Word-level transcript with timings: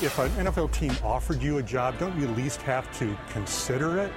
If 0.00 0.18
an 0.18 0.30
NFL 0.30 0.72
team 0.72 0.92
offered 1.04 1.42
you 1.42 1.58
a 1.58 1.62
job, 1.62 1.98
don't 1.98 2.18
you 2.18 2.28
at 2.28 2.36
least 2.36 2.62
have 2.62 2.90
to 2.98 3.16
consider 3.30 3.98
it? 3.98 4.12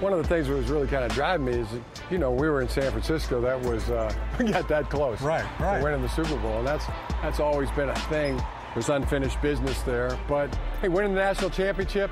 One 0.00 0.12
of 0.12 0.18
the 0.22 0.28
things 0.28 0.48
that 0.48 0.54
was 0.54 0.68
really 0.68 0.86
kind 0.86 1.04
of 1.04 1.12
driving 1.12 1.46
me 1.46 1.52
is, 1.52 1.68
you 2.10 2.18
know, 2.18 2.30
we 2.30 2.48
were 2.48 2.62
in 2.62 2.68
San 2.68 2.90
Francisco. 2.90 3.40
That 3.40 3.60
was 3.60 3.90
uh, 3.90 4.12
we 4.38 4.46
got 4.46 4.66
that 4.68 4.88
close. 4.90 5.20
Right, 5.20 5.44
right. 5.60 5.82
Winning 5.82 6.02
the 6.02 6.08
Super 6.08 6.36
Bowl, 6.36 6.58
and 6.58 6.66
that's 6.66 6.86
that's 7.22 7.40
always 7.40 7.70
been 7.72 7.90
a 7.90 7.96
thing. 8.08 8.40
There's 8.74 8.88
unfinished 8.88 9.40
business 9.42 9.82
there, 9.82 10.18
but 10.28 10.54
hey, 10.80 10.88
winning 10.88 11.14
the 11.14 11.20
national 11.20 11.50
championship, 11.50 12.10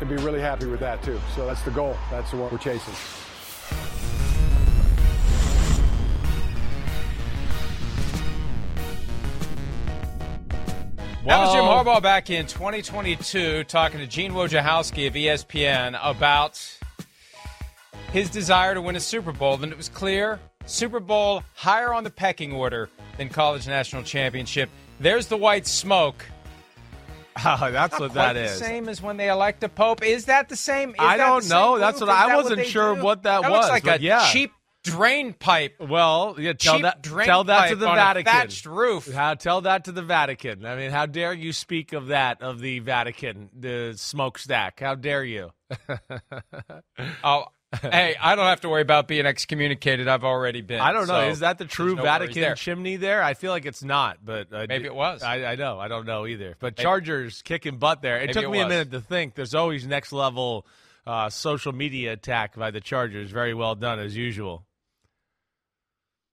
I'd 0.00 0.08
be 0.08 0.16
really 0.16 0.40
happy 0.40 0.66
with 0.66 0.80
that 0.80 1.02
too. 1.02 1.20
So 1.34 1.46
that's 1.46 1.62
the 1.62 1.70
goal. 1.70 1.96
That's 2.10 2.30
the 2.30 2.36
one 2.36 2.50
we're 2.50 2.58
chasing. 2.58 2.94
That 11.28 11.40
was 11.40 11.52
Jim 11.52 11.64
Harbaugh 11.64 12.00
back 12.02 12.30
in 12.30 12.46
2022 12.46 13.64
talking 13.64 14.00
to 14.00 14.06
Gene 14.06 14.32
Wojciechowski 14.32 15.06
of 15.08 15.12
ESPN 15.12 15.98
about 16.02 16.58
his 18.12 18.30
desire 18.30 18.72
to 18.72 18.80
win 18.80 18.96
a 18.96 19.00
Super 19.00 19.32
Bowl. 19.32 19.62
And 19.62 19.70
it 19.70 19.76
was 19.76 19.90
clear 19.90 20.40
Super 20.64 21.00
Bowl 21.00 21.42
higher 21.54 21.92
on 21.92 22.02
the 22.04 22.08
pecking 22.10 22.52
order 22.52 22.88
than 23.18 23.28
college 23.28 23.66
national 23.66 24.04
championship. 24.04 24.70
There's 25.00 25.26
the 25.26 25.36
white 25.36 25.66
smoke. 25.66 26.24
Oh, 27.44 27.68
that's 27.72 27.92
Not 27.92 28.00
what 28.00 28.14
that 28.14 28.32
the 28.32 28.44
is. 28.44 28.52
same 28.56 28.88
as 28.88 29.02
when 29.02 29.18
they 29.18 29.28
elect 29.28 29.62
a 29.62 29.68
pope. 29.68 30.02
Is 30.02 30.24
that 30.24 30.48
the 30.48 30.56
same? 30.56 30.90
Is 30.90 30.96
I 30.98 31.18
that 31.18 31.26
don't 31.26 31.46
know. 31.50 31.78
That's 31.78 32.00
what 32.00 32.08
I 32.08 32.34
wasn't 32.36 32.56
they 32.56 32.64
sure 32.64 32.94
do? 32.94 33.02
what 33.02 33.24
that 33.24 33.42
That 33.42 33.50
looks 33.50 33.68
was, 33.68 33.84
like 33.84 34.00
a 34.00 34.02
yeah. 34.02 34.30
cheap 34.32 34.52
drain 34.84 35.32
pipe. 35.32 35.76
Well, 35.80 36.36
yeah, 36.38 36.52
tell 36.54 36.80
that 36.80 37.02
drain 37.02 37.26
tell 37.26 37.44
that 37.44 37.68
to 37.70 37.76
the 37.76 37.86
Vatican. 37.86 38.32
thatched 38.32 38.66
roof. 38.66 39.12
How 39.12 39.34
tell 39.34 39.60
that 39.62 39.84
to 39.84 39.92
the 39.92 40.02
Vatican. 40.02 40.64
I 40.64 40.76
mean, 40.76 40.90
how 40.90 41.06
dare 41.06 41.32
you 41.32 41.52
speak 41.52 41.92
of 41.92 42.08
that 42.08 42.42
of 42.42 42.60
the 42.60 42.78
Vatican, 42.80 43.50
the 43.58 43.94
smokestack? 43.96 44.80
How 44.80 44.94
dare 44.94 45.24
you? 45.24 45.50
Oh, 47.22 47.44
hey, 47.82 48.16
I 48.20 48.34
don't 48.34 48.46
have 48.46 48.62
to 48.62 48.68
worry 48.68 48.82
about 48.82 49.08
being 49.08 49.26
excommunicated. 49.26 50.08
I've 50.08 50.24
already 50.24 50.62
been. 50.62 50.80
I 50.80 50.92
don't 50.92 51.06
know. 51.06 51.20
so 51.24 51.28
Is 51.28 51.40
that 51.40 51.58
the 51.58 51.64
true 51.66 51.94
no 51.96 52.02
Vatican 52.02 52.40
there. 52.40 52.54
chimney 52.54 52.96
there? 52.96 53.22
I 53.22 53.34
feel 53.34 53.50
like 53.52 53.66
it's 53.66 53.82
not, 53.84 54.24
but 54.24 54.52
uh, 54.52 54.66
Maybe 54.68 54.86
it 54.86 54.94
was. 54.94 55.22
I, 55.22 55.44
I 55.44 55.54
know. 55.56 55.78
I 55.78 55.88
don't 55.88 56.06
know 56.06 56.26
either. 56.26 56.56
But 56.58 56.76
Maybe- 56.78 56.82
Chargers 56.84 57.42
kicking 57.42 57.76
butt 57.78 58.00
there. 58.02 58.16
It 58.16 58.20
Maybe 58.28 58.32
took 58.32 58.44
it 58.44 58.50
me 58.50 58.60
a 58.60 58.68
minute 58.68 58.90
to 58.92 59.00
think. 59.00 59.34
There's 59.34 59.54
always 59.54 59.86
next 59.86 60.12
level 60.12 60.66
uh, 61.06 61.28
social 61.30 61.72
media 61.72 62.12
attack 62.14 62.56
by 62.56 62.70
the 62.70 62.80
Chargers. 62.80 63.30
Very 63.30 63.54
well 63.54 63.74
done 63.74 63.98
as 63.98 64.16
usual. 64.16 64.64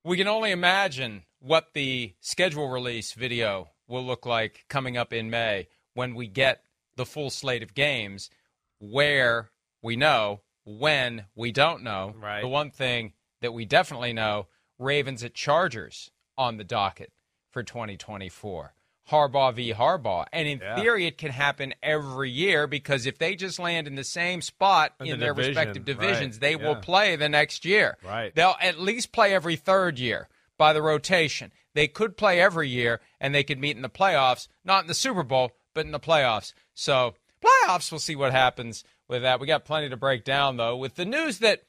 We 0.06 0.18
can 0.18 0.28
only 0.28 0.52
imagine 0.52 1.24
what 1.40 1.74
the 1.74 2.14
schedule 2.22 2.70
release 2.70 3.14
video 3.14 3.72
will 3.88 4.06
look 4.06 4.24
like 4.24 4.66
coming 4.70 4.98
up 4.98 5.12
in 5.12 5.32
May 5.32 5.68
when 5.96 6.14
we 6.14 6.28
get 6.28 6.62
the 6.96 7.08
full 7.08 7.32
slate 7.32 7.64
of 7.64 7.74
games 7.74 8.30
where 8.78 9.50
we 9.82 9.96
know, 9.96 10.42
when 10.64 11.26
we 11.34 11.52
don't 11.52 11.82
know. 11.82 12.14
Right. 12.22 12.42
The 12.42 12.48
one 12.48 12.70
thing 12.70 13.14
that 13.42 13.52
we 13.52 13.66
definitely 13.66 14.14
know 14.14 14.46
Ravens 14.78 15.24
at 15.24 15.34
Chargers 15.34 16.12
on 16.38 16.58
the 16.58 16.64
docket 16.64 17.12
for 17.50 17.64
2024. 17.64 18.75
Harbaugh 19.12 19.54
v. 19.54 19.74
Harbaugh. 19.74 20.26
And 20.34 20.48
in 20.48 20.60
Yeah. 20.60 20.76
theory, 20.76 21.06
it 21.06 21.18
can 21.18 21.32
happen 21.32 21.74
every 21.84 22.30
year 22.32 22.66
because 22.68 23.06
if 23.06 23.18
they 23.18 23.36
just 23.36 23.60
land 23.60 23.88
in 23.88 23.96
the 23.96 24.04
same 24.04 24.42
spot 24.42 24.94
In 25.00 25.08
in, 25.08 25.12
the 25.20 25.26
their 25.26 25.34
division, 25.34 25.50
respective 25.56 25.86
divisions, 25.86 26.36
right, 26.36 26.42
they 26.42 26.56
will 26.56 26.76
play 26.78 27.16
the 27.16 27.30
next 27.30 27.66
year. 27.66 27.98
Right. 28.04 28.34
They'll 28.34 28.56
at 28.60 28.80
least 28.80 29.12
play 29.12 29.34
every 29.34 29.56
third 29.56 30.00
year 30.00 30.28
by 30.58 30.74
the 30.74 30.82
rotation. 30.82 31.52
They 31.74 31.88
could 31.88 32.18
play 32.18 32.40
every 32.42 32.70
year 32.70 33.02
and 33.20 33.36
they 33.36 33.44
could 33.44 33.60
meet 33.60 33.76
in 33.76 33.82
the 33.84 33.90
playoffs, 33.90 34.48
not 34.64 34.82
in 34.84 34.88
the 34.88 34.94
Super 34.94 35.24
Bowl, 35.24 35.52
but 35.74 35.86
in 35.86 35.92
the 35.92 36.00
playoffs. 36.00 36.54
So, 36.74 37.16
playoffs, 37.44 37.92
we'll 37.92 38.00
see 38.00 38.16
what 38.16 38.32
happens 38.32 38.84
with 39.08 39.22
that. 39.22 39.40
We 39.40 39.46
got 39.46 39.66
plenty 39.66 39.90
to 39.90 39.98
break 39.98 40.24
down, 40.24 40.58
though, 40.58 40.78
with 40.78 40.96
the 40.96 41.06
news 41.06 41.40
that 41.40 41.64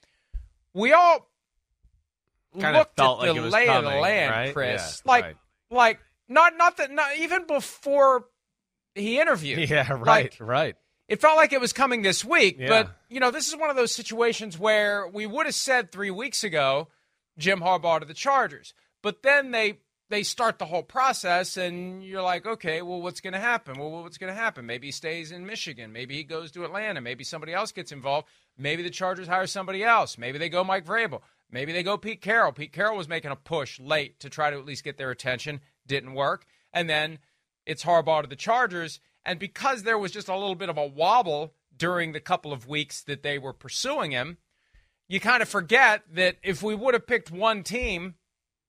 we 0.73 0.93
all 0.93 1.29
Kinda 2.55 2.79
looked 2.79 2.97
felt 2.97 3.21
at 3.23 3.27
like 3.27 3.37
the 3.37 3.43
was 3.43 3.53
lay 3.53 3.69
of 3.69 3.85
the 3.85 3.91
land, 3.91 4.31
right? 4.31 4.55
Chris. 4.55 5.03
Yeah, 5.05 5.11
like, 5.11 5.25
right. 5.25 5.37
like 5.71 6.01
not 6.29 6.57
not 6.57 6.77
that 6.79 6.91
not 6.91 7.17
even 7.19 7.47
before 7.47 8.27
he 8.95 9.21
interviewed. 9.21 9.69
Yeah, 9.69 9.93
right, 9.93 10.07
Like, 10.07 10.37
right. 10.41 10.77
it 11.09 11.21
felt 11.21 11.37
like 11.37 11.53
it 11.53 11.61
was 11.61 11.73
coming 11.73 12.03
this 12.03 12.25
week, 12.25 12.57
Yeah. 12.59 12.69
but 12.69 12.97
you 13.09 13.21
know, 13.21 13.31
this 13.31 13.49
is 13.49 13.57
one 13.57 13.71
of 13.71 13.77
those 13.77 13.95
situations 13.95 14.59
where 14.59 15.07
we 15.07 15.27
would 15.27 15.47
have 15.47 15.55
said 15.55 15.93
three 15.93 16.11
weeks 16.11 16.43
ago, 16.45 16.89
Jim 17.39 17.61
Harbaugh 17.61 18.01
to 18.01 18.07
the 18.07 18.15
Chargers, 18.15 18.75
but 19.03 19.23
then 19.23 19.51
they 19.51 19.79
they 20.09 20.23
start 20.23 20.61
the 20.61 20.67
whole 20.67 20.85
process, 20.85 21.57
and 21.57 22.01
you're 22.05 22.23
like, 22.23 22.47
okay, 22.47 22.81
well, 22.81 23.03
what's 23.03 23.21
going 23.21 23.33
to 23.33 23.41
happen? 23.41 23.77
Well, 23.77 23.91
what's 24.05 24.19
going 24.19 24.33
to 24.33 24.41
happen? 24.41 24.65
Maybe 24.65 24.87
he 24.87 24.91
stays 24.93 25.33
in 25.33 25.45
Michigan. 25.47 25.93
Maybe 25.93 26.15
he 26.15 26.23
goes 26.23 26.53
to 26.53 26.65
Atlanta. 26.65 27.01
Maybe 27.01 27.25
somebody 27.25 27.53
else 27.53 27.73
gets 27.73 27.91
involved. 27.91 28.29
Maybe 28.57 28.85
the 28.85 28.91
Chargers 28.91 29.27
hire 29.27 29.49
somebody 29.49 29.83
else. 29.83 30.17
Maybe 30.17 30.39
they 30.39 30.49
go 30.49 30.63
Mike 30.63 30.85
Vrabel. 30.87 31.23
Maybe 31.51 31.73
they 31.73 31.83
go 31.83 31.97
Pete 31.99 32.23
Carroll. 32.23 32.53
Pete 32.53 32.73
Carroll 32.73 32.97
was 32.97 33.09
making 33.09 33.33
a 33.33 33.37
push 33.37 33.81
late 33.81 34.21
to 34.21 34.31
try 34.31 34.49
to 34.49 34.57
at 34.57 34.65
least 34.65 34.85
get 34.85 34.97
their 34.97 35.11
attention. 35.11 35.61
Didn't 35.87 36.15
work. 36.15 36.47
And 36.73 36.89
then 36.91 37.19
it's 37.65 37.85
Harbaugh 37.85 38.23
to 38.23 38.29
the 38.29 38.37
Chargers. 38.37 39.01
And 39.25 39.39
because 39.39 39.83
there 39.83 39.99
was 39.99 40.13
just 40.13 40.29
a 40.29 40.37
little 40.37 40.55
bit 40.55 40.69
of 40.69 40.79
a 40.79 40.87
wobble 40.87 41.53
during 41.77 42.13
the 42.13 42.21
couple 42.21 42.53
of 42.53 42.69
weeks 42.69 43.03
that 43.03 43.23
they 43.23 43.39
were 43.39 43.53
pursuing 43.53 44.13
him, 44.13 44.39
you 45.09 45.21
kind 45.21 45.43
of 45.43 45.49
forget 45.49 46.03
that 46.15 46.37
if 46.43 46.63
we 46.63 46.75
would 46.75 46.95
have 46.95 47.07
picked 47.07 47.31
one 47.31 47.63
team 47.63 48.15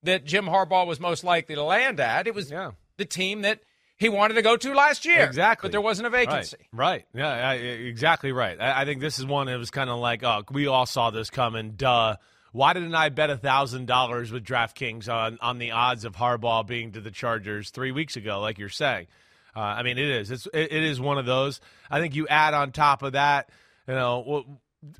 that 0.02 0.24
Jim 0.24 0.46
Harbaugh 0.46 0.86
was 0.86 1.00
most 1.00 1.24
likely 1.24 1.54
to 1.54 1.62
land 1.62 2.00
at, 2.00 2.26
it 2.26 2.34
was 2.34 2.50
the 2.96 3.04
team 3.04 3.42
that 3.42 3.60
he 3.96 4.08
wanted 4.08 4.34
to 4.34 4.42
go 4.42 4.56
to 4.56 4.74
last 4.74 5.04
year. 5.04 5.24
Exactly. 5.24 5.68
But 5.68 5.72
there 5.72 5.80
wasn't 5.80 6.06
a 6.06 6.10
vacancy. 6.10 6.56
Right. 6.72 7.04
right. 7.14 7.20
Yeah, 7.20 7.48
I- 7.48 7.54
exactly 7.54 8.30
right. 8.30 8.60
I, 8.60 8.82
I 8.82 8.84
think 8.84 9.00
this 9.00 9.18
is 9.18 9.26
one 9.26 9.48
that 9.48 9.58
was 9.58 9.70
kind 9.70 9.90
of 9.90 9.98
like, 9.98 10.22
oh, 10.22 10.44
we 10.52 10.68
all 10.68 10.86
saw 10.86 11.10
this 11.10 11.30
coming. 11.30 11.72
Duh. 11.72 12.16
Why 12.52 12.72
didn't 12.72 12.94
I 12.94 13.08
bet 13.10 13.30
$1,000 13.30 14.32
with 14.32 14.44
DraftKings 14.44 15.12
on, 15.12 15.38
on 15.40 15.58
the 15.58 15.72
odds 15.72 16.04
of 16.04 16.16
Harbaugh 16.16 16.66
being 16.66 16.92
to 16.92 17.00
the 17.00 17.10
Chargers 17.10 17.70
three 17.70 17.92
weeks 17.92 18.16
ago, 18.16 18.40
like 18.40 18.58
you're 18.58 18.68
saying? 18.68 19.06
Uh, 19.54 19.60
I 19.60 19.82
mean, 19.82 19.98
it 19.98 20.08
is. 20.08 20.30
It's, 20.30 20.46
it, 20.46 20.72
it 20.72 20.84
is 20.84 21.00
one 21.00 21.18
of 21.18 21.26
those. 21.26 21.60
I 21.90 22.00
think 22.00 22.14
you 22.14 22.26
add 22.28 22.54
on 22.54 22.72
top 22.72 23.02
of 23.02 23.12
that, 23.12 23.50
you 23.86 23.94
know, 23.94 24.44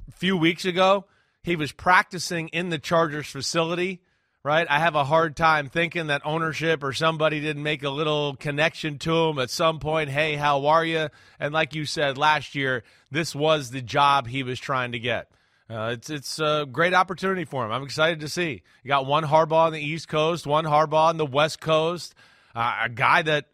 a 0.09 0.13
few 0.13 0.37
weeks 0.37 0.65
ago, 0.65 1.07
he 1.43 1.57
was 1.57 1.73
practicing 1.73 2.49
in 2.49 2.69
the 2.69 2.79
Chargers 2.79 3.27
facility 3.27 4.03
right? 4.49 4.67
I 4.71 4.79
have 4.79 4.95
a 4.95 5.05
hard 5.05 5.37
time 5.37 5.69
thinking 5.69 6.07
that 6.07 6.23
ownership 6.25 6.83
or 6.83 6.93
somebody 6.93 7.41
didn't 7.41 7.63
make 7.63 7.83
a 7.83 7.91
little 7.91 8.35
connection 8.37 8.99
to 9.01 9.15
him 9.15 9.39
at 9.39 9.51
some 9.51 9.79
point. 9.79 10.11
Hey, 10.11 10.37
how 10.37 10.67
are 10.67 10.85
you? 10.85 11.09
And 11.39 11.53
like 11.53 11.75
you 11.75 11.85
said 11.85 12.17
last 12.17 12.55
year, 12.55 12.85
this 13.11 13.35
was 13.35 13.71
the 13.71 13.83
job 13.83 14.27
he 14.27 14.43
was 14.43 14.59
trying 14.59 14.93
to 14.93 14.99
get. 14.99 15.31
Uh, 15.71 15.91
it's 15.93 16.09
it's 16.09 16.39
a 16.39 16.67
great 16.71 16.95
opportunity 16.95 17.45
for 17.45 17.65
him. 17.65 17.73
I'm 17.73 17.83
excited 17.83 18.21
to 18.21 18.29
see. 18.29 18.63
You 18.83 18.89
got 18.89 19.05
one 19.05 19.25
Harbaugh 19.25 19.67
on 19.67 19.73
the 19.73 19.81
East 19.81 20.09
Coast, 20.09 20.47
one 20.47 20.65
Harbaugh 20.65 21.09
on 21.09 21.19
the 21.19 21.27
West 21.27 21.61
Coast, 21.61 22.15
uh, 22.55 22.85
a 22.85 22.89
guy 22.89 23.21
that 23.23 23.47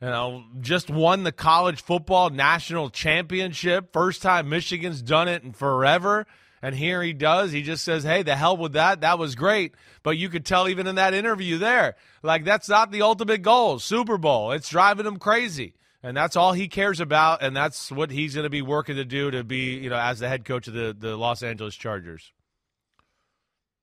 you 0.00 0.08
know 0.08 0.44
just 0.60 0.90
won 0.90 1.22
the 1.22 1.32
college 1.32 1.82
football 1.82 2.28
national 2.28 2.90
championship, 2.90 3.92
first 3.92 4.20
time 4.20 4.50
Michigan's 4.50 5.00
done 5.00 5.28
it 5.28 5.42
in 5.42 5.52
forever. 5.52 6.26
And 6.64 6.76
here 6.76 7.02
he 7.02 7.12
does. 7.12 7.50
He 7.50 7.62
just 7.62 7.82
says, 7.82 8.04
hey, 8.04 8.22
the 8.22 8.36
hell 8.36 8.56
with 8.56 8.74
that. 8.74 9.00
That 9.00 9.18
was 9.18 9.34
great. 9.34 9.74
But 10.04 10.16
you 10.16 10.28
could 10.28 10.46
tell 10.46 10.68
even 10.68 10.86
in 10.86 10.94
that 10.94 11.12
interview 11.12 11.58
there, 11.58 11.96
like 12.22 12.44
that's 12.44 12.68
not 12.68 12.92
the 12.92 13.02
ultimate 13.02 13.42
goal. 13.42 13.80
Super 13.80 14.16
Bowl. 14.16 14.52
It's 14.52 14.68
driving 14.68 15.06
him 15.06 15.16
crazy. 15.16 15.74
And 16.02 16.16
that's 16.16 16.36
all 16.36 16.52
he 16.52 16.68
cares 16.68 17.00
about. 17.00 17.42
And 17.42 17.56
that's 17.56 17.90
what 17.92 18.10
he's 18.10 18.34
going 18.34 18.44
to 18.44 18.50
be 18.50 18.62
working 18.62 18.96
to 18.96 19.04
do 19.04 19.30
to 19.30 19.44
be, 19.44 19.76
you 19.76 19.90
know, 19.90 19.96
as 19.96 20.18
the 20.18 20.28
head 20.28 20.44
coach 20.44 20.66
of 20.68 20.74
the, 20.74 20.94
the 20.98 21.16
Los 21.16 21.42
Angeles 21.42 21.74
Chargers. 21.74 22.32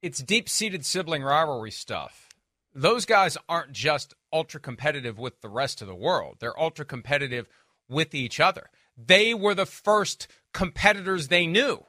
It's 0.02 0.22
deep 0.22 0.48
seated 0.50 0.86
sibling 0.86 1.24
rivalry 1.24 1.72
stuff. 1.72 2.30
Those 2.74 3.06
guys 3.06 3.38
aren't 3.48 3.72
just 3.72 4.14
ultra 4.32 4.60
competitive 4.60 5.18
with 5.18 5.42
the 5.42 5.50
rest 5.50 5.82
of 5.82 5.88
the 5.88 5.96
world, 5.96 6.38
they're 6.40 6.60
ultra 6.60 6.86
competitive 6.86 7.48
with 7.90 8.14
each 8.14 8.40
other. 8.40 8.70
They 8.96 9.34
were 9.34 9.56
the 9.56 9.66
first 9.66 10.28
competitors 10.54 11.28
they 11.28 11.48
knew. 11.48 11.84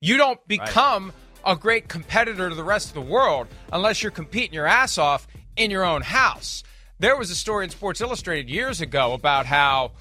You 0.00 0.16
don't 0.16 0.46
become 0.46 1.12
right. 1.44 1.56
a 1.56 1.58
great 1.58 1.88
competitor 1.88 2.48
to 2.48 2.54
the 2.54 2.64
rest 2.64 2.88
of 2.88 2.94
the 2.94 3.00
world 3.00 3.48
unless 3.72 4.02
you're 4.02 4.12
competing 4.12 4.52
your 4.52 4.66
ass 4.66 4.98
off 4.98 5.26
in 5.56 5.70
your 5.70 5.84
own 5.84 6.02
house. 6.02 6.62
There 6.98 7.14
was 7.14 7.30
a 7.30 7.34
story 7.34 7.64
in 7.64 7.70
Sports 7.70 8.00
Illustrated 8.00 8.48
years 8.48 8.80
ago 8.80 9.12
about 9.12 9.44
how 9.44 9.92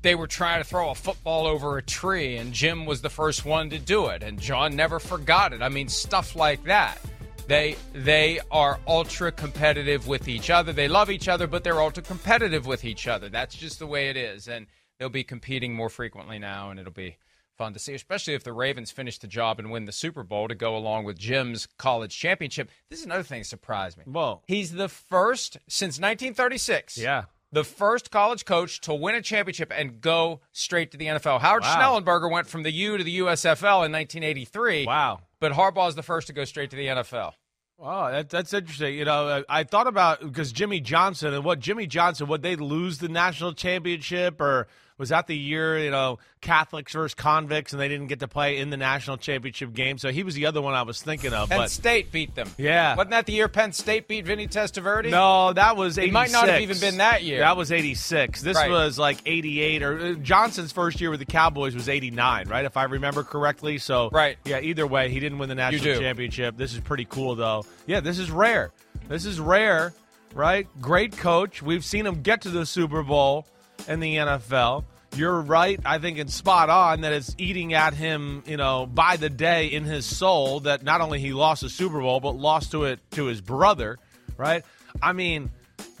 they 0.00 0.14
were 0.14 0.26
trying 0.26 0.62
to 0.62 0.64
throw 0.68 0.88
a 0.88 0.94
football 0.94 1.46
over 1.46 1.76
a 1.76 1.82
tree 1.82 2.38
and 2.38 2.54
Jim 2.54 2.86
was 2.86 3.02
the 3.02 3.10
first 3.10 3.44
one 3.44 3.68
to 3.68 3.78
do 3.78 4.06
it 4.06 4.22
and 4.22 4.40
John 4.40 4.74
never 4.74 4.98
forgot 4.98 5.52
it. 5.52 5.60
I 5.60 5.68
mean 5.68 5.88
stuff 5.88 6.34
like 6.34 6.64
that. 6.64 6.98
They 7.48 7.76
they 7.92 8.40
are 8.50 8.80
ultra 8.86 9.30
competitive 9.30 10.08
with 10.08 10.26
each 10.26 10.48
other. 10.48 10.72
They 10.72 10.88
love 10.88 11.10
each 11.10 11.28
other, 11.28 11.46
but 11.46 11.64
they're 11.64 11.82
ultra 11.82 12.02
competitive 12.02 12.64
with 12.66 12.86
each 12.86 13.06
other. 13.06 13.28
That's 13.28 13.54
just 13.54 13.78
the 13.78 13.86
way 13.86 14.08
it 14.08 14.16
is 14.16 14.48
and 14.48 14.68
they'll 14.98 15.10
be 15.10 15.24
competing 15.24 15.74
more 15.74 15.90
frequently 15.90 16.38
now 16.38 16.70
and 16.70 16.80
it'll 16.80 16.92
be 16.92 17.18
fun 17.62 17.72
to 17.72 17.78
see, 17.78 17.94
especially 17.94 18.34
if 18.34 18.42
the 18.42 18.52
Ravens 18.52 18.90
finish 18.90 19.18
the 19.18 19.28
job 19.28 19.60
and 19.60 19.70
win 19.70 19.84
the 19.84 19.92
Super 19.92 20.24
Bowl 20.24 20.48
to 20.48 20.54
go 20.56 20.76
along 20.76 21.04
with 21.04 21.16
Jim's 21.16 21.68
college 21.78 22.18
championship. 22.18 22.68
This 22.90 22.98
is 22.98 23.04
another 23.04 23.22
thing 23.22 23.42
that 23.42 23.46
surprised 23.46 23.96
me. 23.96 24.02
Whoa. 24.04 24.42
He's 24.48 24.72
the 24.72 24.88
first 24.88 25.58
since 25.68 26.00
1936. 26.00 26.98
Yeah. 26.98 27.26
The 27.52 27.62
first 27.62 28.10
college 28.10 28.44
coach 28.44 28.80
to 28.80 28.94
win 28.94 29.14
a 29.14 29.22
championship 29.22 29.70
and 29.72 30.00
go 30.00 30.40
straight 30.50 30.90
to 30.90 30.96
the 30.96 31.06
NFL. 31.06 31.40
Howard 31.40 31.62
wow. 31.62 32.00
Schnellenberger 32.00 32.32
went 32.32 32.48
from 32.48 32.64
the 32.64 32.72
U 32.72 32.98
to 32.98 33.04
the 33.04 33.20
USFL 33.20 33.86
in 33.86 33.92
1983. 33.92 34.86
Wow. 34.86 35.20
But 35.38 35.52
Harbaugh 35.52 35.88
is 35.88 35.94
the 35.94 36.02
first 36.02 36.26
to 36.26 36.32
go 36.32 36.44
straight 36.44 36.70
to 36.70 36.76
the 36.76 36.86
NFL. 36.86 37.34
Oh, 37.78 38.10
that, 38.10 38.28
that's 38.28 38.52
interesting. 38.52 38.94
You 38.94 39.04
know, 39.04 39.44
I 39.48 39.62
thought 39.62 39.86
about 39.86 40.20
because 40.20 40.50
Jimmy 40.50 40.80
Johnson 40.80 41.32
and 41.32 41.44
what 41.44 41.60
Jimmy 41.60 41.86
Johnson 41.86 42.26
would 42.26 42.42
they 42.42 42.56
lose 42.56 42.98
the 42.98 43.08
national 43.08 43.52
championship 43.52 44.40
or 44.40 44.66
was 45.02 45.08
that 45.08 45.26
the 45.26 45.36
year 45.36 45.80
you 45.80 45.90
know 45.90 46.20
Catholics 46.40 46.92
versus 46.92 47.12
convicts 47.12 47.72
and 47.72 47.82
they 47.82 47.88
didn't 47.88 48.06
get 48.06 48.20
to 48.20 48.28
play 48.28 48.58
in 48.58 48.70
the 48.70 48.76
national 48.76 49.16
championship 49.16 49.72
game? 49.72 49.98
So 49.98 50.12
he 50.12 50.22
was 50.22 50.36
the 50.36 50.46
other 50.46 50.62
one 50.62 50.74
I 50.74 50.82
was 50.82 51.02
thinking 51.02 51.32
of. 51.32 51.48
Penn 51.48 51.58
but, 51.58 51.72
State 51.72 52.12
beat 52.12 52.36
them. 52.36 52.48
Yeah, 52.56 52.94
wasn't 52.94 53.10
that 53.10 53.26
the 53.26 53.32
year 53.32 53.48
Penn 53.48 53.72
State 53.72 54.06
beat 54.06 54.26
Vinny 54.26 54.46
Testaverde? 54.46 55.10
No, 55.10 55.52
that 55.54 55.76
was. 55.76 55.98
86. 55.98 56.08
It 56.08 56.12
might 56.12 56.30
not 56.30 56.48
have 56.48 56.60
even 56.60 56.78
been 56.78 56.98
that 56.98 57.24
year. 57.24 57.40
That 57.40 57.56
was 57.56 57.72
eighty 57.72 57.94
six. 57.94 58.42
This 58.42 58.56
right. 58.56 58.70
was 58.70 58.96
like 58.96 59.18
eighty 59.26 59.60
eight 59.60 59.82
or 59.82 59.98
uh, 59.98 60.12
Johnson's 60.14 60.70
first 60.70 61.00
year 61.00 61.10
with 61.10 61.18
the 61.18 61.26
Cowboys 61.26 61.74
was 61.74 61.88
eighty 61.88 62.12
nine, 62.12 62.48
right? 62.48 62.64
If 62.64 62.76
I 62.76 62.84
remember 62.84 63.24
correctly. 63.24 63.78
So 63.78 64.08
right, 64.12 64.36
yeah. 64.44 64.60
Either 64.60 64.86
way, 64.86 65.08
he 65.10 65.18
didn't 65.18 65.38
win 65.38 65.48
the 65.48 65.56
national 65.56 65.98
championship. 65.98 66.56
This 66.56 66.74
is 66.74 66.80
pretty 66.80 67.06
cool 67.06 67.34
though. 67.34 67.66
Yeah, 67.86 67.98
this 67.98 68.20
is 68.20 68.30
rare. 68.30 68.70
This 69.08 69.26
is 69.26 69.40
rare, 69.40 69.92
right? 70.32 70.68
Great 70.80 71.16
coach. 71.16 71.60
We've 71.60 71.84
seen 71.84 72.06
him 72.06 72.22
get 72.22 72.42
to 72.42 72.50
the 72.50 72.64
Super 72.64 73.02
Bowl 73.02 73.46
in 73.88 74.00
the 74.00 74.16
NFL 74.16 74.84
you're 75.16 75.40
right. 75.40 75.78
I 75.84 75.98
think 75.98 76.18
it's 76.18 76.34
spot 76.34 76.70
on 76.70 77.02
that 77.02 77.12
it's 77.12 77.34
eating 77.38 77.74
at 77.74 77.94
him, 77.94 78.42
you 78.46 78.56
know, 78.56 78.86
by 78.86 79.16
the 79.16 79.30
day 79.30 79.66
in 79.66 79.84
his 79.84 80.06
soul 80.06 80.60
that 80.60 80.82
not 80.82 81.00
only 81.00 81.20
he 81.20 81.32
lost 81.32 81.62
the 81.62 81.68
Super 81.68 82.00
Bowl, 82.00 82.20
but 82.20 82.32
lost 82.32 82.72
to 82.72 82.84
it 82.84 82.98
to 83.12 83.26
his 83.26 83.40
brother, 83.40 83.98
right? 84.36 84.64
I 85.00 85.12
mean, 85.12 85.50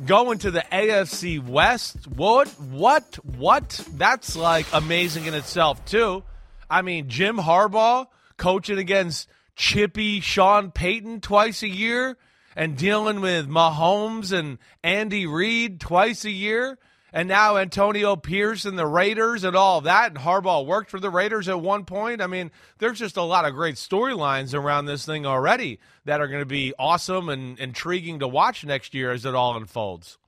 going 0.04 0.38
to 0.38 0.50
the 0.50 0.64
AFC 0.72 1.44
West, 1.44 2.06
what, 2.06 2.48
what, 2.60 3.18
what? 3.24 3.84
That's 3.94 4.36
like 4.36 4.66
amazing 4.72 5.26
in 5.26 5.34
itself, 5.34 5.84
too. 5.84 6.22
I 6.70 6.82
mean, 6.82 7.08
Jim 7.08 7.36
Harbaugh 7.36 8.06
coaching 8.36 8.78
against 8.78 9.28
chippy 9.56 10.20
Sean 10.20 10.70
Payton 10.70 11.20
twice 11.20 11.62
a 11.62 11.68
year 11.68 12.16
and 12.56 12.76
dealing 12.76 13.20
with 13.20 13.48
Mahomes 13.48 14.32
and 14.32 14.58
Andy 14.82 15.26
Reid 15.26 15.80
twice 15.80 16.24
a 16.24 16.30
year 16.30 16.78
and 17.12 17.28
now 17.28 17.56
Antonio 17.56 18.16
Pierce 18.16 18.64
and 18.64 18.78
the 18.78 18.86
Raiders 18.86 19.44
and 19.44 19.54
all 19.54 19.82
that. 19.82 20.12
And 20.12 20.20
Harbaugh 20.20 20.64
worked 20.64 20.90
for 20.90 20.98
the 20.98 21.10
Raiders 21.10 21.48
at 21.48 21.60
one 21.60 21.84
point. 21.84 22.22
I 22.22 22.26
mean, 22.26 22.50
there's 22.78 22.98
just 22.98 23.16
a 23.16 23.22
lot 23.22 23.44
of 23.44 23.54
great 23.54 23.74
storylines 23.74 24.54
around 24.54 24.86
this 24.86 25.04
thing 25.04 25.26
already 25.26 25.78
that 26.04 26.20
are 26.20 26.28
going 26.28 26.40
to 26.40 26.46
be 26.46 26.72
awesome 26.78 27.28
and 27.28 27.58
intriguing 27.58 28.20
to 28.20 28.28
watch 28.28 28.64
next 28.64 28.94
year 28.94 29.12
as 29.12 29.24
it 29.24 29.34
all 29.34 29.56
unfolds. 29.56 30.18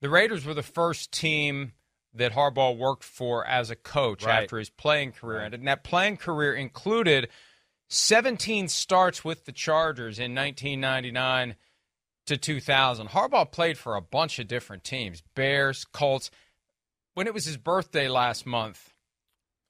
The 0.00 0.10
Raiders 0.10 0.44
were 0.44 0.54
the 0.54 0.62
first 0.62 1.12
team 1.12 1.72
that 2.14 2.32
Harbaugh 2.32 2.76
worked 2.76 3.04
for 3.04 3.46
as 3.46 3.70
a 3.70 3.76
coach 3.76 4.24
right. 4.24 4.42
after 4.42 4.58
his 4.58 4.68
playing 4.68 5.12
career 5.12 5.38
right. 5.38 5.46
ended. 5.46 5.60
And 5.60 5.68
that 5.68 5.84
playing 5.84 6.18
career 6.18 6.54
included 6.54 7.28
17 7.88 8.68
starts 8.68 9.24
with 9.24 9.44
the 9.46 9.52
Chargers 9.52 10.18
in 10.18 10.34
1999 10.34 11.56
to 12.26 12.36
2000. 12.36 13.08
Harbaugh 13.08 13.50
played 13.50 13.78
for 13.78 13.96
a 13.96 14.00
bunch 14.00 14.38
of 14.38 14.48
different 14.48 14.84
teams 14.84 15.22
Bears, 15.34 15.84
Colts. 15.84 16.30
When 17.14 17.26
it 17.26 17.34
was 17.34 17.44
his 17.44 17.56
birthday 17.56 18.08
last 18.08 18.46
month, 18.46 18.92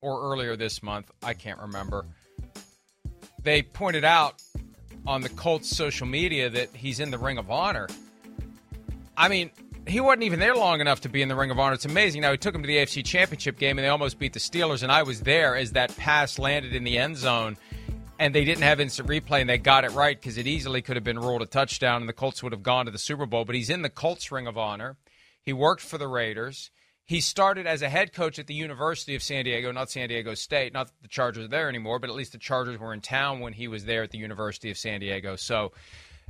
or 0.00 0.32
earlier 0.32 0.56
this 0.56 0.82
month, 0.82 1.10
I 1.22 1.34
can't 1.34 1.58
remember, 1.60 2.04
they 3.42 3.62
pointed 3.62 4.04
out 4.04 4.42
on 5.06 5.22
the 5.22 5.28
Colts 5.28 5.74
social 5.74 6.06
media 6.06 6.50
that 6.50 6.68
he's 6.74 7.00
in 7.00 7.10
the 7.10 7.18
Ring 7.18 7.38
of 7.38 7.50
Honor. 7.50 7.88
I 9.16 9.28
mean, 9.28 9.50
he 9.86 10.00
wasn't 10.00 10.24
even 10.24 10.38
there 10.38 10.54
long 10.54 10.80
enough 10.80 11.00
to 11.02 11.08
be 11.08 11.22
in 11.22 11.28
the 11.28 11.34
Ring 11.34 11.50
of 11.50 11.58
Honor. 11.58 11.74
It's 11.74 11.84
amazing. 11.84 12.22
Now, 12.22 12.30
he 12.32 12.36
took 12.36 12.54
him 12.54 12.62
to 12.62 12.66
the 12.66 12.76
AFC 12.76 13.04
Championship 13.04 13.58
game, 13.58 13.78
and 13.78 13.84
they 13.84 13.88
almost 13.88 14.18
beat 14.18 14.32
the 14.32 14.40
Steelers, 14.40 14.82
and 14.82 14.92
I 14.92 15.02
was 15.02 15.20
there 15.20 15.56
as 15.56 15.72
that 15.72 15.96
pass 15.96 16.38
landed 16.38 16.74
in 16.74 16.84
the 16.84 16.98
end 16.98 17.16
zone 17.16 17.56
and 18.22 18.32
they 18.32 18.44
didn't 18.44 18.62
have 18.62 18.78
instant 18.78 19.08
replay 19.08 19.40
and 19.40 19.50
they 19.50 19.58
got 19.58 19.84
it 19.84 19.90
right 19.90 20.16
because 20.16 20.38
it 20.38 20.46
easily 20.46 20.80
could 20.80 20.94
have 20.94 21.02
been 21.02 21.18
ruled 21.18 21.42
a 21.42 21.46
touchdown 21.46 22.02
and 22.02 22.08
the 22.08 22.12
Colts 22.12 22.40
would 22.40 22.52
have 22.52 22.62
gone 22.62 22.84
to 22.84 22.92
the 22.92 22.98
Super 22.98 23.26
Bowl. 23.26 23.44
But 23.44 23.56
he's 23.56 23.68
in 23.68 23.82
the 23.82 23.90
Colts 23.90 24.30
Ring 24.30 24.46
of 24.46 24.56
Honor. 24.56 24.96
He 25.42 25.52
worked 25.52 25.82
for 25.82 25.98
the 25.98 26.06
Raiders. 26.06 26.70
He 27.04 27.20
started 27.20 27.66
as 27.66 27.82
a 27.82 27.88
head 27.88 28.12
coach 28.12 28.38
at 28.38 28.46
the 28.46 28.54
University 28.54 29.16
of 29.16 29.24
San 29.24 29.44
Diego, 29.44 29.72
not 29.72 29.90
San 29.90 30.08
Diego 30.08 30.34
State. 30.34 30.72
Not 30.72 30.92
the 31.02 31.08
Chargers 31.08 31.46
are 31.46 31.48
there 31.48 31.68
anymore, 31.68 31.98
but 31.98 32.10
at 32.10 32.16
least 32.16 32.30
the 32.30 32.38
Chargers 32.38 32.78
were 32.78 32.94
in 32.94 33.00
town 33.00 33.40
when 33.40 33.54
he 33.54 33.66
was 33.66 33.86
there 33.86 34.04
at 34.04 34.12
the 34.12 34.18
University 34.18 34.70
of 34.70 34.78
San 34.78 35.00
Diego. 35.00 35.34
So 35.34 35.72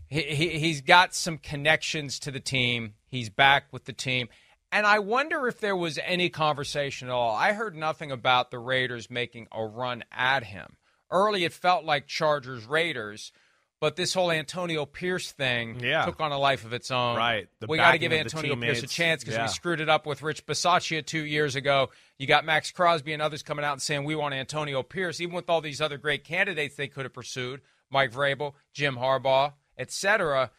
he, 0.09 0.23
he, 0.23 0.49
he's 0.59 0.81
got 0.81 1.15
some 1.15 1.37
connections 1.37 2.19
to 2.21 2.31
the 2.31 2.41
team. 2.41 2.95
He's 3.07 3.29
back 3.29 3.65
with 3.71 3.85
the 3.85 3.93
team. 3.93 4.31
And 4.73 4.87
I 4.87 5.01
wonder 5.01 5.47
if 5.47 5.61
there 5.61 5.77
was 5.77 5.99
any 6.03 6.31
conversation 6.31 7.09
at 7.09 7.13
all. 7.13 7.37
I 7.37 7.53
heard 7.53 7.77
nothing 7.77 8.11
about 8.11 8.51
the 8.51 8.59
Raiders 8.59 9.11
making 9.11 9.49
a 9.53 9.63
run 9.63 10.05
at 10.11 10.45
him 10.45 10.79
early 11.13 11.45
it 11.45 11.53
felt 11.53 11.85
like 11.85 12.07
Chargers 12.09 12.65
Raiders, 12.65 13.33
but 13.81 13.97
this 13.97 14.15
whole 14.15 14.31
Antonio 14.31 14.87
Pierce 14.87 15.33
thing 15.33 15.81
yeah. 15.81 16.05
took 16.05 16.21
on 16.21 16.33
a 16.33 16.39
life 16.39 16.65
of 16.65 16.73
its 16.73 16.91
own. 16.91 17.17
Right. 17.17 17.49
The 17.61 17.67
we 17.67 17.77
got 17.79 17.93
to 17.93 17.99
give 17.99 18.13
Antonio 18.13 18.57
Pierce 18.57 18.83
a 18.83 18.87
chance 18.87 19.23
because 19.23 19.37
yeah. 19.37 19.45
we 19.45 19.49
screwed 19.49 19.81
it 19.81 19.89
up 19.89 20.07
with 20.07 20.23
Rich 20.23 20.47
Bisaccia 20.47 21.05
two 21.05 21.25
years 21.25 21.57
ago. 21.57 21.91
You 22.19 22.27
got 22.27 22.45
Maxx 22.45 22.71
Crosby 22.71 23.13
and 23.13 23.21
others 23.21 23.43
coming 23.43 23.65
out 23.65 23.73
and 23.73 23.83
saying 23.83 24.05
we 24.05 24.15
want 24.15 24.35
Antonio 24.35 24.83
Pierce, 24.83 25.21
even 25.21 25.35
with 25.35 25.51
all 25.51 25.61
these 25.61 25.81
other 25.81 25.99
great 25.99 26.25
candidates 26.25 26.77
they 26.77 26.89
could 26.89 27.05
have 27.05 27.13
pursued, 27.13 27.61
Mike 27.91 28.13
Vrabel, 28.13 28.55
Jim 28.73 28.97
Harbaugh, 28.97 29.53
etc. 29.77 30.51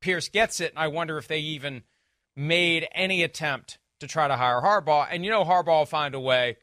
Pierce 0.00 0.28
gets 0.28 0.60
it, 0.60 0.70
and 0.70 0.78
I 0.78 0.88
wonder 0.88 1.18
if 1.18 1.26
they 1.26 1.40
even 1.40 1.82
made 2.36 2.86
any 2.92 3.22
attempt 3.22 3.78
to 4.00 4.06
try 4.06 4.28
to 4.28 4.36
hire 4.36 4.60
Harbaugh. 4.60 5.08
And 5.10 5.24
you 5.24 5.30
know 5.30 5.44
Harbaugh 5.44 5.78
will 5.78 5.86
find 5.86 6.14
a 6.14 6.20
way 6.20 6.58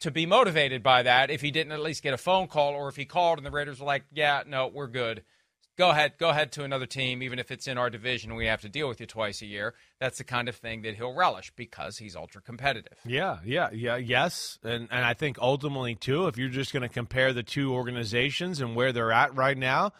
to 0.00 0.10
be 0.10 0.26
motivated 0.26 0.82
by 0.82 1.02
that 1.02 1.30
if 1.30 1.40
he 1.40 1.50
didn't 1.50 1.72
at 1.72 1.80
least 1.80 2.02
get 2.02 2.14
a 2.14 2.18
phone 2.18 2.46
call 2.46 2.74
or 2.74 2.88
if 2.88 2.96
he 2.96 3.04
called 3.04 3.38
and 3.38 3.46
the 3.46 3.50
Raiders 3.50 3.80
were 3.80 3.86
like, 3.86 4.04
yeah, 4.12 4.42
no, 4.46 4.68
we're 4.68 4.86
good. 4.86 5.24
go 5.78 5.90
ahead, 5.90 6.12
go 6.18 6.28
ahead 6.28 6.52
to 6.52 6.64
another 6.64 6.86
team, 6.86 7.22
even 7.22 7.38
if 7.38 7.50
it's 7.50 7.68
in 7.68 7.78
our 7.78 7.88
division. 7.88 8.34
We 8.34 8.46
have 8.46 8.60
to 8.62 8.68
deal 8.68 8.88
with 8.88 9.00
you 9.00 9.06
twice 9.06 9.40
a 9.42 9.46
year. 9.46 9.74
That's 10.00 10.18
the 10.18 10.24
kind 10.24 10.48
of 10.48 10.56
thing 10.56 10.82
that 10.82 10.96
he'll 10.96 11.14
relish 11.14 11.52
because 11.56 11.96
he's 11.98 12.16
ultra 12.16 12.42
competitive. 12.42 12.98
Yeah, 13.06 13.38
yeah, 13.44 13.70
yeah, 13.72 13.96
yes, 13.96 14.58
and 14.64 14.88
and 14.90 15.04
I 15.04 15.14
think 15.14 15.38
ultimately 15.38 15.94
too, 15.94 16.26
if 16.26 16.36
you're 16.36 16.48
just 16.48 16.72
going 16.72 16.82
to 16.82 16.88
compare 16.88 17.32
the 17.32 17.44
two 17.44 17.72
organizations 17.72 18.60
and 18.60 18.74
where 18.74 18.92
they're 18.92 19.12
at 19.12 19.34
right 19.36 19.56
now, 19.56 19.92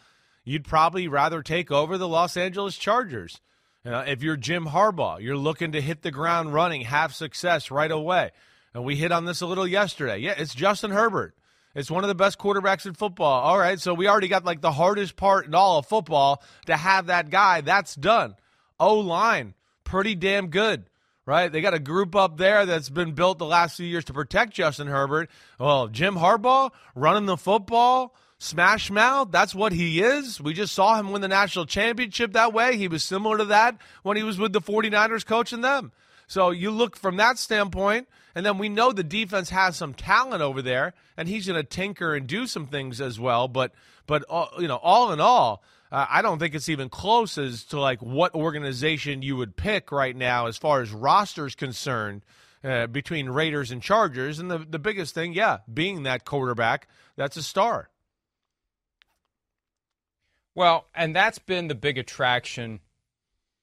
you'd 0.45 0.65
probably 0.65 1.07
rather 1.09 1.43
take 1.43 1.71
over 1.71 1.97
the 1.97 2.09
Los 2.09 2.37
Angeles 2.37 2.77
Chargers. 2.77 3.41
You 3.85 3.93
know, 3.93 4.01
if 4.01 4.23
you're 4.23 4.37
Jim 4.37 4.67
Harbaugh, 4.67 5.21
you're 5.21 5.37
looking 5.37 5.73
to 5.73 5.81
hit 5.81 6.03
the 6.03 6.11
ground 6.11 6.53
running, 6.53 6.83
have 6.83 7.15
success 7.15 7.71
right 7.71 7.91
away. 7.91 8.33
And 8.75 8.85
we 8.85 8.97
hit 8.97 9.13
on 9.13 9.25
this 9.25 9.41
a 9.41 9.47
little 9.47 9.67
yesterday. 9.67 10.19
Yeah, 10.19 10.35
it's 10.37 10.55
Justin 10.55 10.91
Herbert. 10.91 11.35
It's 11.75 11.91
one 11.91 12.03
of 12.03 12.09
the 12.09 12.15
best 12.15 12.39
quarterbacks 12.39 12.87
in 12.87 12.95
football. 12.95 13.41
All 13.43 13.59
right, 13.59 13.79
so 13.79 13.95
we 13.95 14.09
already 14.09 14.29
got 14.29 14.45
like 14.45 14.61
the 14.61 14.73
hardest 14.73 15.17
part 15.17 15.47
in 15.47 15.55
all 15.55 15.79
of 15.79 15.87
football 15.87 16.43
to 16.67 16.77
have 16.77 17.07
that 17.07 17.31
guy. 17.31 17.61
That's 17.61 17.95
done. 17.95 18.35
O 18.81 18.99
line, 18.99 19.55
pretty 19.85 20.15
damn 20.15 20.49
good, 20.49 20.89
right? 21.27 21.51
They 21.51 21.61
got 21.61 21.75
a 21.75 21.79
group 21.79 22.17
up 22.17 22.37
there 22.37 22.67
that's 22.67 22.89
been 22.89 23.13
built 23.13 23.39
the 23.39 23.47
last 23.47 23.77
few 23.77 23.87
years 23.87 24.05
to 24.07 24.13
protect 24.13 24.55
Justin 24.55 24.87
Herbert. 24.87 25.31
Well, 25.59 25.89
Jim 25.89 26.17
Harbaugh 26.17 26.71
running 26.95 27.27
the 27.27 27.37
football, 27.37 28.15
smash 28.39 28.91
mouth, 28.91 29.31
that's 29.31 29.55
what 29.55 29.73
he 29.73 30.01
is. 30.01 30.41
We 30.41 30.55
just 30.55 30.75
saw 30.75 30.99
him 30.99 31.11
win 31.11 31.23
the 31.23 31.29
national 31.29 31.67
championship 31.67 32.33
that 32.33 32.53
way. 32.53 32.77
He 32.77 32.89
was 32.89 33.05
similar 33.05 33.39
to 33.39 33.45
that 33.47 33.77
when 34.03 34.17
he 34.17 34.23
was 34.23 34.39
with 34.39 34.53
the 34.53 34.61
49ers 34.61 35.27
coaching 35.27 35.61
them. 35.61 35.93
So 36.27 36.51
you 36.51 36.71
look 36.71 36.97
from 36.97 37.17
that 37.17 37.39
standpoint, 37.39 38.09
and 38.35 38.45
then 38.45 38.59
we 38.59 38.69
know 38.69 38.93
the 38.93 39.03
defense 39.03 39.51
has 39.51 39.77
some 39.77 39.95
talent 39.95 40.43
over 40.43 40.63
there, 40.63 40.95
and 41.17 41.29
he's 41.29 41.47
going 41.47 41.61
to 41.61 41.65
tinker 41.65 42.15
and 42.15 42.27
do 42.27 42.47
some 42.47 42.67
things 42.67 43.01
as 43.01 43.19
well. 43.19 43.49
But 43.49 43.73
but 44.07 44.25
uh, 44.29 44.47
you 44.59 44.69
know, 44.69 44.77
all 44.77 45.13
in 45.13 45.21
all, 45.21 45.63
uh, 45.91 46.07
I 46.09 46.23
don't 46.23 46.39
think 46.39 46.55
it's 46.55 46.69
even 46.69 46.89
close 46.89 47.39
as 47.39 47.65
to 47.65 47.81
like 47.81 48.01
what 48.01 48.35
organization 48.35 49.23
you 49.23 49.37
would 49.37 49.57
pick 49.57 49.93
right 49.93 50.17
now 50.17 50.47
as 50.47 50.57
far 50.59 50.81
as 50.81 50.93
rosters 50.93 51.55
concerned. 51.55 52.25
Uh, 52.65 52.89
between 52.89 53.29
Raiders 53.29 53.71
and 53.71 53.81
Chargers, 53.81 54.41
and 54.41 54.51
the 54.51 54.59
the 54.59 54.81
biggest 54.81 55.15
thing, 55.15 55.33
yeah, 55.33 55.59
being 55.73 56.03
that 56.03 56.25
quarterback, 56.25 56.89
that's 57.15 57.37
a 57.37 57.43
star. 57.43 57.89
Well, 60.57 60.89
and 60.93 61.15
that's 61.15 61.39
been 61.39 61.69
the 61.69 61.77
big 61.77 61.99
attraction 61.99 62.81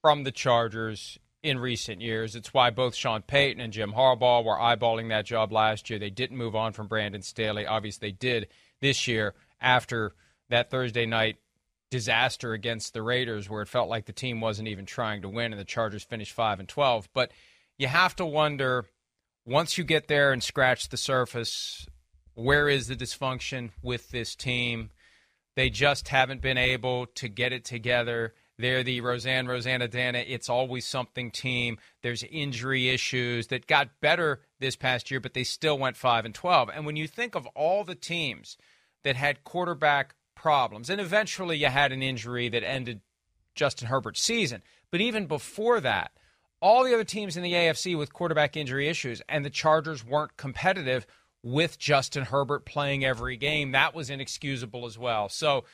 from 0.02 0.24
the 0.24 0.32
Chargers 0.32 1.20
in 1.46 1.60
recent 1.60 2.02
years. 2.02 2.36
It's 2.36 2.56
why 2.56 2.72
both 2.72 2.96
Sean 2.96 3.22
Payton 3.22 3.62
and 3.62 3.72
Jim 3.72 3.94
Harbaugh 3.94 4.44
were 4.44 4.58
eyeballing 4.58 5.10
that 5.10 5.28
job 5.28 5.52
last 5.52 5.90
year. 5.90 6.00
They 6.00 6.10
didn't 6.10 6.38
move 6.38 6.56
on 6.56 6.74
from 6.74 6.88
Brandon 6.88 7.22
Staley. 7.22 7.68
Obviously, 7.68 8.10
they 8.10 8.12
did 8.14 8.48
this 8.82 9.08
year 9.08 9.36
after 9.62 10.16
that 10.50 10.72
Thursday 10.72 11.06
night 11.06 11.38
disaster 11.92 12.54
against 12.54 12.94
the 12.94 13.04
Raiders, 13.04 13.48
where 13.48 13.62
it 13.62 13.68
felt 13.68 13.90
like 13.90 14.06
the 14.06 14.12
team 14.12 14.42
wasn't 14.42 14.68
even 14.68 14.88
trying 14.88 15.22
to 15.22 15.30
win, 15.30 15.54
and 15.54 15.60
the 15.60 15.66
Chargers 15.66 16.04
finished 16.04 16.34
five 16.34 16.60
and 16.60 16.68
twelve. 16.68 17.08
But 17.14 17.32
you 17.78 17.88
have 17.88 18.16
to 18.16 18.26
wonder 18.26 18.86
once 19.46 19.78
you 19.78 19.84
get 19.84 20.08
there 20.08 20.34
and 20.34 20.42
scratch 20.42 20.90
the 20.90 20.98
surface, 20.98 21.86
where 22.34 22.68
is 22.68 22.88
the 22.88 22.96
dysfunction 22.96 23.70
with 23.84 24.10
this 24.10 24.36
team? 24.36 24.90
They 25.56 25.70
just 25.70 26.08
haven't 26.08 26.42
been 26.42 26.58
able 26.58 27.06
to 27.06 27.28
get 27.28 27.54
it 27.54 27.64
together 27.64 28.34
they're 28.58 28.84
the 28.84 29.02
Roseanne 29.02 29.48
Rosanna, 29.48 29.88
Dana, 29.88 30.24
It's 30.26 30.50
always 30.50 30.86
something 30.86 31.32
team. 31.32 31.78
There's 32.02 32.24
injury 32.24 32.90
issues 32.90 33.48
that 33.48 33.68
got 33.68 34.00
better 34.00 34.42
this 34.60 34.76
past 34.76 35.12
year, 35.12 35.20
but 35.20 35.34
they 35.34 35.44
still 35.44 35.78
went 35.78 35.98
five 35.98 36.26
and 36.26 36.34
twelve. 36.34 36.70
And 36.74 36.86
when 36.86 36.96
you 36.96 37.08
think 37.08 37.36
of 37.36 37.48
all 37.48 37.84
the 37.84 37.96
teams 37.96 38.58
that 39.04 39.16
had 39.16 39.44
quarterback 39.44 40.16
problems, 40.36 40.90
and 40.90 41.02
eventually 41.02 41.58
you 41.58 41.68
had 41.68 41.92
an 41.92 42.02
injury 42.02 42.48
that 42.50 42.64
ended 42.64 43.02
Justin 43.56 43.88
Herbert's 43.88 44.22
season, 44.22 44.64
but 44.90 45.02
even 45.02 45.26
before 45.26 45.82
that, 45.82 46.12
all 46.62 46.84
the 46.84 46.94
other 46.94 47.04
teams 47.04 47.36
in 47.36 47.44
the 47.44 47.54
AFC 47.54 47.98
with 47.98 48.14
quarterback 48.14 48.56
injury 48.56 48.88
issues, 48.88 49.22
and 49.28 49.44
the 49.44 49.50
Chargers 49.50 50.06
weren't 50.06 50.38
competitive 50.38 51.06
with 51.44 51.78
Justin 51.78 52.24
Herbert 52.24 52.66
playing 52.66 53.06
every 53.06 53.38
game. 53.38 53.72
That 53.72 53.94
was 53.94 54.10
inexcusable 54.10 54.86
as 54.86 54.98
well. 54.98 55.30
So 55.30 55.66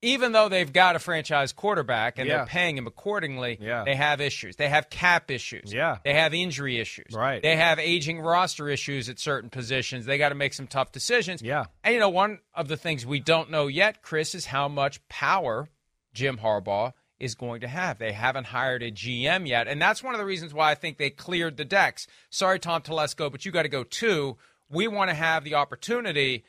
even 0.00 0.32
though 0.32 0.48
they've 0.48 0.72
got 0.72 0.96
a 0.96 0.98
franchise 0.98 1.52
quarterback 1.52 2.18
and 2.18 2.28
yeah. 2.28 2.38
they're 2.38 2.46
paying 2.46 2.76
him 2.76 2.86
accordingly, 2.86 3.58
yeah. 3.60 3.84
they 3.84 3.96
have 3.96 4.20
issues. 4.20 4.56
They 4.56 4.68
have 4.68 4.90
cap 4.90 5.30
issues. 5.30 5.72
Yeah. 5.72 5.98
They 6.04 6.14
have 6.14 6.34
injury 6.34 6.78
issues. 6.78 7.12
Right. 7.12 7.42
They 7.42 7.56
have 7.56 7.78
aging 7.78 8.20
roster 8.20 8.68
issues 8.68 9.08
at 9.08 9.18
certain 9.18 9.50
positions. 9.50 10.06
They 10.06 10.18
got 10.18 10.28
to 10.28 10.34
make 10.34 10.54
some 10.54 10.66
tough 10.66 10.92
decisions. 10.92 11.42
Yeah. 11.42 11.64
And 11.82 11.94
you 11.94 12.00
know, 12.00 12.10
one 12.10 12.38
of 12.54 12.68
the 12.68 12.76
things 12.76 13.04
we 13.04 13.18
don't 13.18 13.50
know 13.50 13.66
yet, 13.66 14.02
Chris, 14.02 14.34
is 14.34 14.46
how 14.46 14.68
much 14.68 15.06
power 15.08 15.68
Jim 16.14 16.38
Harbaugh 16.38 16.92
is 17.18 17.34
going 17.34 17.62
to 17.62 17.68
have. 17.68 17.98
They 17.98 18.12
haven't 18.12 18.46
hired 18.46 18.82
a 18.82 18.92
GM 18.92 19.48
yet, 19.48 19.66
and 19.66 19.82
that's 19.82 20.04
one 20.04 20.14
of 20.14 20.18
the 20.18 20.24
reasons 20.24 20.54
why 20.54 20.70
I 20.70 20.74
think 20.76 20.98
they 20.98 21.10
cleared 21.10 21.56
the 21.56 21.64
decks. 21.64 22.06
Sorry, 22.30 22.60
Tom 22.60 22.82
Telesco, 22.82 23.30
but 23.30 23.44
you 23.44 23.50
got 23.50 23.62
to 23.62 23.68
go 23.68 23.82
too. 23.82 24.36
We 24.70 24.86
want 24.86 25.10
to 25.10 25.14
have 25.14 25.42
the 25.42 25.54
opportunity 25.54 26.44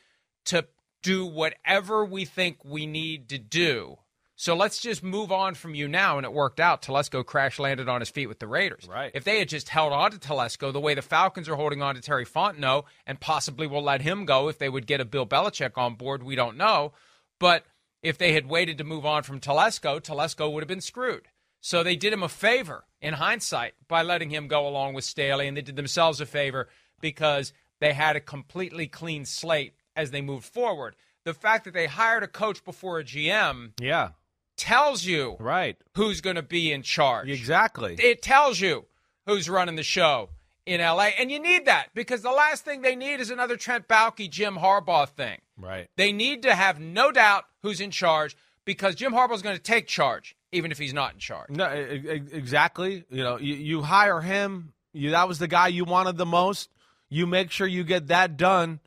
to 0.46 0.66
do 1.02 1.26
whatever 1.26 2.04
we 2.04 2.24
think 2.24 2.58
we 2.64 2.86
need 2.86 3.28
to 3.30 3.38
do. 3.38 3.98
So 4.36 4.56
let's 4.56 4.80
just 4.80 5.02
move 5.02 5.32
on 5.32 5.54
from 5.54 5.74
you 5.74 5.86
now. 5.86 6.16
And 6.16 6.24
it 6.24 6.32
worked 6.32 6.60
out. 6.60 6.80
Telesco 6.80 7.24
crash 7.24 7.58
landed 7.58 7.90
on 7.90 8.00
his 8.00 8.08
feet 8.08 8.26
with 8.26 8.38
the 8.38 8.46
Raiders. 8.46 8.88
Right. 8.90 9.10
If 9.12 9.24
they 9.24 9.38
had 9.38 9.50
just 9.50 9.68
held 9.68 9.92
on 9.92 10.12
to 10.12 10.18
Telesco 10.18 10.72
the 10.72 10.80
way 10.80 10.94
the 10.94 11.02
Falcons 11.02 11.46
are 11.46 11.56
holding 11.56 11.82
on 11.82 11.94
to 11.94 12.00
Terry 12.00 12.24
Fontenot 12.24 12.84
and 13.06 13.20
possibly 13.20 13.66
will 13.66 13.82
let 13.82 14.00
him 14.00 14.24
go 14.24 14.48
if 14.48 14.56
they 14.56 14.70
would 14.70 14.86
get 14.86 15.00
a 15.00 15.04
Bill 15.04 15.26
Belichick 15.26 15.76
on 15.76 15.94
board, 15.94 16.22
we 16.22 16.36
don't 16.36 16.56
know. 16.56 16.92
But 17.38 17.66
if 18.02 18.16
they 18.16 18.32
had 18.32 18.46
waited 18.46 18.78
to 18.78 18.84
move 18.84 19.04
on 19.04 19.24
from 19.24 19.40
Telesco, 19.40 20.00
Telesco 20.00 20.50
would 20.50 20.62
have 20.62 20.68
been 20.68 20.80
screwed. 20.80 21.28
So 21.60 21.82
they 21.82 21.96
did 21.96 22.14
him 22.14 22.22
a 22.22 22.28
favor 22.28 22.84
in 23.02 23.14
hindsight 23.14 23.74
by 23.88 24.02
letting 24.02 24.30
him 24.30 24.48
go 24.48 24.66
along 24.66 24.94
with 24.94 25.04
Staley, 25.04 25.48
and 25.48 25.56
they 25.56 25.60
did 25.60 25.76
themselves 25.76 26.20
a 26.20 26.24
favor 26.24 26.68
because 27.00 27.52
they 27.80 27.92
had 27.92 28.16
a 28.16 28.20
completely 28.20 28.86
clean 28.86 29.26
slate 29.26 29.74
as 30.00 30.10
they 30.10 30.20
moved 30.20 30.46
forward. 30.46 30.96
The 31.24 31.34
fact 31.34 31.64
that 31.64 31.74
they 31.74 31.86
hired 31.86 32.22
a 32.22 32.28
coach 32.28 32.64
before 32.64 32.98
a 32.98 33.04
GM, 33.04 33.72
yeah, 33.80 34.10
tells 34.56 35.04
you 35.04 35.36
right 35.38 35.76
who's 35.94 36.20
going 36.20 36.36
to 36.36 36.42
be 36.42 36.72
in 36.72 36.82
charge. 36.82 37.28
Exactly. 37.28 37.96
It 37.98 38.22
tells 38.22 38.60
you 38.60 38.86
who's 39.26 39.48
running 39.48 39.76
the 39.76 39.82
show 39.82 40.30
in 40.66 40.80
LA, 40.80 41.10
and 41.18 41.30
you 41.30 41.38
need 41.40 41.66
that 41.66 41.88
because 41.94 42.22
the 42.22 42.30
last 42.30 42.64
thing 42.64 42.82
they 42.82 42.96
need 42.96 43.20
is 43.20 43.30
another 43.30 43.56
Trent 43.56 43.88
Baalke, 43.88 44.30
Jim 44.30 44.56
Harbaugh 44.56 45.08
thing. 45.08 45.38
Right. 45.58 45.88
They 45.96 46.12
need 46.12 46.42
to 46.42 46.54
have 46.54 46.80
no 46.80 47.12
doubt 47.12 47.44
who's 47.62 47.80
in 47.80 47.90
charge 47.90 48.36
because 48.64 48.94
Jim 48.94 49.12
Harbaugh 49.12 49.34
is 49.34 49.42
going 49.42 49.56
to 49.56 49.62
take 49.62 49.86
charge 49.86 50.36
even 50.52 50.72
if 50.72 50.78
he's 50.78 50.94
not 50.94 51.12
in 51.12 51.18
charge. 51.18 51.50
No, 51.50 51.66
exactly. 51.66 53.04
You 53.10 53.22
know, 53.22 53.38
you, 53.38 53.54
you 53.54 53.82
hire 53.82 54.20
him. 54.20 54.72
You, 54.92 55.10
that 55.10 55.28
was 55.28 55.38
the 55.38 55.48
guy 55.48 55.68
you 55.68 55.84
wanted 55.84 56.16
the 56.16 56.26
most. 56.26 56.70
You 57.08 57.26
make 57.26 57.50
sure 57.50 57.66
you 57.66 57.84
get 57.84 58.08
that 58.08 58.36
done 58.36 58.80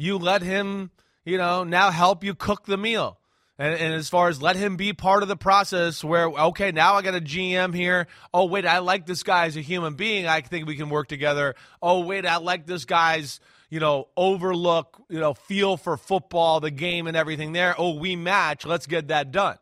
you 0.00 0.16
let 0.16 0.40
him, 0.42 0.90
you 1.24 1.36
know, 1.36 1.62
now 1.62 1.90
help 1.90 2.24
you 2.24 2.34
cook 2.34 2.64
the 2.64 2.78
meal. 2.78 3.18
And, 3.58 3.74
and, 3.74 3.92
as 3.92 4.08
far 4.08 4.30
as 4.30 4.40
let 4.40 4.56
him 4.56 4.76
be 4.76 4.94
part 4.94 5.22
of 5.22 5.28
the 5.28 5.36
process 5.36 6.02
where, 6.02 6.26
okay, 6.26 6.72
now 6.72 6.94
I 6.94 7.02
got 7.02 7.14
a 7.14 7.20
GM 7.20 7.74
here. 7.74 8.06
Oh, 8.32 8.46
wait, 8.46 8.64
I 8.64 8.78
like 8.78 9.04
this 9.04 9.22
guy 9.22 9.44
as 9.44 9.58
a 9.58 9.60
human 9.60 9.94
being. 9.94 10.26
I 10.26 10.40
think 10.40 10.66
we 10.66 10.76
can 10.76 10.88
work 10.88 11.08
together. 11.08 11.54
Oh, 11.82 12.00
wait, 12.00 12.24
I 12.24 12.38
like 12.38 12.66
this 12.66 12.86
guy's, 12.86 13.38
you 13.68 13.78
know, 13.78 14.08
overlook, 14.16 15.02
you 15.10 15.20
know, 15.20 15.34
feel 15.34 15.76
for 15.76 15.98
football, 15.98 16.60
the 16.60 16.70
game 16.70 17.06
and 17.06 17.14
everything 17.18 17.52
there. 17.52 17.74
Oh, 17.76 17.96
we 17.96 18.16
match. 18.16 18.64
Let's 18.64 18.86
get 18.86 19.08
that 19.08 19.30
done. 19.30 19.58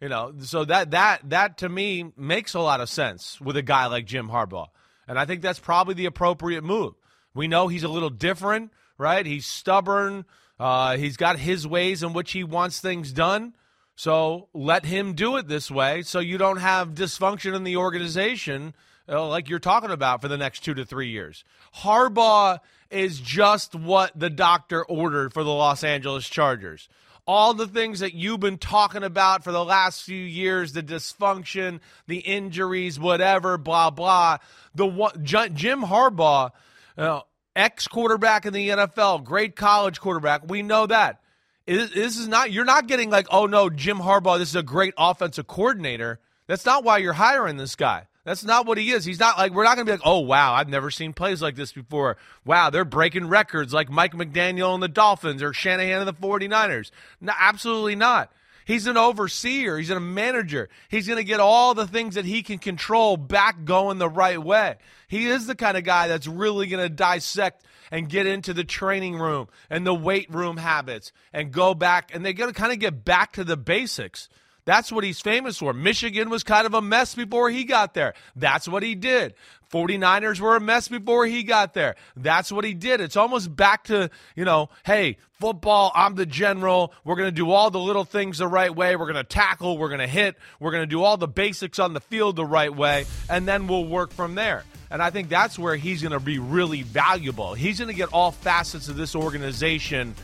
You 0.00 0.08
know, 0.08 0.32
so 0.40 0.64
that 0.64 0.92
that 0.92 1.28
that 1.28 1.58
to 1.58 1.68
me 1.68 2.10
makes 2.16 2.54
a 2.54 2.60
lot 2.60 2.80
of 2.80 2.88
sense 2.88 3.38
with 3.40 3.56
a 3.58 3.62
guy 3.62 3.86
like 3.86 4.06
Jim 4.06 4.28
Harbaugh. 4.28 4.68
And 5.06 5.18
I 5.18 5.26
think 5.26 5.42
that's 5.42 5.60
probably 5.60 5.94
the 5.94 6.06
appropriate 6.06 6.64
move. 6.64 6.94
We 7.34 7.46
know 7.46 7.68
he's 7.68 7.84
a 7.84 7.88
little 7.88 8.10
different 8.10 8.72
right? 9.02 9.26
He's 9.26 9.44
stubborn. 9.44 10.24
Uh, 10.58 10.96
he's 10.96 11.16
got 11.16 11.38
his 11.38 11.66
ways 11.66 12.02
in 12.02 12.12
which 12.12 12.32
he 12.32 12.44
wants 12.44 12.80
things 12.80 13.12
done. 13.12 13.54
So 13.96 14.48
let 14.54 14.86
him 14.86 15.12
do 15.12 15.36
it 15.36 15.48
this 15.48 15.70
way 15.70 16.02
so 16.02 16.20
you 16.20 16.38
don't 16.38 16.58
have 16.58 16.94
dysfunction 16.94 17.54
in 17.54 17.64
the 17.64 17.76
organization 17.76 18.74
uh, 19.08 19.26
like 19.26 19.48
you're 19.48 19.58
talking 19.58 19.90
about 19.90 20.20
for 20.20 20.28
the 20.28 20.36
next 20.36 20.60
two 20.60 20.74
to 20.74 20.84
three 20.84 21.08
years. 21.08 21.44
Harbaugh 21.78 22.60
is 22.90 23.20
just 23.20 23.74
what 23.74 24.12
the 24.18 24.30
doctor 24.30 24.84
ordered 24.84 25.32
for 25.32 25.42
the 25.42 25.50
Los 25.50 25.82
Angeles 25.82 26.28
Chargers. 26.28 26.88
All 27.26 27.54
the 27.54 27.68
things 27.68 28.00
that 28.00 28.14
you've 28.14 28.40
been 28.40 28.58
talking 28.58 29.04
about 29.04 29.44
for 29.44 29.52
the 29.52 29.64
last 29.64 30.02
few 30.02 30.22
years 30.22 30.72
the 30.72 30.82
dysfunction, 30.82 31.80
the 32.06 32.18
injuries, 32.18 32.98
whatever, 32.98 33.58
blah, 33.58 33.90
blah. 33.90 34.38
The 34.74 34.86
one, 34.86 35.24
Jim 35.24 35.82
Harbaugh. 35.82 36.50
Uh, 36.96 37.20
ex 37.56 37.88
quarterback 37.88 38.46
in 38.46 38.52
the 38.52 38.68
NFL, 38.70 39.24
great 39.24 39.56
college 39.56 40.00
quarterback. 40.00 40.48
We 40.48 40.62
know 40.62 40.86
that. 40.86 41.20
This 41.66 42.18
is 42.18 42.26
not, 42.26 42.50
you're 42.50 42.64
not 42.64 42.88
getting 42.88 43.10
like, 43.10 43.26
oh 43.30 43.46
no, 43.46 43.70
Jim 43.70 43.98
Harbaugh, 43.98 44.38
this 44.38 44.48
is 44.48 44.56
a 44.56 44.62
great 44.62 44.94
offensive 44.98 45.46
coordinator. 45.46 46.18
That's 46.46 46.66
not 46.66 46.84
why 46.84 46.98
you're 46.98 47.12
hiring 47.12 47.56
this 47.56 47.76
guy. 47.76 48.08
That's 48.24 48.44
not 48.44 48.66
what 48.66 48.78
he 48.78 48.90
is. 48.90 49.04
He's 49.04 49.18
not 49.18 49.36
like, 49.36 49.52
we're 49.52 49.64
not 49.64 49.74
going 49.76 49.86
to 49.86 49.92
be 49.92 49.96
like, 49.96 50.06
oh, 50.06 50.20
wow, 50.20 50.54
I've 50.54 50.68
never 50.68 50.90
seen 50.90 51.12
plays 51.12 51.42
like 51.42 51.56
this 51.56 51.72
before. 51.72 52.16
Wow, 52.44 52.70
they're 52.70 52.84
breaking 52.84 53.28
records 53.28 53.72
like 53.72 53.90
Mike 53.90 54.12
McDaniel 54.12 54.74
and 54.74 54.82
the 54.82 54.88
Dolphins 54.88 55.42
or 55.42 55.52
Shanahan 55.52 56.06
and 56.06 56.08
the 56.08 56.14
49ers. 56.14 56.92
No, 57.20 57.32
absolutely 57.36 57.96
not. 57.96 58.32
He's 58.72 58.86
an 58.86 58.96
overseer. 58.96 59.76
He's 59.76 59.90
a 59.90 60.00
manager. 60.00 60.70
He's 60.88 61.06
going 61.06 61.18
to 61.18 61.24
get 61.24 61.40
all 61.40 61.74
the 61.74 61.86
things 61.86 62.14
that 62.14 62.24
he 62.24 62.42
can 62.42 62.58
control 62.58 63.18
back 63.18 63.66
going 63.66 63.98
the 63.98 64.08
right 64.08 64.42
way. 64.42 64.76
He 65.08 65.26
is 65.26 65.46
the 65.46 65.54
kind 65.54 65.76
of 65.76 65.84
guy 65.84 66.08
that's 66.08 66.26
really 66.26 66.68
going 66.68 66.82
to 66.82 66.88
dissect 66.88 67.66
and 67.90 68.08
get 68.08 68.26
into 68.26 68.54
the 68.54 68.64
training 68.64 69.16
room 69.16 69.48
and 69.68 69.86
the 69.86 69.94
weight 69.94 70.32
room 70.32 70.56
habits 70.56 71.12
and 71.34 71.52
go 71.52 71.74
back 71.74 72.14
and 72.14 72.24
they're 72.24 72.32
going 72.32 72.50
to 72.50 72.58
kind 72.58 72.72
of 72.72 72.78
get 72.78 73.04
back 73.04 73.32
to 73.32 73.44
the 73.44 73.58
basics. 73.58 74.30
That's 74.64 74.90
what 74.90 75.04
he's 75.04 75.20
famous 75.20 75.58
for. 75.58 75.74
Michigan 75.74 76.30
was 76.30 76.42
kind 76.42 76.66
of 76.66 76.72
a 76.72 76.80
mess 76.80 77.14
before 77.14 77.50
he 77.50 77.64
got 77.64 77.92
there. 77.92 78.14
That's 78.36 78.66
what 78.66 78.82
he 78.82 78.94
did. 78.94 79.34
49ers 79.72 80.38
were 80.38 80.54
a 80.54 80.60
mess 80.60 80.88
before 80.88 81.26
he 81.26 81.42
got 81.42 81.74
there. 81.74 81.96
That's 82.14 82.52
what 82.52 82.64
he 82.64 82.74
did. 82.74 83.00
It's 83.00 83.16
almost 83.16 83.54
back 83.54 83.84
to, 83.84 84.10
you 84.36 84.44
know, 84.44 84.68
hey, 84.84 85.16
football, 85.40 85.90
I'm 85.94 86.14
the 86.14 86.26
general. 86.26 86.92
We're 87.04 87.16
going 87.16 87.28
to 87.28 87.32
do 87.32 87.50
all 87.50 87.70
the 87.70 87.80
little 87.80 88.04
things 88.04 88.38
the 88.38 88.46
right 88.46 88.74
way. 88.74 88.94
We're 88.96 89.10
going 89.10 89.16
to 89.16 89.24
tackle. 89.24 89.78
We're 89.78 89.88
going 89.88 90.00
to 90.00 90.06
hit. 90.06 90.36
We're 90.60 90.72
going 90.72 90.82
to 90.82 90.86
do 90.86 91.02
all 91.02 91.16
the 91.16 91.26
basics 91.26 91.78
on 91.78 91.94
the 91.94 92.00
field 92.00 92.36
the 92.36 92.44
right 92.44 92.74
way. 92.74 93.06
And 93.30 93.48
then 93.48 93.66
we'll 93.66 93.86
work 93.86 94.12
from 94.12 94.34
there. 94.34 94.64
And 94.90 95.02
I 95.02 95.08
think 95.08 95.30
that's 95.30 95.58
where 95.58 95.74
he's 95.74 96.02
going 96.02 96.12
to 96.12 96.20
be 96.20 96.38
really 96.38 96.82
valuable. 96.82 97.54
He's 97.54 97.78
going 97.78 97.88
to 97.88 97.94
get 97.94 98.10
all 98.12 98.30
facets 98.30 98.88
of 98.88 98.96
this 98.96 99.16
organization 99.16 100.14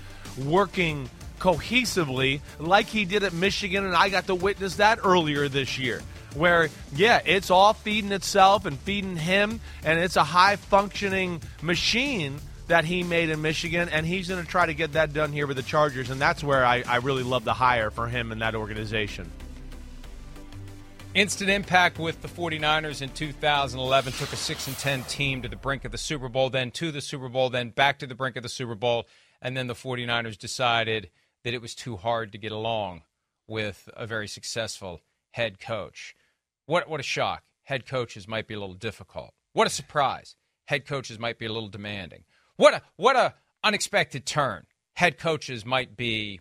working 0.44 1.08
cohesively 1.38 2.40
like 2.58 2.86
he 2.86 3.04
did 3.04 3.22
at 3.22 3.32
Michigan, 3.32 3.86
and 3.86 3.94
I 3.94 4.08
got 4.08 4.26
to 4.26 4.34
witness 4.34 4.76
that 4.76 4.98
earlier 5.04 5.48
this 5.48 5.78
year. 5.78 6.02
Where, 6.38 6.68
yeah, 6.94 7.20
it's 7.24 7.50
all 7.50 7.72
feeding 7.72 8.12
itself 8.12 8.64
and 8.64 8.78
feeding 8.78 9.16
him, 9.16 9.60
and 9.84 9.98
it's 9.98 10.16
a 10.16 10.24
high 10.24 10.56
functioning 10.56 11.42
machine 11.62 12.38
that 12.68 12.84
he 12.84 13.02
made 13.02 13.30
in 13.30 13.42
Michigan, 13.42 13.88
and 13.88 14.06
he's 14.06 14.28
going 14.28 14.42
to 14.42 14.48
try 14.48 14.66
to 14.66 14.74
get 14.74 14.92
that 14.92 15.12
done 15.12 15.32
here 15.32 15.46
with 15.46 15.56
the 15.56 15.62
Chargers, 15.62 16.10
and 16.10 16.20
that's 16.20 16.44
where 16.44 16.64
I, 16.64 16.82
I 16.86 16.96
really 16.96 17.22
love 17.22 17.44
the 17.44 17.54
hire 17.54 17.90
for 17.90 18.06
him 18.06 18.30
in 18.30 18.38
that 18.38 18.54
organization. 18.54 19.30
Instant 21.14 21.50
impact 21.50 21.98
with 21.98 22.20
the 22.20 22.28
49ers 22.28 23.00
in 23.00 23.08
2011 23.08 24.12
took 24.12 24.32
a 24.32 24.36
6 24.36 24.66
and 24.68 24.78
10 24.78 25.04
team 25.04 25.42
to 25.42 25.48
the 25.48 25.56
brink 25.56 25.84
of 25.84 25.90
the 25.90 25.98
Super 25.98 26.28
Bowl, 26.28 26.50
then 26.50 26.70
to 26.72 26.92
the 26.92 27.00
Super 27.00 27.28
Bowl, 27.28 27.48
then 27.48 27.70
back 27.70 27.98
to 28.00 28.06
the 28.06 28.14
brink 28.14 28.36
of 28.36 28.42
the 28.42 28.48
Super 28.48 28.74
Bowl, 28.74 29.06
and 29.40 29.56
then 29.56 29.66
the 29.66 29.74
49ers 29.74 30.38
decided 30.38 31.10
that 31.44 31.54
it 31.54 31.62
was 31.62 31.74
too 31.74 31.96
hard 31.96 32.32
to 32.32 32.38
get 32.38 32.52
along 32.52 33.02
with 33.46 33.88
a 33.96 34.06
very 34.06 34.28
successful 34.28 35.00
head 35.30 35.58
coach. 35.58 36.14
What 36.68 36.86
what 36.86 37.00
a 37.00 37.02
shock. 37.02 37.44
Head 37.64 37.86
coaches 37.86 38.28
might 38.28 38.46
be 38.46 38.52
a 38.52 38.60
little 38.60 38.74
difficult. 38.74 39.32
What 39.54 39.66
a 39.66 39.70
surprise. 39.70 40.36
Head 40.66 40.84
coaches 40.86 41.18
might 41.18 41.38
be 41.38 41.46
a 41.46 41.52
little 41.52 41.70
demanding. 41.70 42.24
What 42.56 42.74
a 42.74 42.82
what 42.96 43.16
a 43.16 43.34
unexpected 43.64 44.26
turn. 44.26 44.66
Head 44.92 45.16
coaches 45.18 45.64
might 45.64 45.96
be 45.96 46.40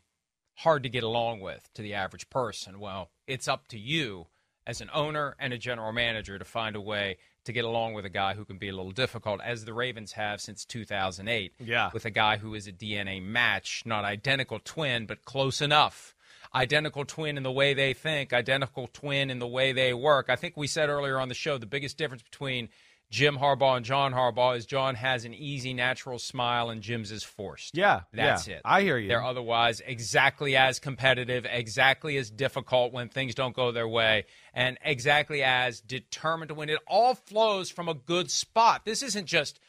hard 0.55 0.83
to 0.83 0.89
get 0.89 1.03
along 1.03 1.39
with 1.39 1.69
to 1.75 1.81
the 1.81 1.93
average 1.93 2.29
person. 2.29 2.81
Well, 2.81 3.09
it's 3.25 3.47
up 3.47 3.69
to 3.69 3.79
you 3.79 4.27
as 4.65 4.81
an 4.81 4.89
owner 4.93 5.37
and 5.39 5.53
a 5.53 5.57
general 5.57 5.93
manager 5.93 6.37
to 6.37 6.43
find 6.43 6.75
a 6.75 6.81
way 6.81 7.15
to 7.45 7.53
get 7.53 7.63
along 7.63 7.93
with 7.93 8.03
a 8.03 8.09
guy 8.09 8.33
who 8.33 8.43
can 8.43 8.57
be 8.57 8.67
a 8.67 8.75
little 8.75 8.91
difficult, 8.91 9.39
as 9.41 9.63
the 9.63 9.73
Ravens 9.73 10.11
have 10.11 10.41
since 10.41 10.65
2008. 10.65 11.53
Yeah. 11.63 11.89
With 11.93 12.03
a 12.03 12.11
guy 12.11 12.35
who 12.35 12.53
is 12.53 12.67
a 12.67 12.73
DNA 12.73 13.23
match, 13.23 13.83
not 13.85 14.03
identical 14.03 14.59
twin, 14.61 15.05
but 15.05 15.23
close 15.23 15.61
enough. 15.61 16.13
Identical 16.53 17.05
twin 17.05 17.37
in 17.37 17.43
the 17.43 17.51
way 17.51 17.73
they 17.73 17.93
think, 17.93 18.33
identical 18.33 18.87
twin 18.87 19.29
in 19.29 19.39
the 19.39 19.47
way 19.47 19.73
they 19.73 19.93
work. 19.93 20.27
I 20.29 20.35
think 20.35 20.55
we 20.57 20.67
said 20.67 20.89
earlier 20.89 21.19
on 21.19 21.29
the 21.29 21.35
show 21.35 21.57
the 21.57 21.65
biggest 21.65 21.97
difference 21.97 22.23
between 22.23 22.69
Jim 23.09 23.37
Harbaugh 23.37 23.77
and 23.77 23.85
John 23.85 24.13
Harbaugh 24.13 24.57
is 24.57 24.65
John 24.65 24.95
has 24.95 25.23
an 25.23 25.33
easy, 25.33 25.73
natural 25.73 26.19
smile, 26.19 26.69
and 26.69 26.81
Jim's 26.81 27.11
is 27.11 27.23
forced. 27.23 27.77
Yeah, 27.77 28.01
that's 28.11 28.47
yeah, 28.47 28.55
it. 28.55 28.61
I 28.65 28.81
hear 28.81 28.97
you. 28.97 29.07
They're 29.07 29.23
otherwise 29.23 29.81
exactly 29.85 30.57
as 30.57 30.79
competitive, 30.79 31.45
exactly 31.49 32.17
as 32.17 32.29
difficult 32.29 32.91
when 32.91 33.07
things 33.07 33.33
don't 33.33 33.55
go 33.55 33.71
their 33.71 33.87
way, 33.87 34.25
and 34.53 34.77
exactly 34.83 35.41
as 35.41 35.79
determined 35.79 36.49
to 36.49 36.55
win. 36.55 36.69
It 36.69 36.79
all 36.85 37.15
flows 37.15 37.69
from 37.69 37.87
a 37.87 37.93
good 37.93 38.29
spot. 38.29 38.83
This 38.83 39.01
isn't 39.01 39.25
just 39.25 39.59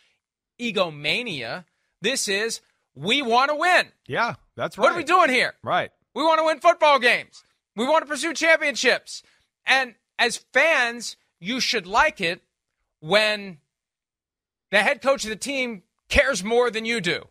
egomania. 0.58 1.64
This 2.00 2.26
is 2.26 2.60
we 2.96 3.22
want 3.22 3.50
to 3.50 3.56
win. 3.56 3.86
Yeah, 4.08 4.34
that's 4.56 4.76
right. 4.76 4.84
What 4.84 4.92
are 4.94 4.96
we 4.96 5.04
doing 5.04 5.30
here? 5.30 5.54
Right. 5.62 5.92
We 6.14 6.22
want 6.22 6.38
to 6.38 6.44
win 6.44 6.60
football 6.60 6.98
games. 6.98 7.44
We 7.76 7.86
want 7.86 8.02
to 8.02 8.08
pursue 8.08 8.34
championships. 8.34 9.22
And 9.66 9.94
as 10.18 10.38
fans, 10.52 11.16
you 11.40 11.60
should 11.60 11.86
like 11.86 12.20
it 12.20 12.42
when 13.00 13.58
the 14.70 14.78
head 14.78 15.00
coach 15.00 15.24
of 15.24 15.30
the 15.30 15.36
team 15.36 15.82
cares 16.08 16.42
more 16.42 16.70
than 16.70 16.84
you 16.84 17.00
do, 17.00 17.24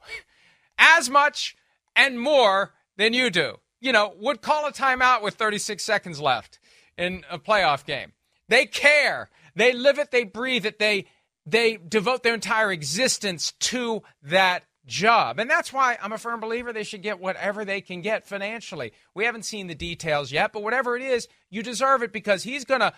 as 0.77 1.09
much 1.09 1.55
and 1.95 2.19
more 2.19 2.73
than 2.95 3.13
you 3.13 3.29
do. 3.29 3.57
You 3.79 3.91
know, 3.91 4.13
would 4.19 4.41
call 4.41 4.65
a 4.65 4.71
timeout 4.71 5.21
with 5.21 5.35
36 5.35 5.83
seconds 5.83 6.19
left 6.19 6.59
in 6.97 7.23
a 7.29 7.37
playoff 7.37 7.85
game. 7.85 8.13
They 8.49 8.65
care. 8.65 9.29
They 9.55 9.73
live 9.73 9.99
it. 9.99 10.11
They 10.11 10.23
breathe 10.23 10.65
it. 10.65 10.79
They 10.79 11.05
they 11.45 11.77
devote 11.77 12.23
their 12.23 12.33
entire 12.33 12.71
existence 12.71 13.53
to 13.59 14.03
that 14.21 14.63
job. 14.87 15.39
And 15.39 15.49
that's 15.49 15.71
why 15.71 15.97
I'm 16.01 16.13
a 16.13 16.17
firm 16.17 16.39
believer 16.39 16.73
they 16.73 16.83
should 16.83 17.03
get 17.03 17.19
whatever 17.19 17.63
they 17.63 17.81
can 17.81 18.01
get 18.01 18.25
financially. 18.25 18.93
We 19.13 19.25
haven't 19.25 19.43
seen 19.43 19.67
the 19.67 19.75
details 19.75 20.31
yet, 20.31 20.53
but 20.53 20.63
whatever 20.63 20.95
it 20.95 21.03
is, 21.03 21.27
you 21.49 21.61
deserve 21.61 22.01
it 22.01 22.11
because 22.11 22.43
he's 22.43 22.65
going 22.65 22.79
to 22.79 22.93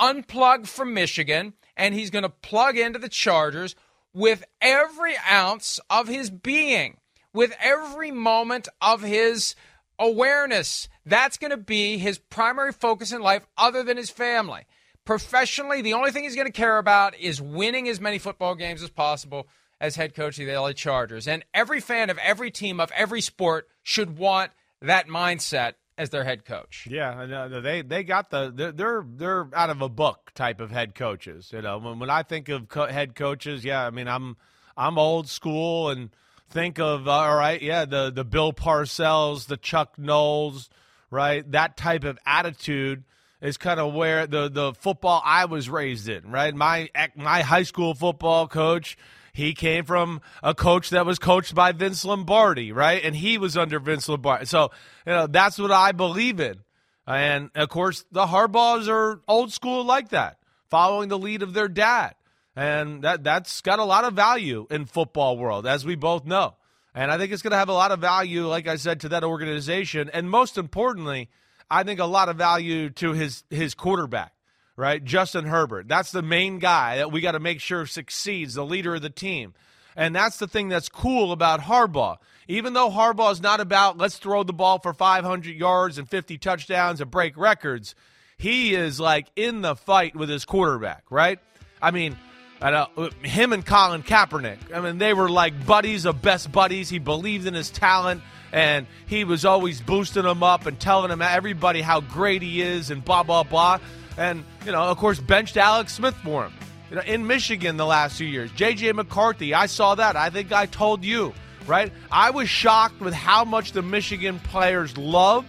unplug 0.00 0.66
from 0.66 0.94
Michigan 0.94 1.52
and 1.76 1.94
he's 1.94 2.10
going 2.10 2.22
to 2.22 2.28
plug 2.28 2.76
into 2.76 2.98
the 2.98 3.08
Chargers 3.08 3.76
with 4.12 4.44
every 4.60 5.14
ounce 5.30 5.80
of 5.90 6.08
his 6.08 6.30
being, 6.30 6.98
with 7.32 7.54
every 7.60 8.10
moment 8.10 8.68
of 8.80 9.02
his 9.02 9.54
awareness. 9.98 10.88
That's 11.04 11.36
going 11.36 11.50
to 11.50 11.56
be 11.56 11.98
his 11.98 12.18
primary 12.18 12.72
focus 12.72 13.12
in 13.12 13.20
life, 13.20 13.46
other 13.58 13.82
than 13.82 13.96
his 13.96 14.10
family. 14.10 14.66
Professionally, 15.04 15.82
the 15.82 15.92
only 15.92 16.10
thing 16.10 16.22
he's 16.24 16.36
going 16.36 16.46
to 16.46 16.52
care 16.52 16.78
about 16.78 17.18
is 17.18 17.42
winning 17.42 17.88
as 17.88 18.00
many 18.00 18.18
football 18.18 18.54
games 18.54 18.82
as 18.82 18.88
possible 18.88 19.46
as 19.80 19.96
head 19.96 20.14
coach 20.14 20.38
of 20.38 20.46
the 20.46 20.58
LA 20.58 20.72
Chargers. 20.72 21.28
And 21.28 21.44
every 21.52 21.80
fan 21.80 22.10
of 22.10 22.18
every 22.18 22.50
team, 22.50 22.80
of 22.80 22.90
every 22.92 23.20
sport, 23.20 23.68
should 23.82 24.18
want 24.18 24.52
that 24.80 25.08
mindset 25.08 25.74
as 25.96 26.10
their 26.10 26.24
head 26.24 26.44
coach. 26.44 26.86
Yeah, 26.90 27.48
they 27.62 27.82
they 27.82 28.02
got 28.02 28.30
the 28.30 28.72
they're 28.74 29.04
they're 29.06 29.48
out 29.54 29.70
of 29.70 29.82
a 29.82 29.88
book 29.88 30.32
type 30.34 30.60
of 30.60 30.70
head 30.70 30.94
coaches. 30.94 31.50
You 31.52 31.62
know, 31.62 31.78
when, 31.78 31.98
when 31.98 32.10
I 32.10 32.22
think 32.22 32.48
of 32.48 32.68
co- 32.68 32.86
head 32.86 33.14
coaches, 33.14 33.64
yeah, 33.64 33.86
I 33.86 33.90
mean 33.90 34.08
I'm 34.08 34.36
I'm 34.76 34.98
old 34.98 35.28
school 35.28 35.90
and 35.90 36.10
think 36.50 36.78
of 36.78 37.06
uh, 37.06 37.12
all 37.12 37.36
right, 37.36 37.60
yeah, 37.60 37.84
the 37.84 38.10
the 38.10 38.24
Bill 38.24 38.52
Parcells, 38.52 39.46
the 39.46 39.56
Chuck 39.56 39.96
Nolls, 39.96 40.68
right? 41.10 41.48
That 41.52 41.76
type 41.76 42.04
of 42.04 42.18
attitude 42.26 43.04
is 43.40 43.56
kind 43.56 43.78
of 43.78 43.94
where 43.94 44.26
the 44.26 44.48
the 44.48 44.74
football 44.74 45.22
I 45.24 45.44
was 45.44 45.68
raised 45.68 46.08
in, 46.08 46.30
right? 46.30 46.54
My 46.54 46.90
my 47.14 47.42
high 47.42 47.62
school 47.62 47.94
football 47.94 48.48
coach 48.48 48.96
he 49.34 49.52
came 49.52 49.84
from 49.84 50.20
a 50.44 50.54
coach 50.54 50.90
that 50.90 51.04
was 51.04 51.18
coached 51.18 51.56
by 51.56 51.72
Vince 51.72 52.04
Lombardi, 52.04 52.70
right? 52.70 53.04
And 53.04 53.16
he 53.16 53.36
was 53.36 53.56
under 53.56 53.80
Vince 53.80 54.08
Lombardi. 54.08 54.46
So, 54.46 54.70
you 55.04 55.12
know, 55.12 55.26
that's 55.26 55.58
what 55.58 55.72
I 55.72 55.90
believe 55.90 56.38
in. 56.38 56.60
And 57.04 57.50
of 57.56 57.68
course, 57.68 58.04
the 58.12 58.26
Harbaughs 58.26 58.88
are 58.88 59.20
old 59.26 59.52
school 59.52 59.84
like 59.84 60.10
that, 60.10 60.38
following 60.70 61.08
the 61.08 61.18
lead 61.18 61.42
of 61.42 61.52
their 61.52 61.66
dad. 61.66 62.14
And 62.54 63.02
that 63.02 63.24
that's 63.24 63.60
got 63.60 63.80
a 63.80 63.84
lot 63.84 64.04
of 64.04 64.14
value 64.14 64.68
in 64.70 64.84
football 64.84 65.36
world, 65.36 65.66
as 65.66 65.84
we 65.84 65.96
both 65.96 66.24
know. 66.24 66.54
And 66.94 67.10
I 67.10 67.18
think 67.18 67.32
it's 67.32 67.42
going 67.42 67.50
to 67.50 67.56
have 67.56 67.68
a 67.68 67.72
lot 67.72 67.90
of 67.90 67.98
value, 67.98 68.46
like 68.46 68.68
I 68.68 68.76
said, 68.76 69.00
to 69.00 69.08
that 69.08 69.24
organization. 69.24 70.08
And 70.14 70.30
most 70.30 70.56
importantly, 70.56 71.28
I 71.68 71.82
think 71.82 71.98
a 71.98 72.04
lot 72.04 72.28
of 72.28 72.36
value 72.36 72.88
to 72.90 73.12
his 73.14 73.42
his 73.50 73.74
quarterback 73.74 74.33
right? 74.76 75.02
Justin 75.04 75.46
Herbert. 75.46 75.88
That's 75.88 76.10
the 76.10 76.22
main 76.22 76.58
guy 76.58 76.96
that 76.96 77.12
we 77.12 77.20
got 77.20 77.32
to 77.32 77.40
make 77.40 77.60
sure 77.60 77.86
succeeds, 77.86 78.54
the 78.54 78.64
leader 78.64 78.94
of 78.94 79.02
the 79.02 79.10
team. 79.10 79.54
And 79.96 80.14
that's 80.14 80.38
the 80.38 80.48
thing 80.48 80.68
that's 80.68 80.88
cool 80.88 81.32
about 81.32 81.60
Harbaugh. 81.60 82.16
Even 82.48 82.72
though 82.74 82.90
Harbaugh 82.90 83.32
is 83.32 83.40
not 83.40 83.60
about 83.60 83.96
let's 83.96 84.18
throw 84.18 84.42
the 84.42 84.52
ball 84.52 84.78
for 84.78 84.92
500 84.92 85.54
yards 85.54 85.98
and 85.98 86.08
50 86.08 86.36
touchdowns 86.38 87.00
and 87.00 87.10
break 87.10 87.36
records, 87.36 87.94
he 88.36 88.74
is 88.74 88.98
like 88.98 89.28
in 89.36 89.62
the 89.62 89.76
fight 89.76 90.16
with 90.16 90.28
his 90.28 90.44
quarterback, 90.44 91.04
right? 91.10 91.38
I 91.80 91.90
mean, 91.92 92.18
uh, 92.60 92.86
him 93.22 93.52
and 93.52 93.64
Colin 93.64 94.02
Kaepernick, 94.02 94.74
I 94.74 94.80
mean, 94.80 94.98
they 94.98 95.14
were 95.14 95.28
like 95.28 95.64
buddies 95.64 96.04
of 96.04 96.20
best 96.20 96.50
buddies. 96.50 96.90
He 96.90 96.98
believed 96.98 97.46
in 97.46 97.54
his 97.54 97.70
talent 97.70 98.22
and 98.52 98.86
he 99.06 99.24
was 99.24 99.44
always 99.44 99.80
boosting 99.80 100.24
him 100.24 100.42
up 100.42 100.66
and 100.66 100.78
telling 100.78 101.10
him 101.10 101.22
everybody 101.22 101.80
how 101.80 102.00
great 102.00 102.42
he 102.42 102.60
is 102.60 102.90
and 102.90 103.04
blah, 103.04 103.22
blah, 103.22 103.42
blah 103.42 103.78
and 104.16 104.44
you 104.64 104.72
know, 104.72 104.82
of 104.82 104.96
course, 104.96 105.18
benched 105.18 105.56
Alex 105.56 105.94
Smith 105.94 106.14
for 106.16 106.44
him. 106.44 106.52
You 106.90 106.96
know, 106.96 107.02
in 107.02 107.26
Michigan 107.26 107.76
the 107.76 107.86
last 107.86 108.16
few 108.16 108.26
years, 108.26 108.50
J.J. 108.52 108.92
McCarthy, 108.92 109.54
I 109.54 109.66
saw 109.66 109.94
that. 109.94 110.16
I 110.16 110.30
think 110.30 110.52
I 110.52 110.66
told 110.66 111.04
you, 111.04 111.32
right? 111.66 111.92
I 112.12 112.30
was 112.30 112.48
shocked 112.48 113.00
with 113.00 113.14
how 113.14 113.44
much 113.44 113.72
the 113.72 113.82
Michigan 113.82 114.38
players 114.38 114.96
love 114.96 115.44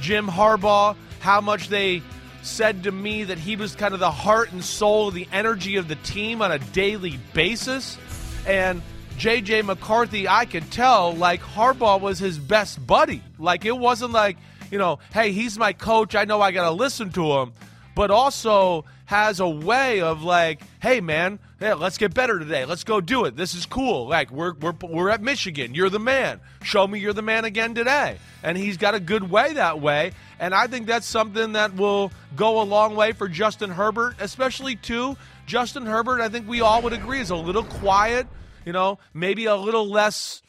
Jim 0.00 0.26
Harbaugh, 0.26 0.96
how 1.20 1.40
much 1.40 1.68
they 1.68 2.02
said 2.42 2.82
to 2.84 2.92
me 2.92 3.24
that 3.24 3.38
he 3.38 3.56
was 3.56 3.74
kind 3.74 3.94
of 3.94 4.00
the 4.00 4.10
heart 4.10 4.52
and 4.52 4.62
soul 4.62 5.10
the 5.10 5.26
energy 5.32 5.76
of 5.76 5.88
the 5.88 5.96
team 5.96 6.42
on 6.42 6.52
a 6.52 6.58
daily 6.58 7.18
basis. 7.32 7.98
And 8.46 8.82
JJ 9.18 9.64
McCarthy, 9.64 10.28
I 10.28 10.44
could 10.44 10.70
tell 10.70 11.14
like 11.14 11.40
Harbaugh 11.40 12.00
was 12.00 12.18
his 12.18 12.38
best 12.38 12.84
buddy. 12.86 13.22
Like 13.38 13.64
it 13.64 13.76
wasn't 13.76 14.12
like 14.12 14.36
you 14.70 14.78
know, 14.78 14.98
hey, 15.12 15.30
he's 15.32 15.56
my 15.56 15.72
coach. 15.72 16.14
I 16.14 16.24
know 16.24 16.40
I 16.40 16.50
got 16.50 16.64
to 16.64 16.74
listen 16.74 17.10
to 17.12 17.32
him, 17.34 17.52
but 17.94 18.10
also 18.10 18.84
has 19.06 19.40
a 19.40 19.48
way 19.48 20.00
of 20.00 20.22
like, 20.22 20.60
hey, 20.80 21.00
man, 21.00 21.38
hey, 21.60 21.74
let's 21.74 21.98
get 21.98 22.14
better 22.14 22.38
today. 22.38 22.64
Let's 22.64 22.84
go 22.84 23.00
do 23.00 23.24
it. 23.24 23.36
This 23.36 23.54
is 23.54 23.66
cool. 23.66 24.06
Like 24.06 24.30
we're 24.30 24.54
we're 24.54 24.74
we're 24.82 25.10
at 25.10 25.22
Michigan. 25.22 25.74
You're 25.74 25.90
the 25.90 25.98
man. 25.98 26.40
Show 26.62 26.86
me 26.86 26.98
you're 26.98 27.12
the 27.12 27.22
man 27.22 27.44
again 27.44 27.74
today. 27.74 28.18
And 28.42 28.56
he's 28.56 28.76
got 28.76 28.94
a 28.94 29.00
good 29.00 29.30
way 29.30 29.54
that 29.54 29.80
way. 29.80 30.12
And 30.38 30.54
I 30.54 30.66
think 30.66 30.86
that's 30.86 31.06
something 31.06 31.52
that 31.52 31.74
will 31.74 32.12
go 32.36 32.60
a 32.60 32.64
long 32.64 32.96
way 32.96 33.12
for 33.12 33.28
Justin 33.28 33.70
Herbert, 33.70 34.16
especially 34.20 34.76
too. 34.76 35.16
Justin 35.46 35.86
Herbert, 35.86 36.20
I 36.20 36.28
think 36.28 36.48
we 36.48 36.60
all 36.60 36.82
would 36.82 36.92
agree, 36.92 37.20
is 37.20 37.30
a 37.30 37.36
little 37.36 37.64
quiet, 37.64 38.26
you 38.64 38.72
know, 38.72 38.98
maybe 39.12 39.44
a 39.44 39.56
little 39.56 39.88
less 39.88 40.42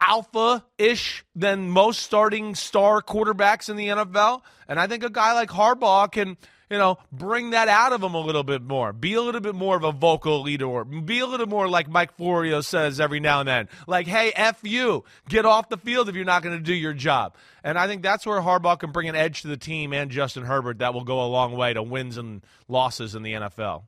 alpha 0.00 0.64
ish 0.78 1.24
than 1.34 1.68
most 1.68 2.02
starting 2.02 2.54
star 2.54 3.02
quarterbacks 3.02 3.68
in 3.68 3.76
the 3.76 3.88
NFL. 3.88 4.42
And 4.68 4.78
I 4.78 4.86
think 4.86 5.04
a 5.04 5.10
guy 5.10 5.32
like 5.32 5.50
Harbaugh 5.50 6.10
can, 6.10 6.36
you 6.70 6.78
know, 6.78 6.98
bring 7.10 7.50
that 7.50 7.68
out 7.68 7.92
of 7.92 8.02
him 8.02 8.14
a 8.14 8.20
little 8.20 8.42
bit 8.42 8.62
more. 8.62 8.92
Be 8.92 9.14
a 9.14 9.22
little 9.22 9.40
bit 9.40 9.54
more 9.54 9.76
of 9.76 9.84
a 9.84 9.92
vocal 9.92 10.42
leader. 10.42 10.84
Be 10.84 11.20
a 11.20 11.26
little 11.26 11.46
more 11.46 11.68
like 11.68 11.88
Mike 11.88 12.16
Florio 12.16 12.60
says 12.60 13.00
every 13.00 13.20
now 13.20 13.40
and 13.40 13.48
then. 13.48 13.68
Like, 13.86 14.06
hey, 14.06 14.32
F 14.34 14.60
you. 14.62 15.04
Get 15.28 15.46
off 15.46 15.68
the 15.68 15.78
field 15.78 16.08
if 16.08 16.14
you're 16.14 16.24
not 16.24 16.42
going 16.42 16.56
to 16.56 16.62
do 16.62 16.74
your 16.74 16.92
job. 16.92 17.34
And 17.64 17.78
I 17.78 17.86
think 17.86 18.02
that's 18.02 18.26
where 18.26 18.40
Harbaugh 18.40 18.78
can 18.78 18.92
bring 18.92 19.08
an 19.08 19.16
edge 19.16 19.42
to 19.42 19.48
the 19.48 19.56
team 19.56 19.92
and 19.92 20.10
Justin 20.10 20.44
Herbert 20.44 20.78
that 20.78 20.94
will 20.94 21.04
go 21.04 21.24
a 21.24 21.28
long 21.28 21.56
way 21.56 21.72
to 21.72 21.82
wins 21.82 22.18
and 22.18 22.44
losses 22.68 23.14
in 23.14 23.22
the 23.22 23.32
NFL. 23.32 23.84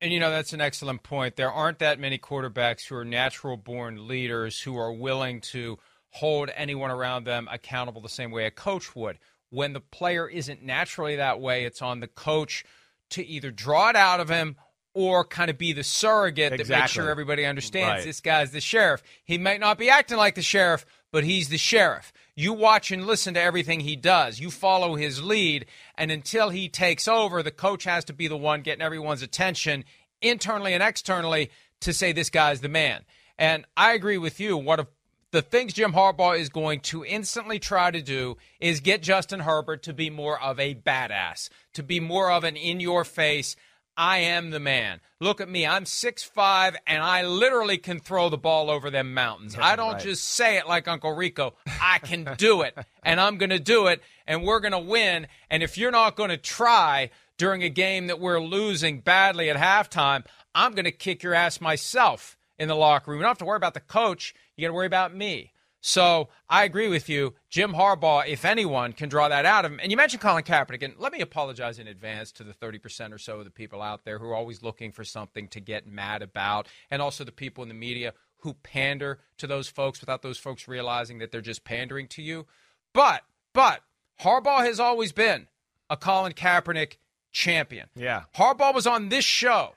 And 0.00 0.12
you 0.12 0.20
know, 0.20 0.30
that's 0.30 0.52
an 0.52 0.60
excellent 0.60 1.02
point. 1.02 1.36
There 1.36 1.50
aren't 1.50 1.78
that 1.78 1.98
many 1.98 2.18
quarterbacks 2.18 2.86
who 2.86 2.96
are 2.96 3.06
natural 3.06 3.56
born 3.56 4.06
leaders 4.06 4.60
who 4.60 4.76
are 4.76 4.92
willing 4.92 5.40
to 5.52 5.78
hold 6.10 6.50
anyone 6.54 6.90
around 6.90 7.24
them 7.24 7.48
accountable 7.50 8.00
the 8.00 8.08
same 8.08 8.30
way 8.30 8.44
a 8.44 8.50
coach 8.50 8.94
would. 8.94 9.18
When 9.54 9.72
the 9.72 9.80
player 9.80 10.28
isn't 10.28 10.62
naturally 10.62 11.16
that 11.16 11.40
way, 11.40 11.64
it's 11.64 11.80
on 11.80 12.00
the 12.00 12.08
coach 12.08 12.64
to 13.10 13.24
either 13.24 13.50
draw 13.50 13.90
it 13.90 13.96
out 13.96 14.20
of 14.20 14.28
him 14.28 14.56
or 14.94 15.24
kind 15.24 15.50
of 15.50 15.58
be 15.58 15.72
the 15.72 15.84
surrogate 15.84 16.52
exactly. 16.52 16.74
that 16.74 16.80
makes 16.80 16.90
sure 16.92 17.10
everybody 17.10 17.44
understands 17.44 17.98
right. 18.00 18.04
this 18.04 18.20
guy's 18.20 18.52
the 18.52 18.60
sheriff. 18.60 19.02
He 19.24 19.38
might 19.38 19.60
not 19.60 19.78
be 19.78 19.90
acting 19.90 20.16
like 20.16 20.34
the 20.34 20.42
sheriff, 20.42 20.84
but 21.12 21.24
he's 21.24 21.48
the 21.48 21.58
sheriff. 21.58 22.12
You 22.36 22.52
watch 22.52 22.90
and 22.90 23.06
listen 23.06 23.34
to 23.34 23.40
everything 23.40 23.80
he 23.80 23.96
does. 23.96 24.40
You 24.40 24.50
follow 24.50 24.96
his 24.96 25.22
lead, 25.22 25.66
and 25.96 26.10
until 26.10 26.50
he 26.50 26.68
takes 26.68 27.06
over, 27.06 27.42
the 27.42 27.50
coach 27.50 27.84
has 27.84 28.04
to 28.06 28.12
be 28.12 28.26
the 28.26 28.36
one 28.36 28.62
getting 28.62 28.82
everyone's 28.82 29.22
attention 29.22 29.84
internally 30.20 30.74
and 30.74 30.82
externally 30.82 31.50
to 31.80 31.92
say 31.92 32.12
this 32.12 32.30
guy's 32.30 32.60
the 32.60 32.68
man. 32.68 33.04
And 33.38 33.64
I 33.76 33.92
agree 33.92 34.18
with 34.18 34.40
you. 34.40 34.56
What 34.56 34.80
if 34.80 34.86
the 35.34 35.42
things 35.42 35.72
Jim 35.72 35.92
Harbaugh 35.92 36.38
is 36.38 36.48
going 36.48 36.78
to 36.78 37.04
instantly 37.04 37.58
try 37.58 37.90
to 37.90 38.00
do 38.00 38.36
is 38.60 38.78
get 38.78 39.02
Justin 39.02 39.40
Herbert 39.40 39.82
to 39.82 39.92
be 39.92 40.08
more 40.08 40.40
of 40.40 40.60
a 40.60 40.76
badass, 40.76 41.48
to 41.72 41.82
be 41.82 41.98
more 41.98 42.30
of 42.30 42.44
an 42.44 42.54
in 42.54 42.78
your 42.78 43.04
face, 43.04 43.56
I 43.96 44.18
am 44.18 44.50
the 44.50 44.60
man. 44.60 45.00
Look 45.18 45.40
at 45.40 45.48
me. 45.48 45.66
I'm 45.66 45.86
six 45.86 46.22
five, 46.22 46.76
and 46.86 47.02
I 47.02 47.24
literally 47.26 47.78
can 47.78 47.98
throw 47.98 48.28
the 48.28 48.38
ball 48.38 48.70
over 48.70 48.90
them 48.90 49.12
mountains. 49.12 49.56
Yeah, 49.56 49.66
I 49.66 49.74
don't 49.74 49.94
right. 49.94 50.02
just 50.02 50.24
say 50.24 50.56
it 50.56 50.68
like 50.68 50.86
Uncle 50.86 51.12
Rico. 51.12 51.54
I 51.82 51.98
can 51.98 52.28
do 52.36 52.62
it, 52.62 52.78
and 53.02 53.20
I'm 53.20 53.36
going 53.36 53.50
to 53.50 53.58
do 53.58 53.88
it, 53.88 54.02
and 54.28 54.44
we're 54.44 54.60
going 54.60 54.70
to 54.70 54.78
win. 54.78 55.26
And 55.50 55.64
if 55.64 55.76
you're 55.76 55.90
not 55.90 56.14
going 56.14 56.30
to 56.30 56.36
try 56.36 57.10
during 57.38 57.64
a 57.64 57.68
game 57.68 58.06
that 58.06 58.20
we're 58.20 58.40
losing 58.40 59.00
badly 59.00 59.50
at 59.50 59.56
halftime, 59.56 60.24
I'm 60.54 60.74
going 60.74 60.84
to 60.84 60.92
kick 60.92 61.24
your 61.24 61.34
ass 61.34 61.60
myself 61.60 62.36
in 62.58 62.68
the 62.68 62.76
locker 62.76 63.10
room. 63.10 63.20
You 63.20 63.22
don't 63.22 63.30
have 63.30 63.38
to 63.38 63.44
worry 63.44 63.56
about 63.56 63.74
the 63.74 63.80
coach. 63.80 64.34
You 64.56 64.62
got 64.62 64.68
to 64.68 64.74
worry 64.74 64.86
about 64.86 65.14
me. 65.14 65.52
So 65.86 66.28
I 66.48 66.64
agree 66.64 66.88
with 66.88 67.10
you. 67.10 67.34
Jim 67.50 67.74
Harbaugh, 67.74 68.26
if 68.26 68.46
anyone, 68.46 68.94
can 68.94 69.10
draw 69.10 69.28
that 69.28 69.44
out 69.44 69.66
of 69.66 69.72
him. 69.72 69.80
And 69.82 69.90
you 69.90 69.98
mentioned 69.98 70.22
Colin 70.22 70.42
Kaepernick, 70.42 70.82
and 70.82 70.94
let 70.96 71.12
me 71.12 71.20
apologize 71.20 71.78
in 71.78 71.86
advance 71.86 72.32
to 72.32 72.42
the 72.42 72.54
30% 72.54 73.12
or 73.12 73.18
so 73.18 73.40
of 73.40 73.44
the 73.44 73.50
people 73.50 73.82
out 73.82 74.06
there 74.06 74.18
who 74.18 74.24
are 74.28 74.34
always 74.34 74.62
looking 74.62 74.92
for 74.92 75.04
something 75.04 75.46
to 75.48 75.60
get 75.60 75.86
mad 75.86 76.22
about, 76.22 76.68
and 76.90 77.02
also 77.02 77.22
the 77.22 77.32
people 77.32 77.62
in 77.62 77.68
the 77.68 77.74
media 77.74 78.14
who 78.38 78.54
pander 78.54 79.18
to 79.36 79.46
those 79.46 79.68
folks 79.68 80.00
without 80.00 80.22
those 80.22 80.38
folks 80.38 80.66
realizing 80.66 81.18
that 81.18 81.30
they're 81.30 81.42
just 81.42 81.64
pandering 81.64 82.08
to 82.08 82.22
you. 82.22 82.46
But, 82.94 83.22
but, 83.52 83.82
Harbaugh 84.22 84.64
has 84.64 84.80
always 84.80 85.12
been 85.12 85.48
a 85.90 85.98
Colin 85.98 86.32
Kaepernick 86.32 86.96
champion. 87.30 87.88
Yeah. 87.94 88.22
Harbaugh 88.34 88.74
was 88.74 88.86
on 88.86 89.10
this 89.10 89.24
show 89.26 89.74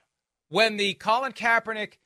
when 0.47 0.77
the 0.77 0.93
Colin 0.93 1.33
Kaepernick 1.33 1.97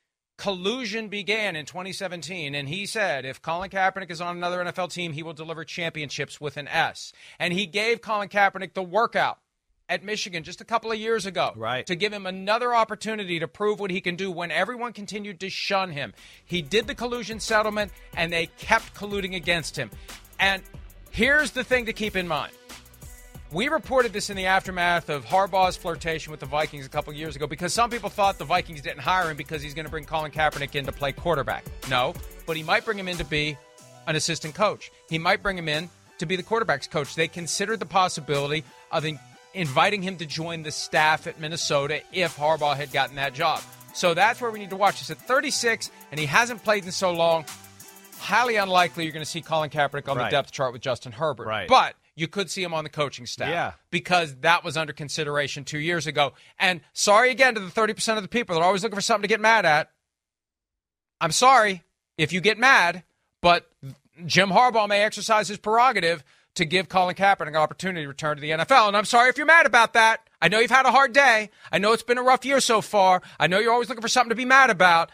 collusion 0.41 1.07
began 1.07 1.55
in 1.55 1.67
2017, 1.67 2.55
and 2.55 2.67
he 2.67 2.87
said 2.87 3.25
if 3.25 3.43
Colin 3.43 3.69
Kaepernick 3.69 4.09
is 4.09 4.19
on 4.19 4.37
another 4.37 4.65
NFL 4.65 4.91
team, 4.91 5.13
he 5.13 5.21
will 5.21 5.33
deliver 5.33 5.63
championships 5.63 6.41
with 6.41 6.57
an 6.57 6.67
S. 6.67 7.13
And 7.37 7.53
he 7.53 7.67
gave 7.67 8.01
Colin 8.01 8.27
Kaepernick 8.27 8.73
the 8.73 8.81
workout 8.81 9.37
at 9.87 10.03
Michigan 10.03 10.41
just 10.41 10.59
a 10.59 10.65
couple 10.65 10.91
of 10.91 10.97
years 10.97 11.27
ago 11.27 11.51
right. 11.55 11.85
to 11.85 11.95
give 11.95 12.11
him 12.11 12.25
another 12.25 12.73
opportunity 12.73 13.37
to 13.37 13.47
prove 13.47 13.79
what 13.79 13.91
he 13.91 14.01
can 14.01 14.15
do 14.15 14.31
when 14.31 14.49
everyone 14.49 14.93
continued 14.93 15.39
to 15.41 15.49
shun 15.51 15.91
him. 15.91 16.11
He 16.43 16.63
did 16.63 16.87
the 16.87 16.95
collusion 16.95 17.39
settlement, 17.39 17.91
and 18.17 18.33
they 18.33 18.47
kept 18.47 18.95
colluding 18.95 19.35
against 19.35 19.75
him. 19.75 19.91
And 20.39 20.63
here's 21.11 21.51
the 21.51 21.63
thing 21.63 21.85
to 21.85 21.93
keep 21.93 22.15
in 22.15 22.27
mind. 22.27 22.53
We 23.51 23.67
reported 23.67 24.13
this 24.13 24.29
in 24.29 24.37
the 24.37 24.45
aftermath 24.45 25.09
of 25.09 25.25
Harbaugh's 25.25 25.75
flirtation 25.75 26.31
with 26.31 26.39
the 26.39 26.45
Vikings 26.45 26.85
a 26.85 26.89
couple 26.89 27.11
years 27.13 27.35
ago 27.35 27.47
because 27.47 27.73
some 27.73 27.89
people 27.89 28.09
thought 28.09 28.37
the 28.37 28.45
Vikings 28.45 28.81
didn't 28.81 28.99
hire 29.01 29.29
him 29.29 29.35
because 29.35 29.61
he's 29.61 29.73
going 29.73 29.83
to 29.85 29.91
bring 29.91 30.05
Colin 30.05 30.31
Kaepernick 30.31 30.73
in 30.75 30.85
to 30.85 30.93
play 30.93 31.11
quarterback. 31.11 31.65
No, 31.89 32.13
but 32.47 32.55
he 32.55 32.63
might 32.63 32.85
bring 32.85 32.97
him 32.97 33.09
in 33.09 33.17
to 33.17 33.25
be 33.25 33.57
an 34.07 34.15
assistant 34.15 34.55
coach. 34.55 34.89
He 35.09 35.17
might 35.19 35.43
bring 35.43 35.57
him 35.57 35.67
in 35.67 35.89
to 36.19 36.25
be 36.25 36.37
the 36.37 36.43
quarterback's 36.43 36.87
coach. 36.87 37.13
They 37.15 37.27
considered 37.27 37.81
the 37.81 37.85
possibility 37.85 38.63
of 38.89 39.03
in- 39.03 39.19
inviting 39.53 40.01
him 40.01 40.15
to 40.17 40.25
join 40.25 40.63
the 40.63 40.71
staff 40.71 41.27
at 41.27 41.37
Minnesota 41.37 42.01
if 42.13 42.37
Harbaugh 42.37 42.77
had 42.77 42.93
gotten 42.93 43.17
that 43.17 43.33
job. 43.33 43.61
So 43.93 44.13
that's 44.13 44.39
where 44.39 44.49
we 44.49 44.59
need 44.59 44.69
to 44.69 44.77
watch. 44.77 44.99
He's 44.99 45.11
at 45.11 45.17
36 45.17 45.91
and 46.11 46.19
he 46.19 46.25
hasn't 46.25 46.63
played 46.63 46.85
in 46.85 46.91
so 46.93 47.11
long. 47.11 47.43
Highly 48.17 48.55
unlikely 48.55 49.03
you're 49.03 49.11
going 49.13 49.25
to 49.25 49.29
see 49.29 49.41
Colin 49.41 49.69
Kaepernick 49.69 50.07
on 50.07 50.15
Right. 50.15 50.25
the 50.29 50.37
depth 50.37 50.51
chart 50.51 50.71
with 50.71 50.81
Justin 50.81 51.11
Herbert. 51.11 51.47
Right. 51.47 51.67
But 51.67 51.95
you 52.15 52.27
could 52.27 52.49
see 52.49 52.63
him 52.63 52.73
on 52.73 52.83
the 52.83 52.89
coaching 52.89 53.25
staff. 53.25 53.49
Yeah. 53.49 53.71
Because 53.89 54.35
that 54.37 54.63
was 54.63 54.77
under 54.77 54.93
consideration 54.93 55.63
two 55.63 55.79
years 55.79 56.07
ago. 56.07 56.33
And 56.59 56.81
sorry 56.93 57.31
again 57.31 57.55
to 57.55 57.59
the 57.61 57.71
30% 57.71 58.17
of 58.17 58.23
the 58.23 58.29
people 58.29 58.55
that 58.55 58.61
are 58.61 58.65
always 58.65 58.83
looking 58.83 58.97
for 58.97 59.01
something 59.01 59.23
to 59.23 59.27
get 59.27 59.39
mad 59.39 59.65
at. 59.65 59.91
I'm 61.19 61.31
sorry 61.31 61.83
if 62.17 62.33
you 62.33 62.41
get 62.41 62.57
mad, 62.57 63.03
but 63.41 63.69
Jim 64.25 64.49
Harbaugh 64.49 64.87
may 64.87 65.03
exercise 65.03 65.47
his 65.47 65.57
prerogative 65.57 66.23
to 66.55 66.65
give 66.65 66.89
Colin 66.89 67.15
Kaepernick 67.15 67.47
an 67.47 67.55
opportunity 67.55 68.03
to 68.03 68.07
return 68.09 68.35
to 68.35 68.41
the 68.41 68.51
NFL. 68.51 68.89
And 68.89 68.97
I'm 68.97 69.05
sorry 69.05 69.29
if 69.29 69.37
you're 69.37 69.45
mad 69.45 69.65
about 69.65 69.93
that. 69.93 70.27
I 70.41 70.49
know 70.49 70.59
you've 70.59 70.71
had 70.71 70.85
a 70.85 70.91
hard 70.91 71.13
day. 71.13 71.49
I 71.71 71.77
know 71.77 71.93
it's 71.93 72.03
been 72.03 72.17
a 72.17 72.23
rough 72.23 72.43
year 72.43 72.59
so 72.59 72.81
far. 72.81 73.21
I 73.39 73.47
know 73.47 73.59
you're 73.59 73.71
always 73.71 73.87
looking 73.87 74.01
for 74.01 74.07
something 74.09 74.29
to 74.29 74.35
be 74.35 74.45
mad 74.45 74.69
about, 74.69 75.11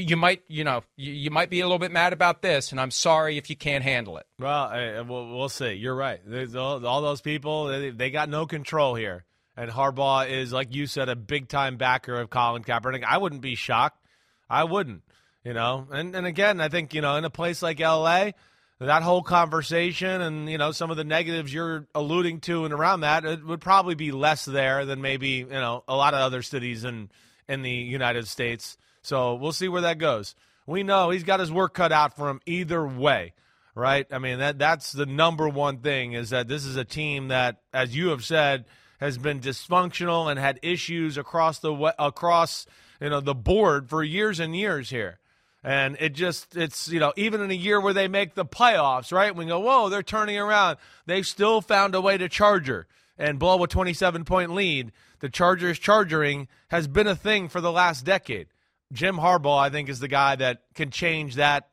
you, 0.00 0.16
might, 0.16 0.42
you 0.48 0.64
know, 0.64 0.82
you, 0.96 1.12
you 1.12 1.30
might 1.30 1.50
be 1.50 1.60
a 1.60 1.64
little 1.64 1.78
bit 1.78 1.92
mad 1.92 2.12
about 2.12 2.42
this. 2.42 2.72
And 2.72 2.80
I'm 2.80 2.90
sorry 2.90 3.38
if 3.38 3.50
you 3.50 3.56
can't 3.56 3.84
handle 3.84 4.16
it. 4.18 4.26
Well, 4.38 4.64
uh, 4.64 5.04
we'll, 5.04 5.36
we'll 5.36 5.48
see. 5.48 5.72
You're 5.72 5.94
right. 5.94 6.20
All, 6.56 6.84
all 6.86 7.02
those 7.02 7.20
people, 7.20 7.66
they, 7.66 7.90
they 7.90 8.10
got 8.10 8.28
no 8.28 8.46
control 8.46 8.94
here. 8.94 9.24
And 9.56 9.70
Harbaugh 9.70 10.28
is, 10.28 10.52
like 10.52 10.74
you 10.74 10.86
said, 10.86 11.08
a 11.08 11.16
big 11.16 11.48
time 11.48 11.76
backer 11.76 12.20
of 12.20 12.30
Colin 12.30 12.64
Kaepernick. 12.64 13.04
I 13.04 13.18
wouldn't 13.18 13.40
be 13.40 13.54
shocked. 13.54 14.04
I 14.50 14.64
wouldn't, 14.64 15.02
you 15.44 15.54
know. 15.54 15.86
And 15.90 16.14
and 16.14 16.26
again, 16.26 16.60
I 16.60 16.68
think 16.68 16.92
you 16.92 17.00
know, 17.00 17.16
in 17.16 17.24
a 17.24 17.30
place 17.30 17.62
like 17.62 17.80
L.A., 17.80 18.34
that 18.80 19.02
whole 19.02 19.22
conversation 19.22 20.20
and 20.20 20.50
you 20.50 20.58
know 20.58 20.72
some 20.72 20.90
of 20.90 20.96
the 20.96 21.04
negatives 21.04 21.54
you're 21.54 21.86
alluding 21.94 22.40
to 22.40 22.64
and 22.64 22.74
around 22.74 23.00
that, 23.00 23.24
it 23.24 23.44
would 23.44 23.60
probably 23.60 23.94
be 23.94 24.10
less 24.10 24.44
there 24.44 24.84
than 24.84 25.00
maybe 25.00 25.28
you 25.28 25.46
know 25.46 25.84
a 25.86 25.94
lot 25.94 26.14
of 26.14 26.20
other 26.20 26.42
cities 26.42 26.84
in 26.84 27.10
in 27.48 27.62
the 27.62 27.70
United 27.70 28.26
States. 28.26 28.76
So 29.04 29.34
we'll 29.34 29.52
see 29.52 29.68
where 29.68 29.82
that 29.82 29.98
goes. 29.98 30.34
We 30.66 30.82
know 30.82 31.10
he's 31.10 31.24
got 31.24 31.40
his 31.40 31.52
work 31.52 31.74
cut 31.74 31.92
out 31.92 32.16
for 32.16 32.28
him 32.28 32.40
either 32.46 32.86
way 32.86 33.34
right? 33.74 34.06
I 34.10 34.18
mean 34.18 34.38
that 34.38 34.58
that's 34.58 34.92
the 34.92 35.06
number 35.06 35.48
one 35.48 35.78
thing 35.78 36.12
is 36.12 36.30
that 36.30 36.48
this 36.48 36.64
is 36.64 36.76
a 36.76 36.84
team 36.84 37.28
that, 37.28 37.56
as 37.72 37.94
you 37.94 38.08
have 38.08 38.24
said, 38.24 38.64
has 39.00 39.18
been 39.18 39.40
dysfunctional 39.40 40.30
and 40.30 40.38
had 40.38 40.60
issues 40.62 41.18
across 41.18 41.58
the 41.58 41.72
across 41.98 42.66
you 43.00 43.10
know 43.10 43.20
the 43.20 43.34
board 43.34 43.88
for 43.88 44.02
years 44.02 44.40
and 44.40 44.56
years 44.56 44.90
here. 44.90 45.18
And 45.62 45.96
it 45.98 46.10
just 46.10 46.56
it's 46.56 46.88
you 46.88 47.00
know 47.00 47.12
even 47.16 47.40
in 47.40 47.50
a 47.50 47.54
year 47.54 47.80
where 47.80 47.94
they 47.94 48.08
make 48.08 48.34
the 48.34 48.44
playoffs, 48.44 49.12
right? 49.12 49.34
We 49.34 49.46
go, 49.46 49.60
whoa, 49.60 49.88
they're 49.88 50.02
turning 50.02 50.38
around. 50.38 50.78
They've 51.06 51.26
still 51.26 51.60
found 51.60 51.94
a 51.94 52.00
way 52.00 52.18
to 52.18 52.28
charger 52.28 52.86
and 53.18 53.38
blow 53.38 53.62
a 53.62 53.68
27 53.68 54.24
point 54.24 54.54
lead. 54.54 54.92
The 55.20 55.28
Chargers 55.30 55.78
chargering 55.78 56.48
has 56.68 56.86
been 56.86 57.06
a 57.06 57.16
thing 57.16 57.48
for 57.48 57.62
the 57.62 57.72
last 57.72 58.04
decade. 58.04 58.48
Jim 58.94 59.16
Harbaugh, 59.16 59.58
I 59.58 59.68
think, 59.68 59.90
is 59.90 60.00
the 60.00 60.08
guy 60.08 60.36
that 60.36 60.62
can 60.74 60.90
change 60.90 61.34
that 61.34 61.68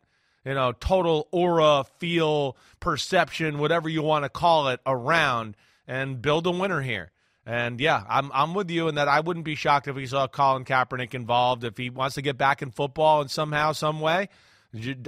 you 0.45 0.53
know, 0.53 0.71
total 0.71 1.27
aura, 1.31 1.85
feel, 1.99 2.57
perception, 2.79 3.59
whatever 3.59 3.87
you 3.87 4.01
want 4.01 4.25
to 4.25 4.29
call 4.29 4.69
it, 4.69 4.79
around 4.85 5.55
and 5.87 6.21
build 6.21 6.47
a 6.47 6.51
winner 6.51 6.81
here. 6.81 7.11
And 7.45 7.79
yeah, 7.79 8.03
I'm 8.07 8.31
I'm 8.33 8.53
with 8.53 8.69
you 8.69 8.87
in 8.87 8.95
that 8.95 9.07
I 9.07 9.19
wouldn't 9.19 9.45
be 9.45 9.55
shocked 9.55 9.87
if 9.87 9.95
we 9.95 10.05
saw 10.05 10.27
Colin 10.27 10.63
Kaepernick 10.63 11.13
involved 11.13 11.63
if 11.63 11.77
he 11.77 11.89
wants 11.89 12.15
to 12.15 12.21
get 12.21 12.37
back 12.37 12.61
in 12.61 12.69
football 12.71 13.21
in 13.21 13.29
somehow, 13.29 13.71
some 13.71 13.99
way. 13.99 14.29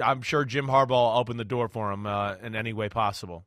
I'm 0.02 0.22
sure 0.22 0.44
Jim 0.44 0.66
Harbaugh 0.66 0.90
will 0.90 1.18
open 1.18 1.36
the 1.36 1.44
door 1.44 1.68
for 1.68 1.90
him 1.90 2.06
uh, 2.06 2.34
in 2.42 2.54
any 2.54 2.72
way 2.72 2.88
possible. 2.88 3.46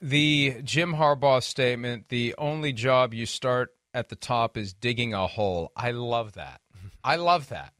The 0.00 0.62
Jim 0.62 0.94
Harbaugh 0.94 1.42
statement, 1.42 2.08
the 2.08 2.34
only 2.38 2.72
job 2.72 3.12
you 3.12 3.26
start 3.26 3.74
at 3.92 4.08
the 4.08 4.16
top 4.16 4.56
is 4.56 4.72
digging 4.72 5.12
a 5.12 5.26
hole. 5.26 5.72
I 5.76 5.90
love 5.90 6.32
that. 6.34 6.60
I 7.02 7.16
love 7.16 7.48
that. 7.48 7.72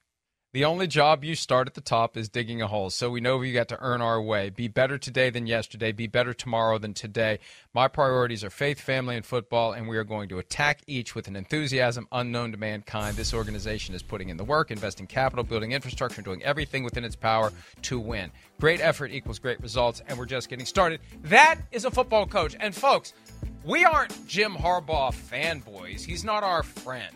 The 0.58 0.64
only 0.64 0.88
job 0.88 1.22
you 1.22 1.36
start 1.36 1.68
at 1.68 1.74
the 1.74 1.80
top 1.80 2.16
is 2.16 2.28
digging 2.28 2.60
a 2.62 2.66
hole. 2.66 2.90
So 2.90 3.10
we 3.10 3.20
know 3.20 3.36
we 3.36 3.52
got 3.52 3.68
to 3.68 3.78
earn 3.80 4.02
our 4.02 4.20
way. 4.20 4.50
Be 4.50 4.66
better 4.66 4.98
today 4.98 5.30
than 5.30 5.46
yesterday. 5.46 5.92
Be 5.92 6.08
better 6.08 6.34
tomorrow 6.34 6.78
than 6.78 6.94
today. 6.94 7.38
My 7.72 7.86
priorities 7.86 8.42
are 8.42 8.50
faith, 8.50 8.80
family, 8.80 9.14
and 9.14 9.24
football, 9.24 9.72
and 9.72 9.86
we 9.86 9.96
are 9.96 10.02
going 10.02 10.28
to 10.30 10.40
attack 10.40 10.80
each 10.88 11.14
with 11.14 11.28
an 11.28 11.36
enthusiasm 11.36 12.08
unknown 12.10 12.50
to 12.50 12.58
mankind. 12.58 13.16
This 13.16 13.32
organization 13.32 13.94
is 13.94 14.02
putting 14.02 14.30
in 14.30 14.36
the 14.36 14.42
work, 14.42 14.72
investing 14.72 15.06
capital, 15.06 15.44
building 15.44 15.70
infrastructure, 15.70 16.18
and 16.18 16.24
doing 16.24 16.42
everything 16.42 16.82
within 16.82 17.04
its 17.04 17.14
power 17.14 17.52
to 17.82 18.00
win. 18.00 18.32
Great 18.58 18.80
effort 18.80 19.12
equals 19.12 19.38
great 19.38 19.60
results, 19.60 20.02
and 20.08 20.18
we're 20.18 20.26
just 20.26 20.48
getting 20.48 20.66
started. 20.66 20.98
That 21.22 21.60
is 21.70 21.84
a 21.84 21.90
football 21.92 22.26
coach. 22.26 22.56
And 22.58 22.74
folks, 22.74 23.14
we 23.62 23.84
aren't 23.84 24.26
Jim 24.26 24.56
Harbaugh 24.56 25.14
fanboys. 25.14 26.04
He's 26.04 26.24
not 26.24 26.42
our 26.42 26.64
friend. 26.64 27.14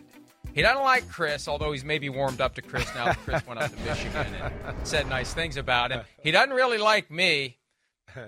He 0.53 0.61
doesn't 0.61 0.83
like 0.83 1.09
Chris, 1.09 1.47
although 1.47 1.71
he's 1.71 1.83
maybe 1.83 2.09
warmed 2.09 2.39
up 2.39 2.55
to 2.55 2.61
Chris 2.61 2.87
now 2.93 3.05
that 3.05 3.17
Chris 3.25 3.47
went 3.47 3.59
up 3.59 3.71
to 3.75 3.81
Michigan 3.83 4.27
and 4.35 4.75
said 4.87 5.09
nice 5.09 5.33
things 5.33 5.57
about 5.57 5.91
him. 5.91 6.01
He 6.21 6.29
doesn't 6.29 6.53
really 6.53 6.77
like 6.77 7.09
me, 7.09 7.57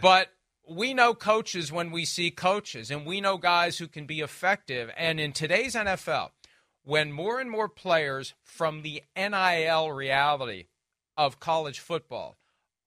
but 0.01 0.29
we 0.67 0.95
know 0.95 1.13
coaches 1.13 1.71
when 1.71 1.91
we 1.91 2.03
see 2.03 2.31
coaches, 2.31 2.89
and 2.89 3.05
we 3.05 3.21
know 3.21 3.37
guys 3.37 3.77
who 3.77 3.87
can 3.87 4.07
be 4.07 4.21
effective. 4.21 4.89
And 4.97 5.19
in 5.19 5.33
today's 5.33 5.75
NFL, 5.75 6.31
when 6.83 7.11
more 7.11 7.39
and 7.39 7.51
more 7.51 7.69
players 7.69 8.33
from 8.41 8.81
the 8.81 9.03
NIL 9.15 9.91
reality 9.91 10.65
of 11.15 11.39
college 11.39 11.79
football 11.79 12.37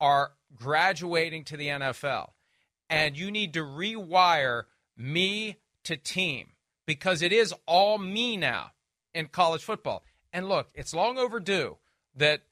are 0.01 0.33
graduating 0.57 1.45
to 1.45 1.57
the 1.57 1.69
NFL, 1.69 2.31
and 2.91 3.17
you 3.17 3.31
need 3.31 3.55
to 3.55 3.61
rewire 3.61 4.65
me 4.97 5.59
to 5.85 5.97
team 5.97 6.49
because 6.87 7.23
it 7.23 7.33
is 7.33 7.55
all 7.67 7.99
me 7.99 8.37
now 8.37 8.73
in 9.19 9.27
college 9.27 9.65
football. 9.65 10.05
And 10.33 10.49
look, 10.49 10.69
it's 10.75 10.95
long 10.95 11.19
overdue 11.19 11.79
that 12.15 12.43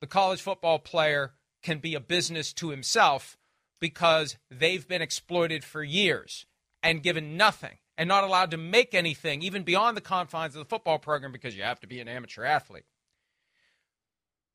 the 0.00 0.06
college 0.08 0.42
football 0.42 0.80
player 0.80 1.34
can 1.62 1.78
be 1.78 1.94
a 1.94 2.00
business 2.00 2.52
to 2.54 2.70
himself 2.70 3.38
because 3.80 4.36
they've 4.50 4.86
been 4.86 5.00
exploited 5.00 5.62
for 5.62 5.82
years 5.82 6.44
and 6.82 7.04
given 7.04 7.36
nothing 7.36 7.78
and 7.96 8.08
not 8.08 8.24
allowed 8.24 8.50
to 8.50 8.56
make 8.56 8.94
anything 8.94 9.42
even 9.42 9.62
beyond 9.62 9.96
the 9.96 10.00
confines 10.00 10.56
of 10.56 10.58
the 10.58 10.68
football 10.68 10.98
program 10.98 11.30
because 11.30 11.56
you 11.56 11.62
have 11.62 11.80
to 11.80 11.86
be 11.86 12.00
an 12.00 12.08
amateur 12.08 12.44
athlete. 12.44 12.84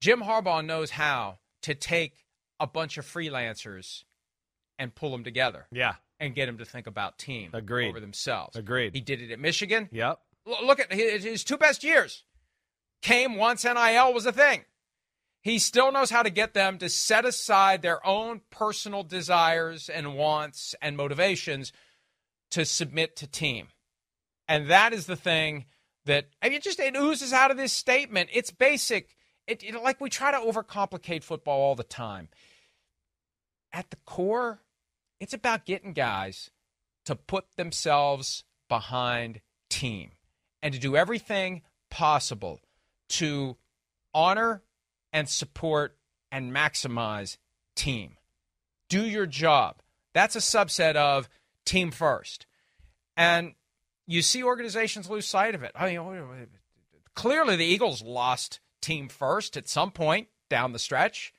Jim 0.02 0.22
Harbaugh 0.22 0.66
knows 0.66 0.92
how 0.92 1.40
to 1.62 1.74
take 1.74 2.26
a 2.60 2.68
bunch 2.68 2.98
of 2.98 3.06
freelancers 3.06 4.04
and 4.78 4.94
pull 4.94 5.12
them 5.12 5.24
together. 5.24 5.66
Yeah. 5.72 5.94
And 6.20 6.36
get 6.36 6.46
them 6.46 6.58
to 6.58 6.66
think 6.66 6.88
about 6.88 7.18
team 7.18 7.50
Agreed. 7.54 7.90
over 7.90 8.00
themselves. 8.00 8.56
Agreed. 8.56 8.94
He 8.94 9.02
did 9.02 9.22
it 9.22 9.32
at 9.32 9.40
Michigan. 9.40 9.90
Yep. 9.92 10.20
Look 10.46 10.80
at 10.80 10.92
his, 10.92 11.24
his 11.24 11.44
two 11.44 11.58
best 11.58 11.84
years 11.84 12.24
came 13.02 13.36
once 13.36 13.64
NIL 13.64 14.14
was 14.14 14.26
a 14.26 14.32
thing. 14.32 14.66
He 15.42 15.60
still 15.60 15.92
knows 15.92 16.10
how 16.10 16.24
to 16.24 16.30
get 16.30 16.54
them 16.54 16.78
to 16.78 16.88
set 16.88 17.26
aside 17.26 17.82
their 17.82 18.06
own 18.08 18.42
personal 18.50 19.04
desires 19.04 19.90
and 19.90 20.16
wants 20.16 20.74
and 20.82 20.96
motivations 20.96 21.74
to 22.52 22.64
submit 22.64 23.18
to 23.18 23.28
team. 23.28 23.68
And 24.48 24.70
that 24.70 24.94
is 24.94 25.06
the 25.06 25.18
thing 25.18 25.66
that 26.06 26.28
I 26.42 26.48
mean, 26.48 26.58
it 26.58 26.64
just 26.64 26.80
it 26.80 26.96
oozes 26.96 27.34
out 27.34 27.52
of 27.52 27.58
this 27.58 27.74
statement. 27.74 28.30
It's 28.34 28.52
basic. 28.52 29.16
It, 29.46 29.64
it 29.64 29.82
like 29.82 30.00
we 30.00 30.10
try 30.10 30.32
to 30.32 30.38
overcomplicate 30.38 31.24
football 31.24 31.60
all 31.60 31.76
the 31.76 31.84
time. 31.84 32.30
At 33.74 33.90
the 33.90 33.98
core, 34.06 34.62
it's 35.20 35.34
about 35.34 35.66
getting 35.66 35.94
guys 35.94 36.52
to 37.06 37.16
put 37.16 37.58
themselves 37.58 38.46
behind 38.70 39.42
team 39.70 40.12
and 40.64 40.74
to 40.74 40.80
do 40.80 40.96
everything 40.96 41.62
possible 41.92 42.62
to 43.10 43.58
honor 44.16 44.64
and 45.12 45.30
support 45.30 45.98
and 46.32 46.52
maximize 46.52 47.38
team. 47.76 48.16
Do 48.90 49.06
your 49.06 49.28
job. 49.28 49.82
That's 50.14 50.36
a 50.36 50.40
subset 50.40 50.96
of 50.96 51.30
team 51.66 51.92
first. 51.92 52.48
And 53.18 53.54
you 54.08 54.22
see 54.22 54.42
organizations 54.42 55.10
lose 55.10 55.28
sight 55.28 55.54
of 55.54 55.64
it. 55.64 55.72
I 55.76 55.90
mean, 55.90 56.00
oh, 56.00 56.26
clearly 57.14 57.58
the 57.58 57.66
Eagles 57.66 58.02
lost 58.02 58.60
team 58.82 59.10
first 59.10 59.58
at 59.58 59.68
some 59.68 59.92
point 59.92 60.30
down 60.50 60.72
the 60.72 60.80
stretch 60.80 61.34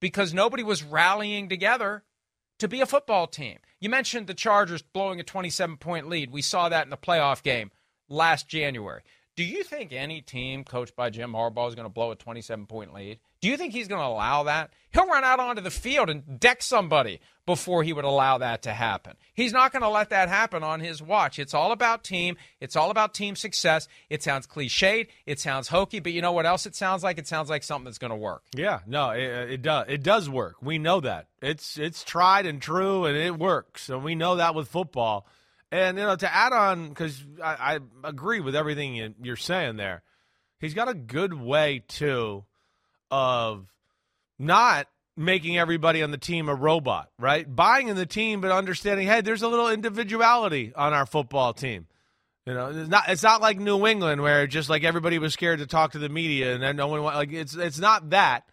because 0.00 0.34
nobody 0.34 0.62
was 0.62 0.82
rallying 0.82 1.48
together 1.48 2.02
to 2.58 2.68
be 2.68 2.80
a 2.80 2.86
football 2.86 3.26
team. 3.26 3.58
You 3.78 3.90
mentioned 3.90 4.26
the 4.26 4.34
Chargers 4.34 4.82
blowing 4.82 5.20
a 5.20 5.24
27 5.24 5.76
point 5.76 6.08
lead. 6.08 6.32
We 6.32 6.42
saw 6.42 6.68
that 6.68 6.84
in 6.84 6.90
the 6.90 6.96
playoff 6.96 7.42
game 7.42 7.70
last 8.08 8.48
January. 8.48 9.02
Do 9.36 9.42
you 9.42 9.64
think 9.64 9.92
any 9.92 10.20
team 10.20 10.62
coached 10.62 10.94
by 10.94 11.10
Jim 11.10 11.32
Harbaugh 11.32 11.68
is 11.68 11.74
going 11.74 11.86
to 11.86 11.92
blow 11.92 12.12
a 12.12 12.16
27 12.16 12.66
point 12.66 12.94
lead? 12.94 13.18
Do 13.40 13.48
you 13.48 13.56
think 13.56 13.72
he's 13.72 13.88
going 13.88 14.00
to 14.00 14.06
allow 14.06 14.44
that? 14.44 14.72
He'll 14.92 15.08
run 15.08 15.24
out 15.24 15.40
onto 15.40 15.60
the 15.60 15.70
field 15.70 16.08
and 16.08 16.38
deck 16.38 16.62
somebody 16.62 17.20
before 17.46 17.82
he 17.82 17.92
would 17.92 18.04
allow 18.04 18.38
that 18.38 18.62
to 18.62 18.72
happen. 18.72 19.16
He's 19.34 19.52
not 19.52 19.72
going 19.72 19.82
to 19.82 19.88
let 19.88 20.10
that 20.10 20.28
happen 20.28 20.62
on 20.62 20.80
his 20.80 21.02
watch. 21.02 21.38
It's 21.38 21.52
all 21.52 21.72
about 21.72 22.04
team. 22.04 22.36
It's 22.60 22.76
all 22.76 22.90
about 22.90 23.12
team 23.12 23.34
success. 23.34 23.88
It 24.08 24.22
sounds 24.22 24.46
cliched. 24.46 25.08
It 25.26 25.40
sounds 25.40 25.68
hokey, 25.68 25.98
but 25.98 26.12
you 26.12 26.22
know 26.22 26.32
what 26.32 26.46
else 26.46 26.64
it 26.64 26.76
sounds 26.76 27.02
like? 27.02 27.18
It 27.18 27.26
sounds 27.26 27.50
like 27.50 27.64
something 27.64 27.86
that's 27.86 27.98
going 27.98 28.12
to 28.12 28.16
work. 28.16 28.44
Yeah, 28.54 28.80
no, 28.86 29.10
it, 29.10 29.50
it 29.50 29.62
does. 29.62 29.86
It 29.88 30.02
does 30.02 30.30
work. 30.30 30.56
We 30.62 30.78
know 30.78 31.00
that. 31.00 31.26
It's 31.42 31.76
it's 31.76 32.04
tried 32.04 32.46
and 32.46 32.62
true, 32.62 33.04
and 33.04 33.16
it 33.16 33.36
works. 33.36 33.90
And 33.90 34.04
we 34.04 34.14
know 34.14 34.36
that 34.36 34.54
with 34.54 34.68
football. 34.68 35.26
And 35.72 35.98
you 35.98 36.04
know, 36.04 36.16
to 36.16 36.34
add 36.34 36.52
on, 36.52 36.88
because 36.88 37.22
I, 37.42 37.78
I 38.04 38.08
agree 38.08 38.40
with 38.40 38.54
everything 38.54 39.14
you're 39.22 39.36
saying 39.36 39.76
there. 39.76 40.02
He's 40.60 40.74
got 40.74 40.88
a 40.88 40.94
good 40.94 41.34
way 41.34 41.82
too 41.88 42.44
of 43.10 43.66
not 44.38 44.86
making 45.16 45.58
everybody 45.58 46.02
on 46.02 46.10
the 46.10 46.18
team 46.18 46.48
a 46.48 46.54
robot, 46.54 47.10
right? 47.18 47.44
Buying 47.54 47.88
in 47.88 47.96
the 47.96 48.06
team, 48.06 48.40
but 48.40 48.50
understanding, 48.50 49.06
hey, 49.06 49.20
there's 49.20 49.42
a 49.42 49.48
little 49.48 49.68
individuality 49.68 50.72
on 50.74 50.92
our 50.92 51.06
football 51.06 51.52
team. 51.52 51.86
You 52.46 52.54
know, 52.54 52.68
it's 52.68 52.88
not 52.88 53.04
it's 53.08 53.22
not 53.22 53.40
like 53.40 53.58
New 53.58 53.86
England 53.86 54.22
where 54.22 54.46
just 54.46 54.68
like 54.68 54.84
everybody 54.84 55.18
was 55.18 55.32
scared 55.32 55.60
to 55.60 55.66
talk 55.66 55.92
to 55.92 55.98
the 55.98 56.08
media 56.08 56.54
and 56.54 56.62
then 56.62 56.76
no 56.76 56.88
one 56.88 57.02
like 57.02 57.32
it's 57.32 57.54
it's 57.54 57.78
not 57.78 58.10
that. 58.10 58.44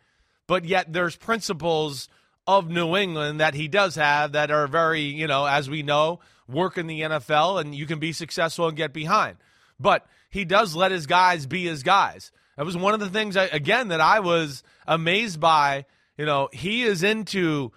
but 0.47 0.65
yet 0.65 0.91
there's 0.91 1.15
principles 1.15 2.09
of 2.45 2.69
New 2.69 2.97
England 2.97 3.39
that 3.39 3.53
he 3.53 3.69
does 3.69 3.95
have 3.95 4.33
that 4.33 4.51
are 4.51 4.67
very, 4.67 5.03
you 5.03 5.25
know, 5.25 5.45
as 5.45 5.69
we 5.69 5.81
know, 5.83 6.19
work 6.51 6.77
in 6.77 6.87
the 6.87 7.01
NFL 7.01 7.61
and 7.61 7.73
you 7.73 7.85
can 7.85 7.99
be 7.99 8.13
successful 8.13 8.67
and 8.67 8.77
get 8.77 8.93
behind. 8.93 9.37
But 9.79 10.05
he 10.29 10.45
does 10.45 10.75
let 10.75 10.91
his 10.91 11.07
guys 11.07 11.45
be 11.45 11.65
his 11.65 11.83
guys. 11.83 12.31
That 12.57 12.65
was 12.65 12.77
one 12.77 12.93
of 12.93 12.99
the 12.99 13.09
things, 13.09 13.35
again, 13.35 13.89
that 13.89 14.01
I 14.01 14.19
was 14.19 14.63
amazed 14.87 15.39
by. 15.39 15.85
You 16.17 16.25
know, 16.25 16.49
he 16.51 16.83
is 16.83 17.03
into 17.03 17.71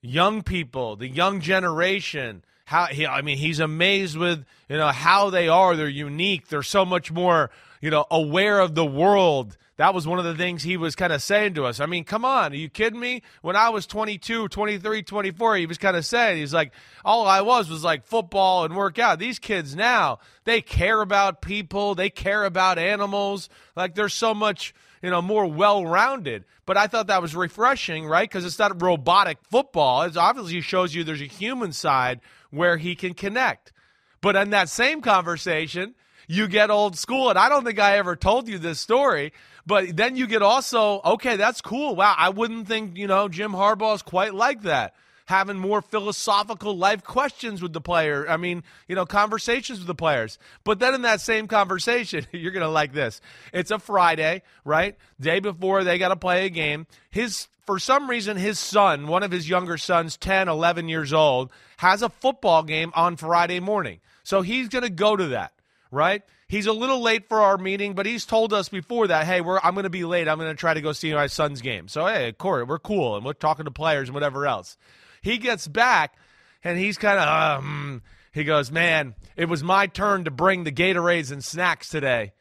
young 0.00 0.42
people, 0.42 0.96
the 0.96 1.08
young 1.08 1.40
generation. 1.40 2.44
How 2.64 2.86
he, 2.86 3.06
I 3.06 3.22
mean, 3.22 3.38
he's 3.38 3.60
amazed 3.60 4.16
with 4.16 4.44
you 4.68 4.76
know 4.76 4.88
how 4.88 5.30
they 5.30 5.48
are. 5.48 5.76
They're 5.76 5.88
unique. 5.88 6.48
They're 6.48 6.62
so 6.62 6.84
much 6.84 7.10
more 7.10 7.50
you 7.80 7.90
know 7.90 8.06
aware 8.10 8.60
of 8.60 8.74
the 8.74 8.86
world 8.86 9.56
that 9.80 9.94
was 9.94 10.06
one 10.06 10.18
of 10.18 10.26
the 10.26 10.34
things 10.34 10.62
he 10.62 10.76
was 10.76 10.94
kind 10.94 11.10
of 11.10 11.22
saying 11.22 11.54
to 11.54 11.64
us. 11.64 11.80
I 11.80 11.86
mean, 11.86 12.04
come 12.04 12.22
on, 12.22 12.52
are 12.52 12.56
you 12.56 12.68
kidding 12.68 13.00
me? 13.00 13.22
When 13.40 13.56
I 13.56 13.70
was 13.70 13.86
22, 13.86 14.48
23, 14.48 15.02
24, 15.02 15.56
he 15.56 15.64
was 15.64 15.78
kind 15.78 15.96
of 15.96 16.04
saying, 16.04 16.36
he's 16.36 16.52
like, 16.52 16.72
all 17.02 17.26
I 17.26 17.40
was 17.40 17.70
was 17.70 17.82
like 17.82 18.04
football 18.04 18.66
and 18.66 18.76
workout. 18.76 19.18
These 19.18 19.38
kids 19.38 19.74
now, 19.74 20.18
they 20.44 20.60
care 20.60 21.00
about 21.00 21.40
people, 21.40 21.94
they 21.94 22.10
care 22.10 22.44
about 22.44 22.78
animals. 22.78 23.48
Like, 23.74 23.94
there's 23.94 24.12
so 24.12 24.34
much, 24.34 24.74
you 25.02 25.08
know, 25.08 25.22
more 25.22 25.46
well 25.46 25.86
rounded. 25.86 26.44
But 26.66 26.76
I 26.76 26.86
thought 26.86 27.06
that 27.06 27.22
was 27.22 27.34
refreshing, 27.34 28.04
right? 28.04 28.28
Because 28.28 28.44
it's 28.44 28.58
not 28.58 28.82
robotic 28.82 29.38
football. 29.50 30.02
It 30.02 30.14
obviously 30.14 30.60
shows 30.60 30.94
you 30.94 31.04
there's 31.04 31.22
a 31.22 31.24
human 31.24 31.72
side 31.72 32.20
where 32.50 32.76
he 32.76 32.94
can 32.94 33.14
connect. 33.14 33.72
But 34.20 34.36
in 34.36 34.50
that 34.50 34.68
same 34.68 35.00
conversation, 35.00 35.94
you 36.30 36.48
get 36.48 36.70
old 36.70 36.96
school. 36.96 37.28
And 37.28 37.38
I 37.38 37.48
don't 37.48 37.64
think 37.64 37.80
I 37.80 37.96
ever 37.96 38.14
told 38.14 38.46
you 38.46 38.58
this 38.58 38.78
story, 38.78 39.32
but 39.70 39.96
then 39.96 40.16
you 40.16 40.26
get 40.26 40.42
also, 40.42 41.00
okay, 41.04 41.36
that's 41.36 41.60
cool. 41.60 41.94
Wow, 41.94 42.16
I 42.18 42.30
wouldn't 42.30 42.66
think, 42.66 42.98
you 42.98 43.06
know, 43.06 43.28
Jim 43.28 43.52
Harbaugh 43.52 43.94
is 43.94 44.02
quite 44.02 44.34
like 44.34 44.62
that. 44.62 44.96
Having 45.26 45.58
more 45.58 45.80
philosophical 45.80 46.76
life 46.76 47.04
questions 47.04 47.62
with 47.62 47.72
the 47.72 47.80
player. 47.80 48.28
I 48.28 48.36
mean, 48.36 48.64
you 48.88 48.96
know, 48.96 49.06
conversations 49.06 49.78
with 49.78 49.86
the 49.86 49.94
players. 49.94 50.40
But 50.64 50.80
then 50.80 50.92
in 50.92 51.02
that 51.02 51.20
same 51.20 51.46
conversation, 51.46 52.26
you're 52.32 52.50
going 52.50 52.64
to 52.64 52.68
like 52.68 52.92
this. 52.92 53.20
It's 53.52 53.70
a 53.70 53.78
Friday, 53.78 54.42
right? 54.64 54.96
Day 55.20 55.38
before 55.38 55.84
they 55.84 55.98
got 55.98 56.08
to 56.08 56.16
play 56.16 56.46
a 56.46 56.50
game. 56.50 56.88
His 57.08 57.46
for 57.64 57.78
some 57.78 58.10
reason, 58.10 58.36
his 58.36 58.58
son, 58.58 59.06
one 59.06 59.22
of 59.22 59.30
his 59.30 59.48
younger 59.48 59.78
sons, 59.78 60.16
10, 60.16 60.48
11 60.48 60.88
years 60.88 61.12
old, 61.12 61.52
has 61.76 62.02
a 62.02 62.08
football 62.08 62.64
game 62.64 62.90
on 62.96 63.14
Friday 63.14 63.60
morning. 63.60 64.00
So 64.24 64.42
he's 64.42 64.68
going 64.68 64.82
to 64.82 64.90
go 64.90 65.14
to 65.14 65.28
that, 65.28 65.52
right? 65.92 66.24
He's 66.50 66.66
a 66.66 66.72
little 66.72 67.00
late 67.00 67.28
for 67.28 67.40
our 67.40 67.56
meeting, 67.56 67.94
but 67.94 68.06
he's 68.06 68.26
told 68.26 68.52
us 68.52 68.68
before 68.68 69.06
that, 69.06 69.24
hey, 69.24 69.40
we're, 69.40 69.60
I'm 69.62 69.74
going 69.74 69.84
to 69.84 69.88
be 69.88 70.04
late. 70.04 70.26
I'm 70.26 70.36
going 70.36 70.50
to 70.50 70.56
try 70.56 70.74
to 70.74 70.80
go 70.80 70.90
see 70.90 71.14
my 71.14 71.28
son's 71.28 71.60
game. 71.60 71.86
So, 71.86 72.04
hey, 72.06 72.32
Corey, 72.32 72.64
we're 72.64 72.80
cool, 72.80 73.14
and 73.14 73.24
we're 73.24 73.34
talking 73.34 73.66
to 73.66 73.70
players 73.70 74.08
and 74.08 74.14
whatever 74.14 74.48
else. 74.48 74.76
He 75.22 75.38
gets 75.38 75.68
back, 75.68 76.16
and 76.64 76.76
he's 76.76 76.98
kind 76.98 77.20
of, 77.20 77.60
um, 77.60 78.02
he 78.32 78.42
goes, 78.42 78.72
man, 78.72 79.14
it 79.36 79.48
was 79.48 79.62
my 79.62 79.86
turn 79.86 80.24
to 80.24 80.32
bring 80.32 80.64
the 80.64 80.72
Gatorades 80.72 81.30
and 81.30 81.44
snacks 81.44 81.88
today. 81.88 82.32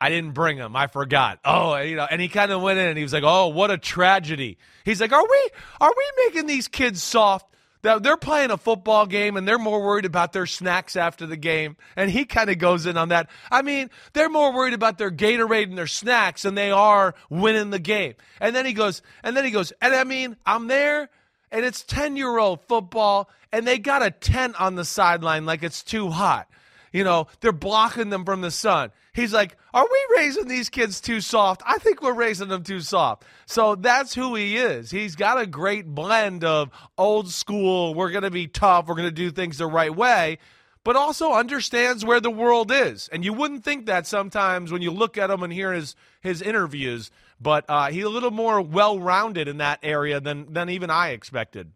I 0.00 0.08
didn't 0.08 0.32
bring 0.32 0.58
them. 0.58 0.74
I 0.74 0.88
forgot. 0.88 1.38
Oh, 1.44 1.76
you 1.76 1.94
know, 1.94 2.08
and 2.10 2.20
he 2.20 2.26
kind 2.26 2.50
of 2.50 2.62
went 2.62 2.80
in 2.80 2.88
and 2.88 2.98
he 2.98 3.04
was 3.04 3.12
like, 3.12 3.22
"Oh, 3.24 3.46
what 3.46 3.70
a 3.70 3.78
tragedy." 3.78 4.58
He's 4.84 5.00
like, 5.00 5.12
"Are 5.12 5.22
we 5.22 5.50
are 5.80 5.92
we 5.96 6.24
making 6.26 6.48
these 6.48 6.66
kids 6.66 7.00
soft? 7.00 7.51
They're 7.82 8.16
playing 8.16 8.52
a 8.52 8.56
football 8.56 9.06
game 9.06 9.36
and 9.36 9.46
they're 9.46 9.58
more 9.58 9.82
worried 9.82 10.04
about 10.04 10.32
their 10.32 10.46
snacks 10.46 10.94
after 10.94 11.26
the 11.26 11.36
game. 11.36 11.76
And 11.96 12.10
he 12.10 12.24
kind 12.24 12.48
of 12.48 12.58
goes 12.58 12.86
in 12.86 12.96
on 12.96 13.08
that. 13.08 13.28
I 13.50 13.62
mean, 13.62 13.90
they're 14.12 14.28
more 14.28 14.52
worried 14.52 14.74
about 14.74 14.98
their 14.98 15.10
Gatorade 15.10 15.64
and 15.64 15.76
their 15.76 15.88
snacks 15.88 16.42
than 16.42 16.54
they 16.54 16.70
are 16.70 17.14
winning 17.28 17.70
the 17.70 17.80
game. 17.80 18.14
And 18.40 18.54
then 18.54 18.66
he 18.66 18.72
goes, 18.72 19.02
and 19.24 19.36
then 19.36 19.44
he 19.44 19.50
goes, 19.50 19.72
and 19.82 19.94
I 19.94 20.04
mean, 20.04 20.36
I'm 20.46 20.68
there 20.68 21.10
and 21.50 21.64
it's 21.64 21.82
10 21.82 22.16
year 22.16 22.38
old 22.38 22.60
football 22.62 23.28
and 23.52 23.66
they 23.66 23.78
got 23.78 24.02
a 24.02 24.12
tent 24.12 24.60
on 24.60 24.76
the 24.76 24.84
sideline 24.84 25.44
like 25.44 25.64
it's 25.64 25.82
too 25.82 26.10
hot. 26.10 26.48
You 26.92 27.04
know, 27.04 27.26
they're 27.40 27.52
blocking 27.52 28.10
them 28.10 28.24
from 28.24 28.42
the 28.42 28.50
sun. 28.50 28.92
He's 29.14 29.32
like, 29.32 29.56
Are 29.72 29.86
we 29.90 30.16
raising 30.16 30.46
these 30.46 30.68
kids 30.68 31.00
too 31.00 31.20
soft? 31.20 31.62
I 31.66 31.78
think 31.78 32.02
we're 32.02 32.12
raising 32.12 32.48
them 32.48 32.62
too 32.62 32.80
soft. 32.80 33.24
So 33.46 33.74
that's 33.74 34.14
who 34.14 34.34
he 34.34 34.56
is. 34.56 34.90
He's 34.90 35.16
got 35.16 35.40
a 35.40 35.46
great 35.46 35.86
blend 35.86 36.44
of 36.44 36.70
old 36.98 37.30
school, 37.30 37.94
we're 37.94 38.10
going 38.10 38.22
to 38.22 38.30
be 38.30 38.46
tough, 38.46 38.86
we're 38.86 38.94
going 38.94 39.08
to 39.08 39.10
do 39.10 39.30
things 39.30 39.58
the 39.58 39.66
right 39.66 39.94
way, 39.94 40.38
but 40.84 40.96
also 40.96 41.32
understands 41.32 42.04
where 42.04 42.20
the 42.20 42.30
world 42.30 42.70
is. 42.70 43.08
And 43.08 43.24
you 43.24 43.32
wouldn't 43.32 43.64
think 43.64 43.86
that 43.86 44.06
sometimes 44.06 44.70
when 44.70 44.82
you 44.82 44.90
look 44.90 45.16
at 45.16 45.30
him 45.30 45.42
and 45.42 45.52
hear 45.52 45.72
his, 45.72 45.96
his 46.20 46.42
interviews, 46.42 47.10
but 47.40 47.64
uh, 47.68 47.90
he's 47.90 48.04
a 48.04 48.10
little 48.10 48.30
more 48.30 48.60
well 48.60 48.98
rounded 48.98 49.48
in 49.48 49.58
that 49.58 49.78
area 49.82 50.20
than, 50.20 50.52
than 50.52 50.68
even 50.68 50.90
I 50.90 51.10
expected. 51.10 51.72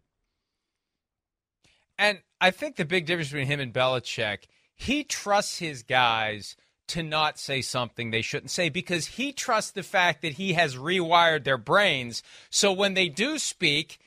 And 1.97 2.19
I 2.39 2.51
think 2.51 2.75
the 2.75 2.85
big 2.85 3.07
difference 3.07 3.29
between 3.29 3.47
him 3.47 3.59
and 3.59 3.73
Belichick 3.73 4.43
he 4.77 5.03
trusts 5.03 5.59
his 5.59 5.83
guys 5.83 6.55
to 6.87 7.03
not 7.03 7.37
say 7.37 7.61
something 7.61 8.11
they 8.11 8.21
shouldn't 8.21 8.51
say 8.51 8.69
because 8.69 9.07
he 9.07 9.33
trusts 9.33 9.71
the 9.71 9.83
fact 9.83 10.21
that 10.21 10.33
he 10.33 10.53
has 10.53 10.77
rewired 10.77 11.43
their 11.43 11.57
brains. 11.57 12.23
So 12.49 12.71
when 12.71 12.93
they 12.93 13.09
do 13.09 13.37
speak, 13.37 13.99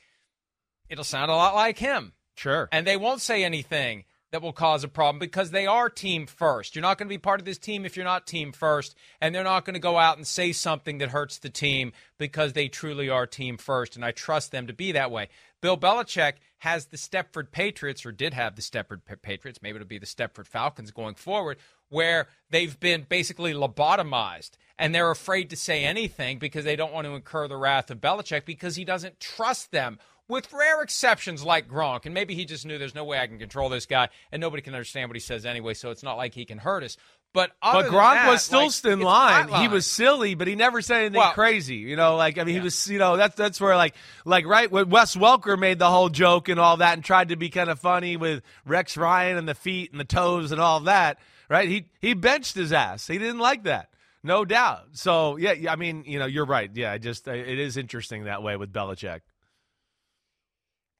it'll 0.89 1.03
sound 1.03 1.29
a 1.29 1.35
lot 1.35 1.53
like 1.53 1.77
him. 1.77 2.13
Sure. 2.35 2.69
And 2.71 2.87
they 2.87 2.97
won't 2.97 3.21
say 3.21 3.43
anything 3.43 4.05
that 4.31 4.41
will 4.41 4.53
cause 4.53 4.83
a 4.83 4.87
problem 4.87 5.19
because 5.19 5.51
they 5.51 5.67
are 5.67 5.89
team 5.89 6.25
first. 6.25 6.73
You're 6.73 6.81
not 6.81 6.97
going 6.97 7.07
to 7.07 7.13
be 7.13 7.19
part 7.19 7.41
of 7.41 7.45
this 7.45 7.57
team 7.57 7.85
if 7.85 7.95
you're 7.95 8.05
not 8.05 8.25
team 8.25 8.53
first, 8.53 8.95
and 9.19 9.35
they're 9.35 9.43
not 9.43 9.65
going 9.65 9.73
to 9.73 9.79
go 9.79 9.97
out 9.97 10.17
and 10.17 10.25
say 10.25 10.53
something 10.53 10.99
that 10.99 11.09
hurts 11.09 11.37
the 11.37 11.49
team 11.49 11.91
because 12.17 12.53
they 12.53 12.69
truly 12.69 13.09
are 13.09 13.27
team 13.27 13.57
first. 13.57 13.95
And 13.95 14.05
I 14.05 14.11
trust 14.11 14.51
them 14.51 14.67
to 14.67 14.73
be 14.73 14.93
that 14.93 15.11
way. 15.11 15.27
Bill 15.61 15.77
Belichick 15.77 16.33
has 16.59 16.87
the 16.87 16.97
Stepford 16.97 17.51
Patriots, 17.51 18.05
or 18.05 18.11
did 18.11 18.33
have 18.33 18.55
the 18.55 18.61
Stepford 18.61 19.01
Patriots, 19.21 19.61
maybe 19.61 19.77
it'll 19.77 19.87
be 19.87 19.97
the 19.97 20.05
Stepford 20.05 20.47
Falcons 20.47 20.91
going 20.91 21.15
forward, 21.15 21.57
where 21.89 22.27
they've 22.49 22.79
been 22.79 23.05
basically 23.07 23.53
lobotomized 23.53 24.51
and 24.77 24.95
they're 24.95 25.11
afraid 25.11 25.49
to 25.51 25.55
say 25.55 25.83
anything 25.83 26.39
because 26.39 26.65
they 26.65 26.75
don't 26.75 26.93
want 26.93 27.05
to 27.05 27.13
incur 27.13 27.47
the 27.47 27.57
wrath 27.57 27.91
of 27.91 28.01
Belichick 28.01 28.45
because 28.45 28.75
he 28.75 28.85
doesn't 28.85 29.19
trust 29.19 29.71
them. 29.71 29.99
With 30.27 30.53
rare 30.53 30.81
exceptions 30.81 31.43
like 31.43 31.67
Gronk, 31.67 32.05
and 32.05 32.13
maybe 32.13 32.35
he 32.35 32.45
just 32.45 32.65
knew 32.65 32.77
there's 32.77 32.95
no 32.95 33.03
way 33.03 33.19
I 33.19 33.27
can 33.27 33.37
control 33.37 33.67
this 33.67 33.85
guy, 33.85 34.07
and 34.31 34.39
nobody 34.39 34.61
can 34.61 34.73
understand 34.73 35.09
what 35.09 35.17
he 35.17 35.19
says 35.19 35.45
anyway, 35.45 35.73
so 35.73 35.91
it's 35.91 36.03
not 36.03 36.15
like 36.15 36.33
he 36.33 36.45
can 36.45 36.59
hurt 36.59 36.83
us. 36.83 36.95
But 37.33 37.51
but 37.61 37.85
Gronk 37.85 38.15
that, 38.15 38.29
was 38.29 38.41
still 38.41 38.65
like, 38.65 38.85
in 38.85 38.99
line. 38.99 39.47
He 39.61 39.69
was 39.69 39.85
silly, 39.85 40.35
but 40.35 40.47
he 40.47 40.55
never 40.55 40.81
said 40.81 40.97
anything 40.97 41.19
well, 41.19 41.31
crazy. 41.31 41.77
You 41.77 41.95
know, 41.95 42.17
like 42.17 42.37
I 42.37 42.43
mean, 42.43 42.55
yeah. 42.55 42.61
he 42.61 42.63
was. 42.65 42.87
You 42.89 42.99
know, 42.99 43.15
that's 43.15 43.35
that's 43.35 43.61
where 43.61 43.77
like 43.77 43.95
like 44.25 44.45
right 44.45 44.69
when 44.69 44.89
Wes 44.89 45.15
Welker 45.15 45.57
made 45.57 45.79
the 45.79 45.89
whole 45.89 46.09
joke 46.09 46.49
and 46.49 46.59
all 46.59 46.77
that, 46.77 46.95
and 46.95 47.03
tried 47.05 47.29
to 47.29 47.37
be 47.37 47.49
kind 47.49 47.69
of 47.69 47.79
funny 47.79 48.17
with 48.17 48.43
Rex 48.65 48.97
Ryan 48.97 49.37
and 49.37 49.47
the 49.47 49.55
feet 49.55 49.91
and 49.91 49.99
the 49.99 50.05
toes 50.05 50.51
and 50.51 50.59
all 50.59 50.81
that. 50.81 51.19
Right? 51.49 51.69
He 51.69 51.85
he 52.01 52.13
benched 52.13 52.55
his 52.55 52.73
ass. 52.73 53.07
He 53.07 53.17
didn't 53.17 53.39
like 53.39 53.63
that, 53.63 53.91
no 54.23 54.43
doubt. 54.43 54.87
So 54.91 55.37
yeah, 55.37 55.71
I 55.71 55.77
mean, 55.77 56.03
you 56.05 56.19
know, 56.19 56.25
you're 56.25 56.45
right. 56.45 56.69
Yeah, 56.73 56.91
I 56.91 56.97
just 56.97 57.29
it 57.29 57.59
is 57.59 57.77
interesting 57.77 58.25
that 58.25 58.43
way 58.43 58.57
with 58.57 58.73
Belichick. 58.73 59.21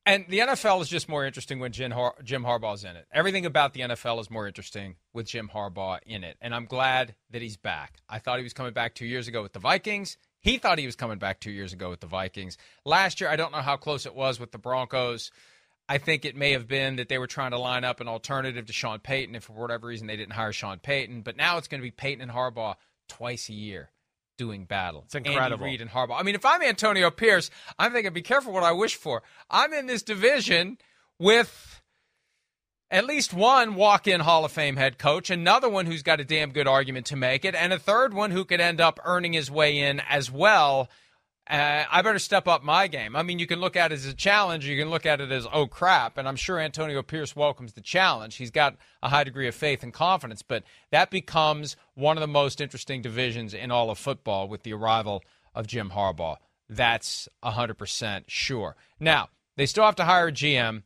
And 0.05 0.25
the 0.29 0.39
NFL 0.39 0.81
is 0.81 0.89
just 0.89 1.07
more 1.07 1.25
interesting 1.25 1.59
when 1.59 1.71
Jim, 1.71 1.91
Har- 1.91 2.15
Jim 2.23 2.43
Harbaugh's 2.43 2.83
in 2.83 2.95
it. 2.95 3.05
Everything 3.13 3.45
about 3.45 3.73
the 3.73 3.81
NFL 3.81 4.19
is 4.19 4.31
more 4.31 4.47
interesting 4.47 4.95
with 5.13 5.27
Jim 5.27 5.51
Harbaugh 5.53 5.99
in 6.05 6.23
it. 6.23 6.37
And 6.41 6.55
I'm 6.55 6.65
glad 6.65 7.13
that 7.29 7.43
he's 7.43 7.57
back. 7.57 7.97
I 8.09 8.17
thought 8.17 8.37
he 8.39 8.43
was 8.43 8.53
coming 8.53 8.73
back 8.73 8.95
two 8.95 9.05
years 9.05 9.27
ago 9.27 9.43
with 9.43 9.53
the 9.53 9.59
Vikings. 9.59 10.17
He 10.39 10.57
thought 10.57 10.79
he 10.79 10.87
was 10.87 10.95
coming 10.95 11.19
back 11.19 11.39
two 11.39 11.51
years 11.51 11.71
ago 11.71 11.91
with 11.91 11.99
the 11.99 12.07
Vikings. 12.07 12.57
Last 12.83 13.21
year, 13.21 13.29
I 13.29 13.35
don't 13.35 13.51
know 13.51 13.61
how 13.61 13.77
close 13.77 14.07
it 14.07 14.15
was 14.15 14.39
with 14.39 14.51
the 14.51 14.57
Broncos. 14.57 15.31
I 15.87 15.99
think 15.99 16.25
it 16.25 16.35
may 16.35 16.53
have 16.53 16.67
been 16.67 16.95
that 16.95 17.09
they 17.09 17.19
were 17.19 17.27
trying 17.27 17.51
to 17.51 17.59
line 17.59 17.83
up 17.83 18.01
an 18.01 18.07
alternative 18.07 18.65
to 18.65 18.73
Sean 18.73 18.99
Payton 18.99 19.35
if 19.35 19.43
for 19.43 19.53
whatever 19.53 19.85
reason 19.85 20.07
they 20.07 20.17
didn't 20.17 20.33
hire 20.33 20.53
Sean 20.53 20.79
Payton. 20.79 21.21
But 21.21 21.37
now 21.37 21.57
it's 21.57 21.67
going 21.67 21.81
to 21.81 21.85
be 21.85 21.91
Payton 21.91 22.23
and 22.23 22.31
Harbaugh 22.31 22.75
twice 23.07 23.49
a 23.49 23.53
year 23.53 23.91
doing 24.41 24.65
battle. 24.65 25.03
It's 25.05 25.13
incredible. 25.13 25.63
Andy 25.63 25.77
Reid 25.77 25.81
and 25.81 25.91
Harbaugh. 25.91 26.19
I 26.19 26.23
mean, 26.23 26.33
if 26.33 26.43
I'm 26.43 26.63
Antonio 26.63 27.11
Pierce, 27.11 27.51
I'm 27.77 27.93
thinking, 27.93 28.11
be 28.11 28.23
careful 28.23 28.51
what 28.51 28.63
I 28.63 28.71
wish 28.71 28.95
for. 28.95 29.21
I'm 29.51 29.71
in 29.71 29.85
this 29.85 30.01
division 30.01 30.79
with 31.19 31.79
at 32.89 33.05
least 33.05 33.35
one 33.35 33.75
walk-in 33.75 34.19
Hall 34.19 34.43
of 34.43 34.51
Fame 34.51 34.77
head 34.77 34.97
coach, 34.97 35.29
another 35.29 35.69
one 35.69 35.85
who's 35.85 36.01
got 36.01 36.19
a 36.19 36.25
damn 36.25 36.49
good 36.49 36.67
argument 36.67 37.05
to 37.05 37.15
make 37.15 37.45
it, 37.45 37.53
and 37.53 37.71
a 37.71 37.77
third 37.77 38.15
one 38.15 38.31
who 38.31 38.43
could 38.43 38.59
end 38.59 38.81
up 38.81 38.99
earning 39.05 39.33
his 39.33 39.51
way 39.51 39.77
in 39.77 39.99
as 40.09 40.31
well 40.31 40.89
uh, 41.49 41.83
I 41.91 42.01
better 42.01 42.19
step 42.19 42.47
up 42.47 42.63
my 42.63 42.87
game. 42.87 43.15
I 43.15 43.23
mean, 43.23 43.39
you 43.39 43.47
can 43.47 43.59
look 43.59 43.75
at 43.75 43.91
it 43.91 43.95
as 43.95 44.05
a 44.05 44.13
challenge, 44.13 44.65
you 44.65 44.77
can 44.77 44.89
look 44.89 45.05
at 45.05 45.21
it 45.21 45.31
as, 45.31 45.47
oh 45.51 45.67
crap. 45.67 46.17
And 46.17 46.27
I'm 46.27 46.35
sure 46.35 46.59
Antonio 46.59 47.01
Pierce 47.01 47.35
welcomes 47.35 47.73
the 47.73 47.81
challenge. 47.81 48.35
He's 48.35 48.51
got 48.51 48.77
a 49.01 49.09
high 49.09 49.23
degree 49.23 49.47
of 49.47 49.55
faith 49.55 49.83
and 49.83 49.93
confidence, 49.93 50.41
but 50.41 50.63
that 50.91 51.09
becomes 51.09 51.75
one 51.95 52.17
of 52.17 52.21
the 52.21 52.27
most 52.27 52.61
interesting 52.61 53.01
divisions 53.01 53.53
in 53.53 53.71
all 53.71 53.89
of 53.89 53.97
football 53.97 54.47
with 54.47 54.63
the 54.63 54.73
arrival 54.73 55.23
of 55.55 55.67
Jim 55.67 55.89
Harbaugh. 55.89 56.37
That's 56.69 57.27
100% 57.43 58.23
sure. 58.27 58.75
Now, 58.99 59.29
they 59.57 59.65
still 59.65 59.83
have 59.83 59.97
to 59.97 60.05
hire 60.05 60.27
a 60.27 60.31
GM. 60.31 60.83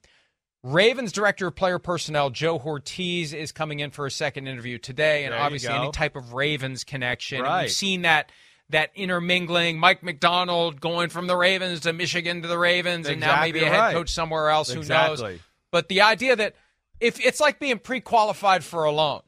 Ravens 0.63 1.11
director 1.11 1.45
of 1.45 1.55
player 1.55 1.77
personnel 1.77 2.31
Joe 2.31 2.57
Hortiz 2.57 3.33
is 3.33 3.51
coming 3.51 3.81
in 3.81 3.91
for 3.91 4.07
a 4.07 4.11
second 4.11 4.47
interview 4.47 4.79
today, 4.79 5.25
and 5.25 5.33
there 5.33 5.39
obviously 5.39 5.71
any 5.71 5.91
type 5.91 6.15
of 6.15 6.33
Ravens 6.33 6.83
connection. 6.83 7.43
Right. 7.43 7.63
we've 7.63 7.71
seen 7.71 8.01
that 8.01 8.31
that 8.69 8.91
intermingling, 8.95 9.79
Mike 9.79 10.01
Macdonald 10.03 10.81
going 10.81 11.09
from 11.09 11.27
the 11.27 11.35
Ravens 11.35 11.81
to 11.81 11.93
Michigan 11.93 12.41
to 12.41 12.47
the 12.47 12.57
Ravens, 12.57 13.07
and 13.07 13.19
now 13.19 13.41
maybe 13.41 13.59
a 13.59 13.69
head 13.69 13.77
right. 13.77 13.93
coach 13.93 14.09
somewhere 14.09 14.49
else. 14.49 14.71
Who 14.71 14.83
knows? 14.83 15.23
But 15.71 15.87
the 15.87 16.01
idea 16.01 16.35
that 16.35 16.55
if 16.99 17.23
it's 17.23 17.39
like 17.39 17.59
being 17.59 17.79
pre-qualified 17.79 18.63
for 18.63 18.85
a 18.85 18.91
loan, 18.91 19.21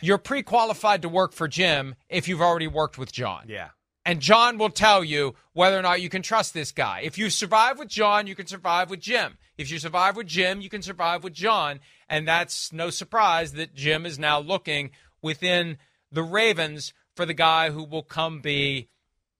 you're 0.00 0.18
pre-qualified 0.18 1.02
to 1.02 1.08
work 1.08 1.32
for 1.32 1.48
Jim 1.48 1.94
if 2.08 2.28
you've 2.28 2.42
already 2.42 2.66
worked 2.66 2.98
with 2.98 3.12
John. 3.12 3.44
Yeah. 3.46 3.68
And 4.04 4.20
John 4.20 4.58
will 4.58 4.70
tell 4.70 5.02
you 5.02 5.34
whether 5.52 5.78
or 5.78 5.82
not 5.82 6.00
you 6.00 6.08
can 6.08 6.22
trust 6.22 6.54
this 6.54 6.70
guy. 6.70 7.00
If 7.02 7.18
you 7.18 7.30
survive 7.30 7.78
with 7.78 7.88
John, 7.88 8.26
you 8.26 8.36
can 8.36 8.46
survive 8.46 8.88
with 8.90 9.00
Jim. 9.00 9.36
If 9.58 9.70
you 9.70 9.78
survive 9.78 10.16
with 10.16 10.26
Jim, 10.28 10.60
you 10.60 10.68
can 10.68 10.82
survive 10.82 11.24
with 11.24 11.32
John. 11.32 11.80
And 12.08 12.26
that's 12.26 12.72
no 12.72 12.90
surprise 12.90 13.52
that 13.52 13.74
Jim 13.74 14.06
is 14.06 14.18
now 14.18 14.38
looking 14.38 14.90
within 15.22 15.78
the 16.12 16.22
Ravens 16.22 16.92
for 17.16 17.26
the 17.26 17.34
guy 17.34 17.70
who 17.70 17.82
will 17.82 18.02
come 18.02 18.40
be 18.40 18.88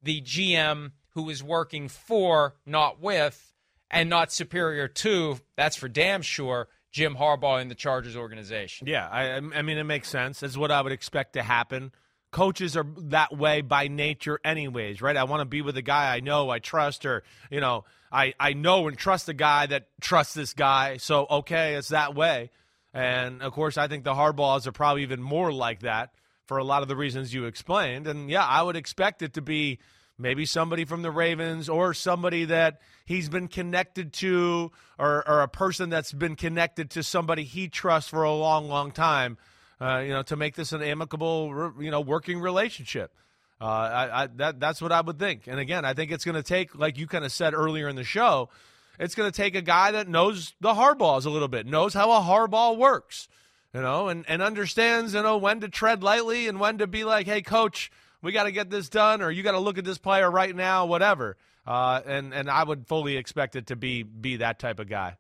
the 0.02 0.22
GM 0.22 0.92
who 1.10 1.30
is 1.30 1.42
working 1.42 1.88
for, 1.88 2.56
not 2.64 3.00
with, 3.00 3.52
and 3.90 4.10
not 4.10 4.32
superior 4.32 4.88
to, 4.88 5.38
that's 5.56 5.76
for 5.76 5.88
damn 5.88 6.22
sure, 6.22 6.68
Jim 6.90 7.14
Harbaugh 7.14 7.60
in 7.60 7.68
the 7.68 7.74
Chargers 7.74 8.16
organization. 8.16 8.86
Yeah, 8.88 9.08
I, 9.08 9.36
I 9.36 9.62
mean, 9.62 9.78
it 9.78 9.84
makes 9.84 10.08
sense. 10.08 10.40
That's 10.40 10.56
what 10.56 10.70
I 10.70 10.80
would 10.80 10.92
expect 10.92 11.34
to 11.34 11.42
happen. 11.42 11.92
Coaches 12.30 12.76
are 12.76 12.86
that 12.96 13.36
way 13.36 13.60
by 13.60 13.88
nature, 13.88 14.40
anyways, 14.44 15.00
right? 15.00 15.16
I 15.16 15.24
want 15.24 15.40
to 15.40 15.46
be 15.46 15.62
with 15.62 15.76
a 15.76 15.82
guy 15.82 16.14
I 16.14 16.20
know, 16.20 16.50
I 16.50 16.58
trust, 16.58 17.06
or 17.06 17.22
you 17.50 17.60
know, 17.60 17.84
I 18.10 18.34
I 18.38 18.52
know 18.52 18.88
and 18.88 18.98
trust 18.98 19.28
a 19.28 19.34
guy 19.34 19.66
that 19.66 19.88
trusts 20.00 20.34
this 20.34 20.52
guy. 20.52 20.96
So 20.96 21.26
okay, 21.30 21.74
it's 21.74 21.88
that 21.88 22.14
way. 22.14 22.50
And 22.92 23.42
of 23.42 23.52
course, 23.52 23.78
I 23.78 23.88
think 23.88 24.04
the 24.04 24.12
Harbaughs 24.12 24.66
are 24.66 24.72
probably 24.72 25.02
even 25.02 25.22
more 25.22 25.52
like 25.52 25.80
that 25.80 26.10
for 26.47 26.59
a 26.59 26.64
lot 26.64 26.82
of 26.82 26.88
the 26.88 26.97
reasons 26.97 27.34
you 27.34 27.44
explained. 27.44 28.07
And 28.07 28.30
yeah, 28.30 28.44
I 28.44 28.62
would 28.62 28.76
expect 28.76 29.22
it 29.22 29.34
to 29.34 29.42
be 29.42 29.78
maybe 30.18 30.47
somebody 30.47 30.84
from 30.84 31.03
the 31.03 31.11
Ravens 31.11 31.68
or 31.68 31.92
somebody 31.92 32.47
that 32.47 32.80
he's 33.05 33.28
been 33.28 33.49
connected 33.49 34.12
to 34.14 34.72
or, 34.99 35.28
or 35.28 35.42
a 35.42 35.49
person 35.49 35.90
that's 35.90 36.12
been 36.12 36.36
connected 36.36 36.90
to 36.90 37.03
somebody 37.03 37.44
he 37.44 37.68
trusts 37.68 38.11
for 38.11 38.22
a 38.22 38.32
long, 38.32 38.68
long 38.68 38.92
time, 38.92 39.36
uh, 39.80 39.99
you 39.99 40.11
know, 40.11 40.22
to 40.22 40.36
make 40.36 40.55
this 40.55 40.72
an 40.72 40.82
amicable, 40.82 41.72
you 41.78 41.90
know, 41.90 42.01
working 42.01 42.40
relationship. 42.40 43.12
Uh, 43.61 43.64
I, 43.64 44.22
I, 44.22 44.26
that, 44.36 44.61
that's 44.61 44.82
what 44.82 44.92
I 44.92 45.01
would 45.01 45.18
think. 45.18 45.47
And 45.47 45.59
again, 45.59 45.84
I 45.84 45.94
think 45.94 46.11
it's 46.11 46.24
going 46.24 46.34
to 46.34 46.42
take, 46.42 46.78
like 46.78 46.99
you 46.99 47.07
kind 47.07 47.24
of 47.24 47.32
said 47.32 47.55
earlier 47.55 47.88
in 47.88 47.97
the 47.97 48.05
show, 48.05 48.51
it's 48.99 49.14
going 49.14 49.30
to 49.30 49.36
take 49.36 49.55
a 49.55 49.62
guy 49.62 49.92
that 49.92 50.09
knows 50.09 50.55
the 50.61 50.74
Harbaughs 50.74 51.26
a 51.26 51.30
little 51.30 51.49
bit, 51.49 51.66
knows 51.66 51.94
how 51.94 52.11
a 52.12 52.20
Harbaugh 52.20 52.76
works, 52.76 53.28
you 53.76 53.82
know, 53.82 54.08
and, 54.08 54.24
and 54.26 54.40
understands, 54.40 55.12
you 55.12 55.22
know, 55.22 55.36
when 55.36 55.60
to 55.60 55.68
tread 55.68 56.02
lightly 56.02 56.48
and 56.48 56.58
when 56.58 56.78
to 56.78 56.86
be 56.86 57.04
like, 57.04 57.26
hey, 57.26 57.42
coach, 57.42 57.90
we 58.22 58.32
got 58.32 58.44
to 58.44 58.50
get 58.50 58.70
this 58.70 58.88
done, 58.88 59.20
or 59.20 59.30
you 59.30 59.42
got 59.42 59.52
to 59.52 59.58
look 59.58 59.76
at 59.76 59.84
this 59.84 59.98
player 59.98 60.30
right 60.30 60.56
now, 60.56 60.86
whatever. 60.86 61.36
Uh, 61.66 62.00
and 62.06 62.32
and 62.32 62.48
I 62.48 62.64
would 62.64 62.86
fully 62.86 63.18
expect 63.18 63.54
it 63.54 63.66
to 63.66 63.76
be 63.76 64.02
be 64.02 64.36
that 64.38 64.58
type 64.58 64.78
of 64.80 64.88
guy. 64.88 65.18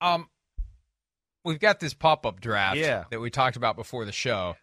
Um, 0.00 0.28
we've 1.44 1.60
got 1.60 1.78
this 1.78 1.94
pop 1.94 2.26
up 2.26 2.40
draft 2.40 2.76
Yeah. 2.76 3.04
that 3.10 3.20
we 3.20 3.30
talked 3.30 3.56
about 3.56 3.76
before 3.76 4.04
the 4.04 4.12
show. 4.12 4.56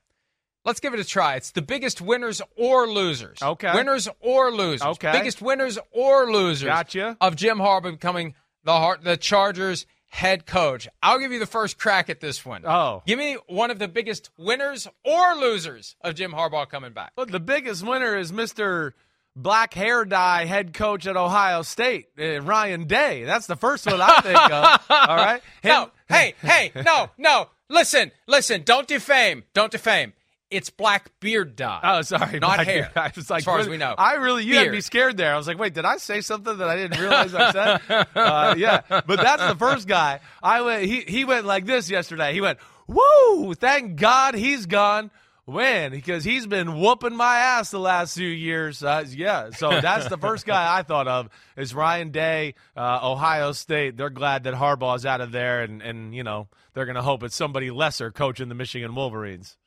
Let's 0.66 0.82
give 0.82 0.94
it 0.94 1.00
a 1.00 1.04
try. 1.06 1.36
It's 1.36 1.52
the 1.52 1.62
biggest 1.62 2.02
winners 2.02 2.42
or 2.58 2.88
losers. 2.90 3.42
Okay. 3.42 3.72
Winners 3.74 4.10
or 4.20 4.52
losers. 4.52 4.82
Okay. 4.82 5.12
Biggest 5.14 5.42
winners 5.42 5.78
or 5.92 6.30
losers. 6.32 6.68
Gotcha. 6.68 7.16
Of 7.22 7.36
Jim 7.38 7.58
Harbaugh 7.58 7.92
becoming 7.94 8.36
the 8.64 8.74
Har- 8.74 9.00
the 9.02 9.18
Chargers 9.18 9.86
head 10.14 10.46
coach. 10.46 10.88
I'll 11.02 11.18
give 11.18 11.32
you 11.32 11.40
the 11.40 11.48
first 11.48 11.80
crack 11.80 12.08
at 12.08 12.20
this 12.20 12.46
one. 12.46 12.64
Oh. 12.68 13.02
Give 13.08 13.18
me 13.18 13.36
one 13.48 13.72
of 13.72 13.80
the 13.80 13.88
biggest 13.88 14.30
winners 14.38 14.88
or 15.04 15.34
losers 15.36 15.96
of 16.02 16.14
Jim 16.14 16.32
Harbaugh 16.34 16.70
coming 16.70 16.94
back. 16.94 17.14
Well, 17.18 17.26
the 17.26 17.40
biggest 17.40 17.84
winner 17.84 18.16
is 18.16 18.32
Mister 18.32 18.94
Black 19.36 19.74
Hair 19.74 20.06
Dye 20.06 20.46
head 20.46 20.76
coach 20.76 21.08
at 21.08 21.18
Ohio 21.18 21.64
State, 21.64 22.10
uh, 22.20 22.42
Ryan 22.42 22.86
Day. 22.86 23.24
That's 23.24 23.48
the 23.48 23.56
first 23.56 23.88
one 23.88 24.00
I 24.00 24.20
think 24.22 24.40
of. 24.40 24.82
All 24.92 25.16
right. 25.16 25.42
No, 25.64 25.90
hey, 26.08 26.36
hey, 26.44 26.72
no, 26.76 27.10
no. 27.18 27.50
Listen, 27.68 28.12
listen. 28.28 28.62
Don't 28.64 28.88
defame. 28.88 29.44
Don't 29.56 29.72
defame. 29.72 30.14
It's 30.54 30.70
black 30.70 31.12
beard 31.20 31.56
dye. 31.56 31.80
Oh, 31.84 32.02
sorry, 32.04 32.40
not 32.40 32.66
hair. 32.66 32.84
Hair. 32.84 32.92
I 32.96 33.12
was 33.16 33.30
like, 33.30 33.40
as 33.40 33.46
far 33.46 33.60
as 33.60 33.68
we 33.68 33.78
know. 33.78 33.96
I 33.98 34.14
really, 34.14 34.44
you 34.44 34.56
had 34.56 34.64
Beard. 34.66 34.74
me 34.74 34.82
scared 34.82 35.18
there. 35.18 35.34
I 35.34 35.38
was 35.38 35.48
like, 35.48 35.58
wait, 35.58 35.74
did 35.74 35.86
I 35.86 35.98
say 35.98 36.22
something 36.22 36.58
that 36.58 36.70
I 36.70 36.76
didn't 36.76 37.00
realize 37.00 37.34
I 37.34 37.52
said? 37.52 38.08
uh, 38.16 38.56
yeah, 38.58 38.82
but 38.90 39.20
that's 39.20 39.46
the 39.48 39.56
first 39.56 39.88
guy. 39.88 40.20
I 40.42 40.62
went. 40.62 40.84
He 40.84 41.02
he 41.02 41.26
went 41.26 41.46
like 41.46 41.66
this 41.66 41.90
yesterday. 41.90 42.34
He 42.34 42.42
went, 42.42 42.60
"Woo! 42.88 43.54
Thank 43.56 43.96
God 43.96 44.36
he's 44.36 44.66
gone." 44.66 45.12
When 45.46 45.92
because 45.92 46.24
he's 46.24 46.48
been 46.48 46.80
whooping 46.80 47.18
my 47.18 47.36
ass 47.38 47.70
the 47.70 47.80
last 47.80 48.16
few 48.16 48.30
years. 48.30 48.82
Uh, 48.82 49.04
yeah, 49.10 49.50
so 49.50 49.82
that's 49.82 50.08
the 50.08 50.18
first 50.18 50.46
guy 50.46 50.78
I 50.78 50.84
thought 50.84 51.10
of 51.10 51.28
is 51.58 51.76
Ryan 51.76 52.12
Day, 52.12 52.56
uh, 52.78 53.00
Ohio 53.04 53.52
State. 53.52 53.98
They're 53.98 54.10
glad 54.10 54.46
that 54.46 54.54
Harbaugh's 54.54 55.06
out 55.06 55.20
of 55.20 55.34
there, 55.34 55.64
and 55.64 55.82
and 55.82 56.16
you 56.16 56.24
know 56.24 56.48
they're 56.74 56.86
gonna 56.86 57.02
hope 57.02 57.24
it's 57.24 57.36
somebody 57.36 57.72
lesser 57.72 58.10
coaching 58.10 58.48
the 58.48 58.56
Michigan 58.56 58.96
Wolverines. 58.96 59.58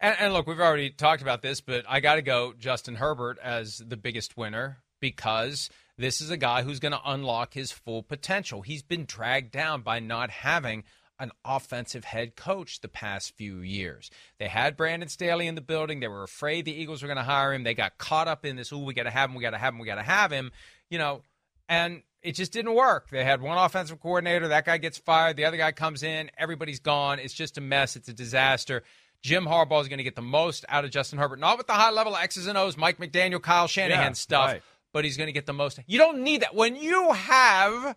And, 0.00 0.16
and 0.18 0.32
look, 0.32 0.46
we've 0.46 0.60
already 0.60 0.90
talked 0.90 1.22
about 1.22 1.42
this, 1.42 1.60
but 1.60 1.84
I 1.88 2.00
got 2.00 2.16
to 2.16 2.22
go 2.22 2.54
Justin 2.58 2.96
Herbert 2.96 3.38
as 3.42 3.78
the 3.78 3.96
biggest 3.96 4.36
winner 4.36 4.78
because 5.00 5.70
this 5.96 6.20
is 6.20 6.30
a 6.30 6.36
guy 6.36 6.62
who's 6.62 6.80
going 6.80 6.92
to 6.92 7.00
unlock 7.04 7.54
his 7.54 7.72
full 7.72 8.02
potential. 8.02 8.62
He's 8.62 8.82
been 8.82 9.04
dragged 9.04 9.50
down 9.50 9.82
by 9.82 9.98
not 9.98 10.30
having 10.30 10.84
an 11.20 11.32
offensive 11.44 12.04
head 12.04 12.36
coach 12.36 12.80
the 12.80 12.88
past 12.88 13.36
few 13.36 13.58
years. 13.58 14.08
They 14.38 14.46
had 14.46 14.76
Brandon 14.76 15.08
Staley 15.08 15.48
in 15.48 15.56
the 15.56 15.60
building. 15.60 15.98
They 15.98 16.06
were 16.06 16.22
afraid 16.22 16.64
the 16.64 16.80
Eagles 16.80 17.02
were 17.02 17.08
going 17.08 17.16
to 17.16 17.24
hire 17.24 17.52
him. 17.52 17.64
They 17.64 17.74
got 17.74 17.98
caught 17.98 18.28
up 18.28 18.44
in 18.44 18.54
this, 18.54 18.72
oh, 18.72 18.78
we 18.78 18.94
got 18.94 19.02
to 19.04 19.10
have 19.10 19.30
him, 19.30 19.34
we 19.34 19.42
got 19.42 19.50
to 19.50 19.58
have 19.58 19.74
him, 19.74 19.80
we 19.80 19.86
got 19.86 19.96
to 19.96 20.02
have 20.02 20.30
him, 20.30 20.52
you 20.90 20.98
know, 20.98 21.22
and 21.68 22.02
it 22.22 22.32
just 22.32 22.52
didn't 22.52 22.74
work. 22.74 23.10
They 23.10 23.24
had 23.24 23.40
one 23.40 23.58
offensive 23.58 24.00
coordinator. 24.00 24.48
That 24.48 24.64
guy 24.64 24.78
gets 24.78 24.98
fired. 24.98 25.36
The 25.36 25.44
other 25.44 25.56
guy 25.56 25.72
comes 25.72 26.02
in. 26.02 26.30
Everybody's 26.38 26.80
gone. 26.80 27.18
It's 27.18 27.34
just 27.34 27.58
a 27.58 27.60
mess. 27.60 27.96
It's 27.96 28.08
a 28.08 28.12
disaster. 28.12 28.82
Jim 29.22 29.44
Harbaugh 29.46 29.80
is 29.82 29.88
going 29.88 29.98
to 29.98 30.04
get 30.04 30.16
the 30.16 30.22
most 30.22 30.64
out 30.68 30.84
of 30.84 30.90
Justin 30.90 31.18
Herbert, 31.18 31.40
not 31.40 31.58
with 31.58 31.66
the 31.66 31.72
high 31.72 31.90
level 31.90 32.16
X's 32.16 32.46
and 32.46 32.56
O's, 32.56 32.76
Mike 32.76 32.98
McDaniel, 32.98 33.42
Kyle 33.42 33.66
Shanahan 33.66 34.06
Yeah, 34.08 34.12
stuff, 34.12 34.46
right. 34.52 34.62
but 34.92 35.04
he's 35.04 35.16
going 35.16 35.26
to 35.26 35.32
get 35.32 35.46
the 35.46 35.52
most. 35.52 35.80
You 35.86 35.98
don't 35.98 36.22
need 36.22 36.42
that. 36.42 36.54
When 36.54 36.76
you 36.76 37.12
have 37.12 37.96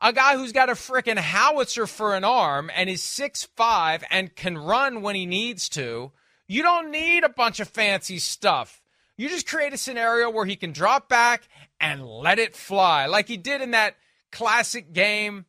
a 0.00 0.12
guy 0.12 0.36
who's 0.36 0.52
got 0.52 0.70
a 0.70 0.74
freaking 0.74 1.18
howitzer 1.18 1.86
for 1.86 2.14
an 2.14 2.24
arm 2.24 2.70
and 2.74 2.88
is 2.88 3.02
six 3.02 3.44
five 3.56 4.02
and 4.10 4.34
can 4.34 4.56
run 4.56 5.02
when 5.02 5.14
he 5.16 5.26
needs 5.26 5.68
to, 5.70 6.12
you 6.46 6.62
don't 6.62 6.90
need 6.90 7.24
a 7.24 7.28
bunch 7.28 7.60
of 7.60 7.68
fancy 7.68 8.18
stuff. 8.18 8.80
You 9.16 9.28
just 9.28 9.48
create 9.48 9.72
a 9.72 9.76
scenario 9.78 10.30
where 10.30 10.44
he 10.46 10.54
can 10.56 10.72
drop 10.72 11.08
back 11.08 11.42
and 11.80 12.06
let 12.06 12.38
it 12.38 12.54
fly, 12.56 13.06
like 13.06 13.28
he 13.28 13.36
did 13.36 13.60
in 13.60 13.72
that 13.72 13.96
classic 14.30 14.92
game 14.92 15.44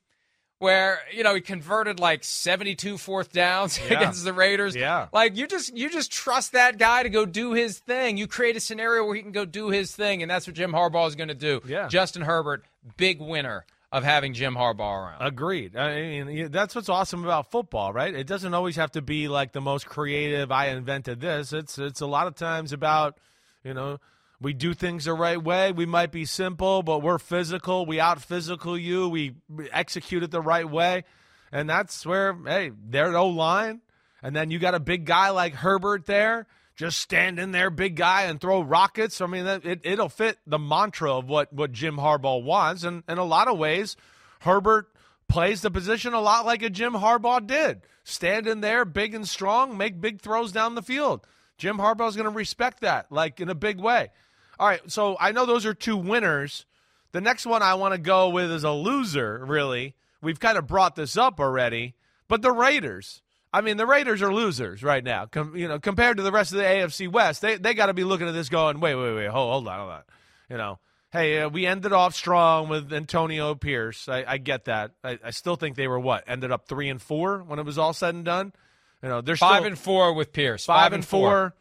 where 0.60 1.00
you 1.14 1.24
know 1.24 1.34
he 1.36 1.42
converted 1.42 2.00
like 2.00 2.24
72 2.24 2.98
fourth 2.98 3.32
downs 3.32 3.80
Yeah. 3.90 3.98
against 3.98 4.24
the 4.24 4.34
Raiders. 4.34 4.76
Yeah. 4.76 5.08
Like 5.12 5.36
you 5.36 5.48
just 5.48 5.76
you 5.76 5.90
just 5.90 6.12
trust 6.12 6.52
that 6.52 6.78
guy 6.78 7.04
to 7.04 7.10
go 7.10 7.26
do 7.26 7.54
his 7.54 7.80
thing. 7.80 8.18
You 8.18 8.28
create 8.28 8.56
a 8.56 8.60
scenario 8.60 9.06
where 9.06 9.16
he 9.16 9.22
can 9.22 9.32
go 9.32 9.46
do 9.46 9.70
his 9.70 9.96
thing, 9.96 10.22
and 10.22 10.30
that's 10.30 10.46
what 10.48 10.56
Jim 10.56 10.72
Harbaugh 10.72 11.08
is 11.08 11.16
going 11.16 11.30
to 11.30 11.34
do. 11.34 11.62
Yeah. 11.66 11.88
Justin 11.88 12.22
Herbert, 12.22 12.64
big 12.98 13.20
winner 13.22 13.66
of 13.92 14.04
having 14.04 14.34
Jim 14.36 14.54
Harbaugh 14.54 14.80
around. 15.08 15.22
Agreed. 15.22 15.76
I 15.76 16.02
mean, 16.24 16.52
that's 16.52 16.76
what's 16.76 16.90
awesome 16.90 17.24
about 17.24 17.50
football, 17.50 17.92
right? 17.92 18.14
It 18.14 18.28
doesn't 18.28 18.54
always 18.54 18.76
have 18.76 18.92
to 18.92 19.02
be 19.02 19.28
like 19.28 19.52
the 19.52 19.62
most 19.62 19.88
creative. 19.88 20.52
I 20.52 20.68
invented 20.68 21.20
this. 21.22 21.54
It's 21.54 21.80
it's 21.80 22.02
a 22.02 22.06
lot 22.06 22.28
of 22.28 22.36
times 22.36 22.72
about, 22.72 23.18
you 23.64 23.74
know, 23.74 24.00
we 24.42 24.54
do 24.54 24.74
things 24.74 25.06
the 25.06 25.14
right 25.14 25.42
way. 25.42 25.72
We 25.72 25.86
might 25.86 26.12
be 26.12 26.26
simple, 26.26 26.82
but 26.82 27.00
we're 27.00 27.18
physical. 27.18 27.86
We 27.86 28.00
out 28.00 28.22
physical 28.22 28.78
you. 28.78 29.10
We 29.10 29.36
execute 29.72 30.24
it 30.24 30.32
the 30.32 30.42
right 30.42 30.70
way, 30.70 31.04
and 31.52 31.70
that's 31.70 32.06
where 32.06 32.34
hey, 32.46 32.72
their 32.88 33.16
O 33.18 33.28
line, 33.28 33.82
and 34.24 34.36
then 34.36 34.52
you 34.52 34.60
got 34.60 34.76
a 34.76 34.80
big 34.80 35.06
guy 35.06 35.30
like 35.30 35.54
Herbert 35.56 36.06
there. 36.06 36.48
Just 36.80 37.00
stand 37.00 37.40
in 37.40 37.52
there, 37.52 37.70
big 37.70 37.98
guy, 37.98 38.24
and 38.24 38.40
throw 38.40 38.62
rockets. 38.62 39.20
I 39.20 39.26
mean, 39.26 39.46
it, 39.46 39.82
it'll 39.84 40.08
fit 40.08 40.38
the 40.48 40.58
mantra 40.58 41.18
of 41.18 41.28
what, 41.28 41.52
what 41.52 41.74
Jim 41.74 41.98
Harbaugh 41.98 42.42
wants. 42.42 42.86
And 42.86 43.04
in 43.10 43.18
a 43.18 43.26
lot 43.26 43.50
of 43.50 43.58
ways, 43.58 43.98
Herbert 44.40 44.88
plays 45.28 45.62
the 45.62 45.72
position 45.72 46.14
a 46.14 46.22
lot 46.22 46.46
like 46.46 46.64
a 46.64 46.70
Jim 46.70 46.94
Harbaugh 46.94 47.46
did. 47.46 47.82
Stand 48.06 48.48
in 48.48 48.62
there, 48.62 48.86
big 48.86 49.14
and 49.14 49.28
strong, 49.28 49.78
make 49.78 50.00
big 50.00 50.22
throws 50.22 50.54
down 50.54 50.76
the 50.76 50.82
field. 50.82 51.28
Jim 51.58 51.80
Harbaugh's 51.80 52.16
going 52.16 52.30
to 52.30 52.36
respect 52.36 52.80
that, 52.80 53.12
like 53.12 53.42
in 53.42 53.50
a 53.50 53.56
big 53.56 53.82
way. 53.82 54.12
All 54.60 54.68
right, 54.68 54.82
so 54.92 55.16
I 55.20 55.32
know 55.32 55.46
those 55.46 55.66
are 55.66 55.74
two 55.74 55.96
winners. 55.96 56.66
The 57.14 57.22
next 57.22 57.46
one 57.46 57.64
I 57.64 57.76
want 57.76 57.94
to 57.94 57.98
go 57.98 58.30
with 58.30 58.52
is 58.52 58.64
a 58.64 58.72
loser, 58.72 59.44
really. 59.46 59.96
We've 60.22 60.40
kind 60.40 60.58
of 60.58 60.68
brought 60.68 60.96
this 60.96 61.18
up 61.18 61.40
already, 61.40 61.96
but 62.28 62.42
the 62.42 62.52
Raiders. 62.52 63.22
I 63.52 63.62
mean, 63.62 63.78
the 63.78 63.88
Raiders 63.88 64.22
are 64.22 64.34
losers 64.34 64.84
right 64.84 65.04
now. 65.04 65.26
Com- 65.26 65.56
you 65.56 65.68
know, 65.68 65.80
compared 65.80 66.18
to 66.18 66.24
the 66.24 66.32
rest 66.32 66.52
of 66.52 66.58
the 66.58 66.66
AFC 66.66 67.12
West, 67.12 67.42
they 67.42 67.56
they 67.56 67.74
got 67.74 67.88
to 67.88 67.94
be 67.94 68.04
looking 68.04 68.28
at 68.28 68.34
this 68.34 68.50
going, 68.50 68.80
wait, 68.80 68.96
wait, 68.96 69.16
wait, 69.16 69.30
hold, 69.30 69.52
hold 69.52 69.68
on, 69.68 69.80
hold 69.80 69.92
on. 69.92 70.02
You 70.50 70.58
know, 70.58 70.80
hey, 71.12 71.40
uh, 71.40 71.50
we 71.50 71.66
ended 71.66 71.94
off 71.94 72.14
strong 72.14 72.70
with 72.70 72.92
Antonio 72.94 73.56
Pierce. 73.56 74.08
I, 74.08 74.24
I 74.28 74.38
get 74.38 74.66
that. 74.66 74.92
I, 75.04 75.18
I 75.24 75.32
still 75.32 75.56
think 75.56 75.78
they 75.78 75.88
were 75.88 76.00
what 76.00 76.26
ended 76.28 76.52
up 76.52 76.68
three 76.68 76.90
and 76.90 77.02
four 77.02 77.40
when 77.40 77.60
it 77.60 77.66
was 77.66 77.78
all 77.78 77.94
said 77.94 78.14
and 78.14 78.26
done. 78.26 78.54
You 79.02 79.10
know, 79.10 79.22
they're 79.22 79.38
five 79.38 79.62
still, 79.62 79.68
and 79.68 79.80
four 79.80 80.14
with 80.14 80.34
Pierce. 80.34 80.66
Five, 80.66 80.84
Five, 80.84 80.94
and 80.94 81.06
four. 81.06 81.56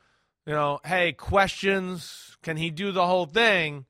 You 0.49 0.55
know, 0.55 0.80
hey, 0.82 1.12
questions. 1.12 2.38
Can 2.42 2.57
he 2.57 2.70
do 2.70 2.90
the 2.90 3.05
whole 3.05 3.26
thing? 3.26 3.84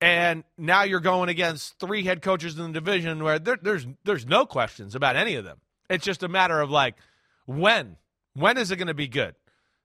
And 0.00 0.44
now 0.56 0.84
you're 0.84 0.98
going 0.98 1.28
against 1.28 1.78
three 1.78 2.04
head 2.04 2.22
coaches 2.22 2.58
in 2.58 2.72
the 2.72 2.80
division 2.80 3.22
where 3.22 3.38
there, 3.38 3.58
there's 3.60 3.86
there's 4.04 4.24
no 4.24 4.46
questions 4.46 4.94
about 4.94 5.16
any 5.16 5.34
of 5.34 5.44
them. 5.44 5.58
It's 5.90 6.06
just 6.06 6.22
a 6.22 6.28
matter 6.28 6.58
of 6.58 6.70
like 6.70 6.94
when 7.44 7.98
when 8.32 8.56
is 8.56 8.70
it 8.70 8.76
going 8.76 8.88
to 8.88 8.94
be 8.94 9.08
good? 9.08 9.34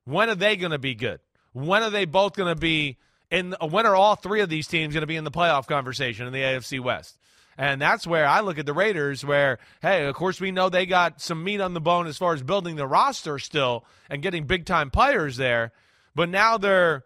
When 0.05 0.29
are 0.29 0.35
they 0.35 0.55
going 0.55 0.71
to 0.71 0.79
be 0.79 0.95
good? 0.95 1.19
When 1.51 1.83
are 1.83 1.89
they 1.89 2.05
both 2.05 2.37
going 2.37 2.55
to 2.55 2.57
be 2.57 2.97
in? 3.29 3.53
When 3.59 3.85
are 3.85 3.95
all 3.95 4.15
three 4.15 4.39
of 4.39 4.47
these 4.47 4.67
teams 4.67 4.93
going 4.93 5.01
to 5.01 5.07
be 5.07 5.17
in 5.17 5.25
the 5.25 5.31
playoff 5.31 5.67
conversation 5.67 6.27
in 6.27 6.31
the 6.31 6.39
AFC 6.39 6.79
West? 6.79 7.19
And 7.57 7.81
that's 7.81 8.07
where 8.07 8.25
I 8.25 8.39
look 8.39 8.57
at 8.57 8.65
the 8.65 8.73
Raiders, 8.73 9.25
where, 9.25 9.59
hey, 9.81 10.05
of 10.05 10.15
course, 10.15 10.39
we 10.39 10.51
know 10.51 10.69
they 10.69 10.85
got 10.85 11.19
some 11.19 11.43
meat 11.43 11.59
on 11.59 11.73
the 11.73 11.81
bone 11.81 12.07
as 12.07 12.17
far 12.17 12.33
as 12.33 12.41
building 12.41 12.77
the 12.77 12.87
roster 12.87 13.37
still 13.37 13.83
and 14.09 14.21
getting 14.21 14.45
big 14.45 14.65
time 14.65 14.89
players 14.89 15.35
there. 15.35 15.73
But 16.15 16.29
now 16.29 16.57
they're, 16.57 17.03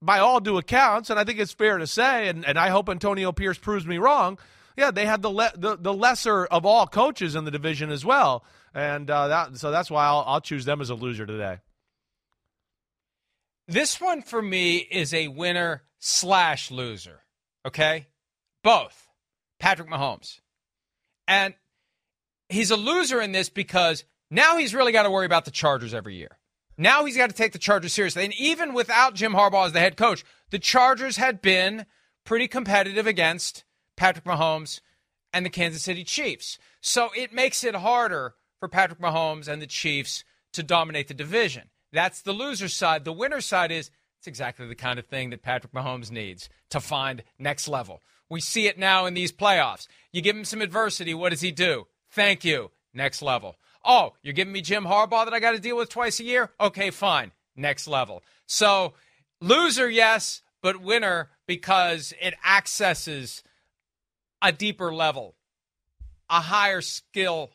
by 0.00 0.18
all 0.18 0.40
due 0.40 0.58
accounts, 0.58 1.10
and 1.10 1.18
I 1.18 1.24
think 1.24 1.38
it's 1.38 1.52
fair 1.52 1.78
to 1.78 1.86
say, 1.86 2.28
and, 2.28 2.44
and 2.44 2.58
I 2.58 2.70
hope 2.70 2.88
Antonio 2.88 3.32
Pierce 3.32 3.58
proves 3.58 3.86
me 3.86 3.98
wrong, 3.98 4.38
yeah, 4.76 4.90
they 4.90 5.06
have 5.06 5.22
the, 5.22 5.30
le- 5.30 5.52
the, 5.56 5.76
the 5.76 5.94
lesser 5.94 6.46
of 6.46 6.66
all 6.66 6.86
coaches 6.86 7.34
in 7.34 7.44
the 7.44 7.50
division 7.50 7.90
as 7.90 8.04
well. 8.04 8.44
And 8.74 9.10
uh, 9.10 9.28
that, 9.28 9.56
so 9.56 9.70
that's 9.70 9.90
why 9.90 10.06
I'll, 10.06 10.24
I'll 10.26 10.40
choose 10.40 10.64
them 10.64 10.80
as 10.80 10.90
a 10.90 10.94
loser 10.94 11.26
today. 11.26 11.58
This 13.68 14.00
one 14.00 14.22
for 14.22 14.40
me 14.40 14.76
is 14.76 15.12
a 15.12 15.28
winner 15.28 15.82
slash 15.98 16.70
loser. 16.70 17.20
Okay? 17.66 18.06
Both. 18.62 19.08
Patrick 19.58 19.88
Mahomes. 19.88 20.40
And 21.26 21.54
he's 22.48 22.70
a 22.70 22.76
loser 22.76 23.20
in 23.20 23.32
this 23.32 23.48
because 23.48 24.04
now 24.30 24.58
he's 24.58 24.74
really 24.74 24.92
got 24.92 25.04
to 25.04 25.10
worry 25.10 25.26
about 25.26 25.46
the 25.46 25.50
Chargers 25.50 25.94
every 25.94 26.16
year. 26.16 26.38
Now 26.78 27.04
he's 27.04 27.16
got 27.16 27.30
to 27.30 27.36
take 27.36 27.52
the 27.52 27.58
Chargers 27.58 27.92
seriously. 27.92 28.24
And 28.24 28.34
even 28.34 28.74
without 28.74 29.14
Jim 29.14 29.32
Harbaugh 29.32 29.66
as 29.66 29.72
the 29.72 29.80
head 29.80 29.96
coach, 29.96 30.24
the 30.50 30.58
Chargers 30.58 31.16
had 31.16 31.40
been 31.40 31.86
pretty 32.24 32.48
competitive 32.48 33.06
against 33.06 33.64
Patrick 33.96 34.24
Mahomes 34.24 34.80
and 35.32 35.44
the 35.44 35.50
Kansas 35.50 35.82
City 35.82 36.04
Chiefs. 36.04 36.58
So 36.80 37.10
it 37.16 37.32
makes 37.32 37.64
it 37.64 37.74
harder 37.74 38.34
for 38.58 38.68
Patrick 38.68 39.00
Mahomes 39.00 39.48
and 39.48 39.60
the 39.60 39.66
Chiefs 39.66 40.24
to 40.52 40.62
dominate 40.62 41.08
the 41.08 41.14
division. 41.14 41.70
That's 41.92 42.22
the 42.22 42.32
loser 42.32 42.68
side. 42.68 43.04
The 43.04 43.12
winner 43.12 43.40
side 43.40 43.72
is 43.72 43.90
it's 44.18 44.26
exactly 44.26 44.66
the 44.66 44.74
kind 44.74 44.98
of 44.98 45.06
thing 45.06 45.30
that 45.30 45.42
Patrick 45.42 45.72
Mahomes 45.72 46.10
needs 46.10 46.48
to 46.70 46.80
find 46.80 47.22
next 47.38 47.68
level. 47.68 48.00
We 48.28 48.40
see 48.40 48.66
it 48.66 48.78
now 48.78 49.06
in 49.06 49.14
these 49.14 49.32
playoffs. 49.32 49.86
You 50.12 50.20
give 50.20 50.36
him 50.36 50.44
some 50.44 50.62
adversity, 50.62 51.14
what 51.14 51.30
does 51.30 51.42
he 51.42 51.52
do? 51.52 51.86
Thank 52.10 52.44
you. 52.44 52.70
Next 52.92 53.22
level. 53.22 53.56
Oh, 53.86 54.14
you're 54.22 54.34
giving 54.34 54.52
me 54.52 54.60
Jim 54.60 54.84
Harbaugh 54.84 55.24
that 55.24 55.34
I 55.34 55.40
got 55.40 55.52
to 55.52 55.60
deal 55.60 55.76
with 55.76 55.88
twice 55.88 56.18
a 56.20 56.24
year? 56.24 56.50
Okay, 56.60 56.90
fine. 56.90 57.32
Next 57.54 57.86
level. 57.86 58.22
So, 58.46 58.94
loser, 59.40 59.88
yes, 59.88 60.42
but 60.60 60.82
winner 60.82 61.30
because 61.46 62.12
it 62.20 62.34
accesses 62.44 63.42
a 64.42 64.52
deeper 64.52 64.92
level, 64.92 65.36
a 66.28 66.40
higher 66.40 66.80
skill 66.80 67.52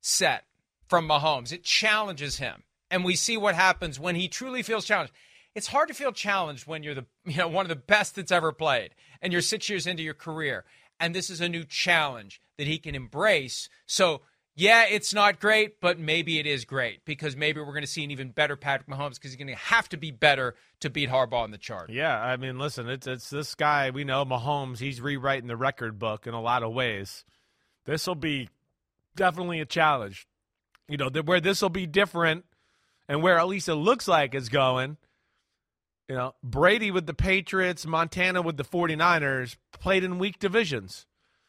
set 0.00 0.44
from 0.88 1.08
Mahomes. 1.08 1.52
It 1.52 1.64
challenges 1.64 2.38
him. 2.38 2.62
And 2.90 3.04
we 3.04 3.16
see 3.16 3.36
what 3.36 3.54
happens 3.54 3.98
when 3.98 4.14
he 4.14 4.28
truly 4.28 4.62
feels 4.62 4.84
challenged. 4.84 5.12
It's 5.54 5.66
hard 5.66 5.88
to 5.88 5.94
feel 5.94 6.12
challenged 6.12 6.66
when 6.66 6.82
you're 6.82 6.94
the 6.94 7.06
you 7.24 7.36
know 7.36 7.48
one 7.48 7.64
of 7.64 7.70
the 7.70 7.76
best 7.76 8.16
that's 8.16 8.32
ever 8.32 8.52
played 8.52 8.94
and 9.20 9.32
you're 9.32 9.42
6 9.42 9.68
years 9.68 9.86
into 9.86 10.02
your 10.02 10.14
career 10.14 10.64
and 10.98 11.14
this 11.14 11.30
is 11.30 11.40
a 11.40 11.48
new 11.48 11.64
challenge 11.64 12.40
that 12.58 12.66
he 12.66 12.78
can 12.78 12.94
embrace. 12.94 13.68
So 13.86 14.22
yeah, 14.54 14.84
it's 14.88 15.14
not 15.14 15.40
great, 15.40 15.80
but 15.80 15.98
maybe 15.98 16.38
it 16.38 16.46
is 16.46 16.64
great 16.64 17.04
because 17.06 17.36
maybe 17.36 17.60
we're 17.60 17.72
going 17.72 17.82
to 17.82 17.86
see 17.86 18.04
an 18.04 18.10
even 18.10 18.30
better 18.30 18.54
Patrick 18.54 18.88
Mahomes 18.88 19.14
because 19.14 19.30
he's 19.30 19.36
going 19.36 19.46
to 19.48 19.54
have 19.54 19.88
to 19.90 19.96
be 19.96 20.10
better 20.10 20.54
to 20.80 20.90
beat 20.90 21.08
Harbaugh 21.08 21.44
in 21.46 21.50
the 21.50 21.58
chart. 21.58 21.90
Yeah, 21.90 22.20
I 22.20 22.36
mean, 22.36 22.58
listen, 22.58 22.88
it's 22.88 23.06
it's 23.06 23.30
this 23.30 23.54
guy 23.54 23.90
we 23.90 24.04
know 24.04 24.24
Mahomes. 24.24 24.78
He's 24.78 25.00
rewriting 25.00 25.48
the 25.48 25.56
record 25.56 25.98
book 25.98 26.26
in 26.26 26.34
a 26.34 26.40
lot 26.40 26.62
of 26.62 26.72
ways. 26.72 27.24
This 27.86 28.06
will 28.06 28.14
be 28.14 28.50
definitely 29.16 29.60
a 29.60 29.66
challenge. 29.66 30.26
You 30.88 30.98
know, 30.98 31.08
where 31.24 31.40
this 31.40 31.62
will 31.62 31.70
be 31.70 31.86
different, 31.86 32.44
and 33.08 33.22
where 33.22 33.38
at 33.38 33.48
least 33.48 33.68
it 33.68 33.74
looks 33.76 34.06
like 34.06 34.34
it's 34.34 34.50
going. 34.50 34.98
You 36.08 36.16
know, 36.16 36.34
Brady 36.42 36.90
with 36.90 37.06
the 37.06 37.14
Patriots, 37.14 37.86
Montana 37.86 38.42
with 38.42 38.58
the 38.58 38.64
49ers 38.64 39.56
played 39.72 40.04
in 40.04 40.18
weak 40.18 40.38
divisions. 40.38 41.06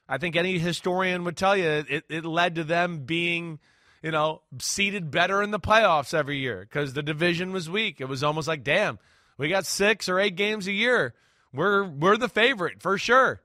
I 0.07 0.17
think 0.17 0.35
any 0.35 0.59
historian 0.59 1.23
would 1.23 1.37
tell 1.37 1.55
you 1.55 1.85
it, 1.87 2.03
it 2.09 2.25
led 2.25 2.55
to 2.55 2.63
them 2.63 3.05
being, 3.05 3.59
you 4.01 4.11
know, 4.11 4.41
seated 4.59 5.11
better 5.11 5.41
in 5.41 5.51
the 5.51 5.59
playoffs 5.59 6.13
every 6.13 6.37
year 6.37 6.61
because 6.61 6.93
the 6.93 7.03
division 7.03 7.53
was 7.53 7.69
weak. 7.69 8.01
It 8.01 8.09
was 8.09 8.23
almost 8.23 8.47
like, 8.47 8.63
damn, 8.63 8.99
we 9.37 9.49
got 9.49 9.65
six 9.65 10.09
or 10.09 10.19
eight 10.19 10.35
games 10.35 10.67
a 10.67 10.73
year. 10.73 11.13
We're 11.53 11.83
we're 11.83 12.17
the 12.17 12.29
favorite 12.29 12.81
for 12.81 12.97
sure. 12.97 13.41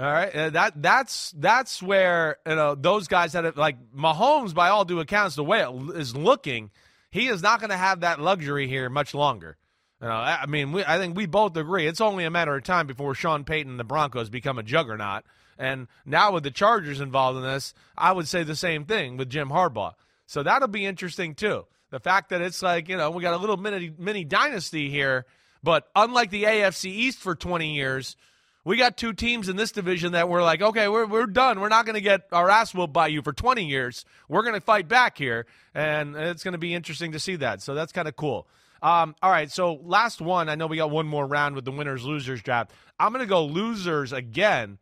All 0.00 0.06
right, 0.06 0.32
uh, 0.32 0.50
that 0.50 0.80
that's 0.80 1.32
that's 1.36 1.82
where 1.82 2.36
you 2.46 2.54
know 2.54 2.76
those 2.76 3.08
guys 3.08 3.32
that 3.32 3.42
have, 3.42 3.56
like 3.56 3.76
Mahomes, 3.92 4.54
by 4.54 4.68
all 4.68 4.84
due 4.84 5.00
accounts, 5.00 5.34
the 5.34 5.42
way 5.42 5.60
it 5.60 5.96
is 5.96 6.14
looking, 6.14 6.70
he 7.10 7.26
is 7.26 7.42
not 7.42 7.58
going 7.58 7.70
to 7.70 7.76
have 7.76 8.00
that 8.00 8.20
luxury 8.20 8.68
here 8.68 8.88
much 8.88 9.12
longer. 9.12 9.56
You 10.00 10.06
know, 10.06 10.14
I 10.14 10.46
mean, 10.46 10.70
we, 10.70 10.84
I 10.84 10.98
think 10.98 11.16
we 11.16 11.26
both 11.26 11.56
agree 11.56 11.88
it's 11.88 12.00
only 12.00 12.24
a 12.24 12.30
matter 12.30 12.54
of 12.54 12.62
time 12.62 12.86
before 12.86 13.14
Sean 13.16 13.42
Payton 13.42 13.72
and 13.72 13.80
the 13.80 13.84
Broncos 13.84 14.30
become 14.30 14.56
a 14.56 14.62
juggernaut. 14.62 15.24
And 15.58 15.88
now 16.06 16.32
with 16.32 16.44
the 16.44 16.50
Chargers 16.50 17.00
involved 17.00 17.36
in 17.36 17.42
this, 17.42 17.74
I 17.96 18.12
would 18.12 18.28
say 18.28 18.44
the 18.44 18.56
same 18.56 18.84
thing 18.84 19.16
with 19.16 19.28
Jim 19.28 19.48
Harbaugh. 19.48 19.94
So 20.26 20.42
that'll 20.42 20.68
be 20.68 20.86
interesting 20.86 21.34
too. 21.34 21.66
The 21.90 21.98
fact 21.98 22.30
that 22.30 22.40
it's 22.40 22.62
like, 22.62 22.88
you 22.88 22.96
know, 22.96 23.10
we 23.10 23.22
got 23.22 23.34
a 23.34 23.38
little 23.38 23.56
mini 23.56 23.92
mini 23.98 24.24
dynasty 24.24 24.90
here, 24.90 25.26
but 25.62 25.88
unlike 25.96 26.30
the 26.30 26.44
AFC 26.44 26.86
East 26.86 27.18
for 27.18 27.34
20 27.34 27.74
years, 27.74 28.14
we 28.64 28.76
got 28.76 28.98
two 28.98 29.14
teams 29.14 29.48
in 29.48 29.56
this 29.56 29.72
division 29.72 30.12
that 30.12 30.28
we're 30.28 30.42
like, 30.42 30.60
okay, 30.60 30.88
we're, 30.88 31.06
we're 31.06 31.26
done. 31.26 31.60
We're 31.60 31.70
not 31.70 31.86
going 31.86 31.94
to 31.94 32.02
get 32.02 32.26
our 32.32 32.50
ass 32.50 32.74
whooped 32.74 32.92
by 32.92 33.06
you 33.06 33.22
for 33.22 33.32
20 33.32 33.64
years. 33.64 34.04
We're 34.28 34.42
going 34.42 34.54
to 34.54 34.60
fight 34.60 34.88
back 34.88 35.16
here, 35.16 35.46
and 35.74 36.14
it's 36.14 36.44
going 36.44 36.52
to 36.52 36.58
be 36.58 36.74
interesting 36.74 37.12
to 37.12 37.18
see 37.18 37.36
that. 37.36 37.62
So 37.62 37.74
that's 37.74 37.92
kind 37.92 38.06
of 38.06 38.14
cool. 38.16 38.46
Um, 38.82 39.16
all 39.22 39.30
right, 39.30 39.50
so 39.50 39.80
last 39.82 40.20
one. 40.20 40.50
I 40.50 40.54
know 40.54 40.66
we 40.66 40.76
got 40.76 40.90
one 40.90 41.06
more 41.06 41.26
round 41.26 41.54
with 41.54 41.64
the 41.64 41.72
winners 41.72 42.04
losers 42.04 42.42
draft. 42.42 42.72
I'm 43.00 43.12
going 43.12 43.24
to 43.24 43.28
go 43.28 43.46
losers 43.46 44.12
again 44.12 44.78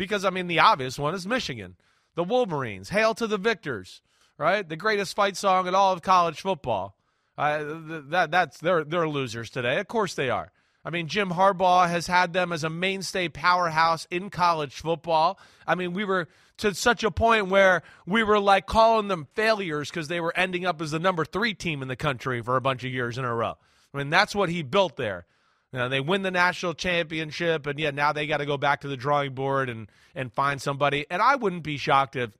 because 0.00 0.24
I 0.24 0.30
mean 0.30 0.46
the 0.46 0.60
obvious 0.60 0.98
one 0.98 1.14
is 1.14 1.26
Michigan, 1.26 1.76
the 2.14 2.24
Wolverines. 2.24 2.88
Hail 2.88 3.14
to 3.16 3.26
the 3.26 3.36
victors, 3.36 4.00
right? 4.38 4.66
The 4.66 4.74
greatest 4.74 5.14
fight 5.14 5.36
song 5.36 5.68
in 5.68 5.74
all 5.74 5.92
of 5.92 6.00
college 6.00 6.40
football. 6.40 6.96
Uh, 7.36 7.62
that 8.08 8.30
that's 8.30 8.58
they're 8.58 8.82
they're 8.82 9.06
losers 9.06 9.50
today. 9.50 9.78
Of 9.78 9.88
course 9.88 10.14
they 10.14 10.30
are. 10.30 10.52
I 10.82 10.88
mean, 10.88 11.06
Jim 11.06 11.28
Harbaugh 11.28 11.86
has 11.86 12.06
had 12.06 12.32
them 12.32 12.50
as 12.50 12.64
a 12.64 12.70
mainstay 12.70 13.28
powerhouse 13.28 14.06
in 14.10 14.30
college 14.30 14.80
football. 14.80 15.38
I 15.66 15.74
mean, 15.74 15.92
we 15.92 16.06
were 16.06 16.28
to 16.58 16.74
such 16.74 17.04
a 17.04 17.10
point 17.10 17.48
where 17.48 17.82
we 18.06 18.22
were 18.22 18.40
like 18.40 18.64
calling 18.64 19.08
them 19.08 19.28
failures 19.34 19.90
because 19.90 20.08
they 20.08 20.20
were 20.20 20.32
ending 20.34 20.64
up 20.64 20.80
as 20.80 20.92
the 20.92 20.98
number 20.98 21.26
three 21.26 21.52
team 21.52 21.82
in 21.82 21.88
the 21.88 21.96
country 21.96 22.40
for 22.40 22.56
a 22.56 22.62
bunch 22.62 22.84
of 22.84 22.90
years 22.90 23.18
in 23.18 23.26
a 23.26 23.34
row. 23.34 23.58
I 23.92 23.98
mean, 23.98 24.08
that's 24.08 24.34
what 24.34 24.48
he 24.48 24.62
built 24.62 24.96
there. 24.96 25.26
You 25.72 25.78
know, 25.78 25.88
they 25.88 26.00
win 26.00 26.22
the 26.22 26.32
national 26.32 26.74
championship, 26.74 27.66
and 27.66 27.78
yeah, 27.78 27.90
now 27.90 28.12
they 28.12 28.26
got 28.26 28.38
to 28.38 28.46
go 28.46 28.56
back 28.56 28.80
to 28.80 28.88
the 28.88 28.96
drawing 28.96 29.34
board 29.34 29.68
and 29.68 29.88
and 30.14 30.32
find 30.32 30.60
somebody. 30.60 31.06
And 31.10 31.22
I 31.22 31.36
wouldn't 31.36 31.62
be 31.62 31.76
shocked 31.76 32.16
if 32.16 32.30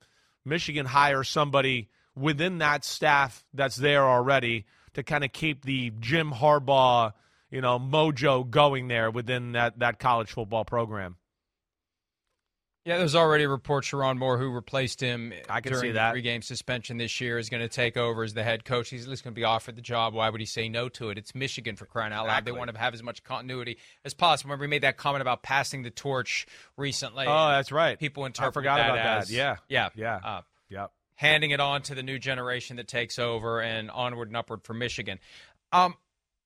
Michigan 0.45 0.87
hires 0.87 1.29
somebody 1.29 1.89
within 2.17 2.59
that 2.59 2.85
staff 2.85 3.45
that's 3.55 3.77
there 3.77 4.05
already 4.05 4.67
to 4.95 5.03
kind 5.05 5.23
of 5.23 5.33
keep 5.33 5.65
the 5.65 5.93
Jim 6.01 6.33
Harbaugh, 6.33 7.13
you 7.51 7.61
know, 7.61 7.79
mojo 7.79 8.49
going 8.49 8.89
there 8.89 9.11
within 9.11 9.53
that 9.53 9.79
that 9.79 10.01
college 10.01 10.33
football 10.33 10.65
program. 10.65 11.17
Yeah, 12.91 12.99
there's 12.99 13.15
already 13.15 13.47
reports 13.47 13.89
Sherrone 13.89 14.19
Moore, 14.19 14.37
who 14.37 14.51
replaced 14.51 15.01
him 15.01 15.33
I 15.49 15.61
can 15.61 15.71
during 15.71 15.91
see 15.91 15.93
that. 15.93 16.09
the 16.09 16.15
three-game 16.15 16.43
suspension 16.43 16.97
this 16.97 17.21
year, 17.21 17.39
is 17.39 17.49
going 17.49 17.61
to 17.63 17.69
take 17.69 17.97
over 17.97 18.25
as 18.25 18.35
the 18.35 18.43
head 18.43 18.65
coach. 18.65 18.91
He's 18.91 19.05
at 19.05 19.09
least 19.09 19.23
going 19.23 19.33
to 19.33 19.39
be 19.39 19.45
offered 19.45 19.77
the 19.77 19.81
job. 19.81 20.13
Why 20.13 20.29
would 20.29 20.41
he 20.41 20.45
say 20.45 20.69
no 20.69 20.89
to 20.89 21.11
it? 21.11 21.17
It's 21.17 21.33
Michigan 21.33 21.77
for 21.77 21.87
crying 21.87 22.13
out 22.13 22.27
loud. 22.27 22.45
They 22.45 22.51
want 22.51 22.69
to 22.69 22.77
have 22.77 22.93
as 22.93 23.01
much 23.01 23.23
continuity 23.23 23.79
as 24.05 24.13
possible. 24.13 24.49
Remember, 24.49 24.65
we 24.65 24.67
made 24.67 24.83
that 24.83 24.97
comment 24.97 25.23
about 25.23 25.45
passing 25.45 25.85
the 25.85 25.91
torch 25.91 26.49
recently. 26.77 27.27
Oh, 27.29 27.49
that's 27.51 27.71
right. 27.71 27.97
People 27.97 28.25
I 28.25 28.51
forgot 28.51 28.79
that 28.79 28.91
about 28.91 29.19
as 29.19 29.29
that. 29.29 29.35
Yeah, 29.35 29.57
yeah, 29.69 29.91
yeah, 29.95 30.17
uh, 30.17 30.41
yep. 30.69 30.91
handing 31.15 31.53
it 31.53 31.61
on 31.61 31.83
to 31.83 31.95
the 31.95 32.03
new 32.03 32.19
generation 32.19 32.79
that 32.79 32.89
takes 32.89 33.21
over 33.21 33.61
and 33.61 33.89
onward 33.93 34.27
and 34.27 34.37
upward 34.37 34.65
for 34.65 34.75
Michigan. 34.75 35.21
Um, 35.71 35.95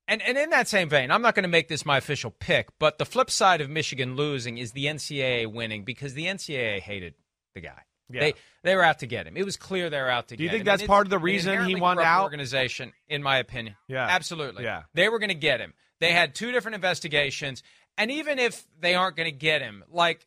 and, 0.07 0.23
and 0.23 0.37
in 0.37 0.51
that 0.51 0.69
same 0.69 0.89
vein, 0.89 1.11
I'm 1.11 1.23
not 1.23 1.35
going 1.35 1.45
to 1.45 1.49
make 1.49 1.69
this 1.69 1.87
my 1.87 1.97
official 1.99 2.31
pick, 2.31 2.69
but 2.79 2.99
the 2.99 3.07
flip 3.07 3.31
side 3.31 3.61
of 3.61 3.71
Michigan 3.71 4.17
losing 4.17 4.59
is 4.59 4.73
the 4.73 4.87
NCAA 4.87 5.53
winning 5.53 5.85
because 5.85 6.15
the 6.15 6.27
NCAA 6.27 6.81
hated 6.81 7.15
the 7.55 7.61
guy. 7.61 7.83
Yeah. 8.11 8.21
They 8.21 8.35
they 8.63 8.77
were 8.77 8.83
out 8.83 8.99
to 8.99 9.07
get 9.07 9.27
him. 9.27 9.37
It 9.37 9.45
was 9.45 9.57
clear 9.57 9.89
they 9.89 10.01
were 10.01 10.11
out 10.11 10.29
to 10.29 10.37
Do 10.37 10.45
get 10.45 10.45
him. 10.45 10.51
Do 10.51 10.57
you 10.57 10.59
think 10.59 10.65
that's 10.67 10.87
part 10.87 11.07
of 11.07 11.11
the 11.11 11.19
reason 11.19 11.65
he 11.65 11.75
corrupt 11.75 12.01
out? 12.01 12.25
Organization, 12.25 12.93
in 13.09 13.23
my 13.23 13.39
opinion. 13.39 13.77
Yeah. 13.89 14.07
absolutely. 14.07 14.65
Yeah. 14.65 14.83
they 14.93 15.09
were 15.09 15.19
going 15.19 15.31
to 15.31 15.35
get 15.35 15.61
him. 15.61 15.73
They 16.01 16.13
had 16.13 16.35
two 16.35 16.53
different 16.53 16.75
investigations, 16.75 17.63
and 17.97 18.11
even 18.11 18.39
if 18.39 18.63
they 18.79 18.95
aren't 18.95 19.17
going 19.17 19.31
to 19.31 19.37
get 19.37 19.63
him, 19.63 19.85
like 19.91 20.27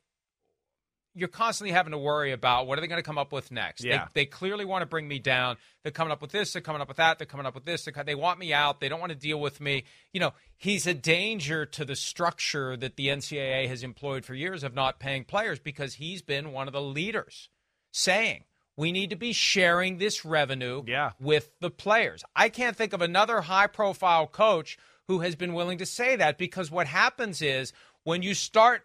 you're 1.18 1.28
constantly 1.28 1.72
having 1.74 1.92
to 1.92 1.98
worry 1.98 2.32
about 2.32 2.68
what 2.68 2.78
are 2.78 2.82
they 2.82 2.88
going 2.88 3.00
to 3.00 3.04
come 3.06 3.18
up 3.18 3.32
with 3.32 3.52
next. 3.52 3.84
Yeah. 3.84 4.06
They, 4.14 4.22
they 4.22 4.26
clearly 4.26 4.66
want 4.66 4.84
to 4.84 4.86
bring 4.86 5.08
me 5.08 5.20
down. 5.20 5.58
They're 5.84 5.92
coming 5.92 6.12
up 6.12 6.22
with 6.22 6.32
this. 6.32 6.54
They're 6.54 6.62
coming 6.62 6.82
up 6.82 6.88
with 6.88 6.98
that. 6.98 7.18
They're 7.18 7.26
coming 7.28 7.46
up 7.46 7.56
with 7.56 7.66
this. 7.66 7.88
They 8.06 8.16
want 8.16 8.40
me 8.40 8.54
out. 8.54 8.80
They 8.80 8.88
don't 8.90 9.00
want 9.00 9.12
to 9.12 9.18
deal 9.18 9.40
with 9.40 9.60
me. 9.60 9.84
You 10.14 10.20
know, 10.20 10.34
he's 10.56 10.86
a 10.86 10.94
danger 10.94 11.66
to 11.66 11.84
the 11.86 11.96
structure 11.96 12.78
that 12.78 12.96
the 12.96 13.08
NCAA 13.08 13.68
has 13.68 13.84
employed 13.84 14.26
for 14.26 14.34
years 14.36 14.64
of 14.64 14.74
not 14.76 15.00
paying 15.00 15.24
players 15.24 15.60
because 15.60 15.96
he's 15.96 16.22
been 16.22 16.52
one 16.52 16.68
of 16.68 16.74
the 16.74 16.82
leaders 16.82 17.50
saying 17.92 18.44
we 18.76 18.92
need 18.92 19.10
to 19.10 19.16
be 19.16 19.34
sharing 19.34 19.98
this 19.98 20.24
revenue 20.24 20.84
Yeah. 20.86 21.12
with 21.20 21.50
the 21.60 21.72
players. 21.72 22.24
I 22.36 22.50
can't 22.50 22.78
think 22.78 22.94
of 22.94 23.02
another 23.02 23.42
high 23.42 23.68
profile 23.68 24.28
coach 24.28 24.78
who 25.08 25.20
has 25.20 25.36
been 25.36 25.54
willing 25.54 25.80
to 25.80 25.86
say 25.86 26.16
that 26.18 26.38
because 26.38 26.70
what 26.70 26.86
happens 26.86 27.42
is 27.42 27.74
when 28.04 28.22
you 28.22 28.34
start 28.36 28.84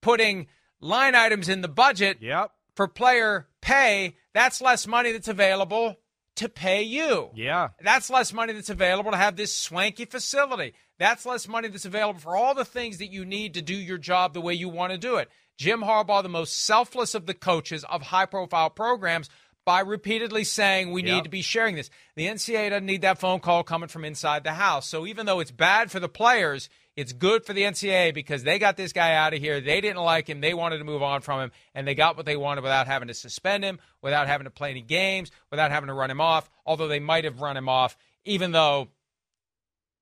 putting 0.00 0.46
line 0.84 1.14
items 1.14 1.48
in 1.48 1.60
the 1.62 1.68
budget 1.68 2.18
Yep. 2.20 2.50
for 2.76 2.86
player 2.88 3.48
pay, 3.60 4.16
that's 4.34 4.60
less 4.60 4.86
money 4.86 5.12
that's 5.12 5.28
available 5.28 5.96
to 6.36 6.48
pay 6.48 6.82
you. 6.82 7.30
Yeah. 7.34 7.68
That's 7.80 8.10
less 8.10 8.32
money 8.32 8.52
that's 8.52 8.68
available 8.70 9.12
to 9.12 9.16
have 9.16 9.36
this 9.36 9.54
swanky 9.54 10.04
facility. 10.04 10.74
That's 10.98 11.24
less 11.24 11.48
money 11.48 11.68
that's 11.68 11.84
available 11.84 12.20
for 12.20 12.36
all 12.36 12.54
the 12.54 12.64
things 12.64 12.98
that 12.98 13.12
you 13.12 13.24
need 13.24 13.54
to 13.54 13.62
do 13.62 13.74
your 13.74 13.98
job 13.98 14.34
the 14.34 14.40
way 14.40 14.54
you 14.54 14.68
want 14.68 14.92
to 14.92 14.98
do 14.98 15.16
it. 15.16 15.28
Jim 15.56 15.82
Harbaugh, 15.82 16.22
the 16.22 16.28
most 16.28 16.64
selfless 16.64 17.14
of 17.14 17.26
the 17.26 17.34
coaches 17.34 17.84
of 17.84 18.02
high 18.02 18.26
profile 18.26 18.70
programs, 18.70 19.30
by 19.64 19.80
repeatedly 19.80 20.44
saying 20.44 20.90
we 20.90 21.02
Yep. 21.02 21.14
need 21.14 21.24
to 21.24 21.30
be 21.30 21.40
sharing 21.40 21.76
this. 21.76 21.88
The 22.16 22.26
NCAA 22.26 22.68
doesn't 22.70 22.84
need 22.84 23.00
that 23.02 23.18
phone 23.18 23.40
call 23.40 23.62
coming 23.62 23.88
from 23.88 24.04
inside 24.04 24.44
the 24.44 24.52
house. 24.54 24.86
So 24.88 25.06
even 25.06 25.24
though 25.26 25.40
it's 25.40 25.50
bad 25.52 25.90
for 25.90 26.00
the 26.00 26.08
players, 26.08 26.68
it's 26.96 27.12
good 27.12 27.44
for 27.44 27.52
the 27.52 27.62
NCAA 27.62 28.14
because 28.14 28.44
they 28.44 28.58
got 28.58 28.76
this 28.76 28.92
guy 28.92 29.14
out 29.14 29.34
of 29.34 29.40
here. 29.40 29.60
They 29.60 29.80
didn't 29.80 30.02
like 30.02 30.28
him. 30.28 30.40
They 30.40 30.54
wanted 30.54 30.78
to 30.78 30.84
move 30.84 31.02
on 31.02 31.22
from 31.22 31.40
him, 31.40 31.52
and 31.74 31.86
they 31.88 31.94
got 31.94 32.16
what 32.16 32.24
they 32.26 32.36
wanted 32.36 32.62
without 32.62 32.86
having 32.86 33.08
to 33.08 33.14
suspend 33.14 33.64
him, 33.64 33.78
without 34.02 34.26
having 34.28 34.44
to 34.44 34.50
play 34.50 34.70
any 34.70 34.80
games, 34.82 35.30
without 35.50 35.70
having 35.72 35.88
to 35.88 35.94
run 35.94 36.10
him 36.10 36.20
off. 36.20 36.48
Although 36.64 36.88
they 36.88 37.00
might 37.00 37.24
have 37.24 37.40
run 37.40 37.56
him 37.56 37.68
off, 37.68 37.96
even 38.24 38.52
though 38.52 38.88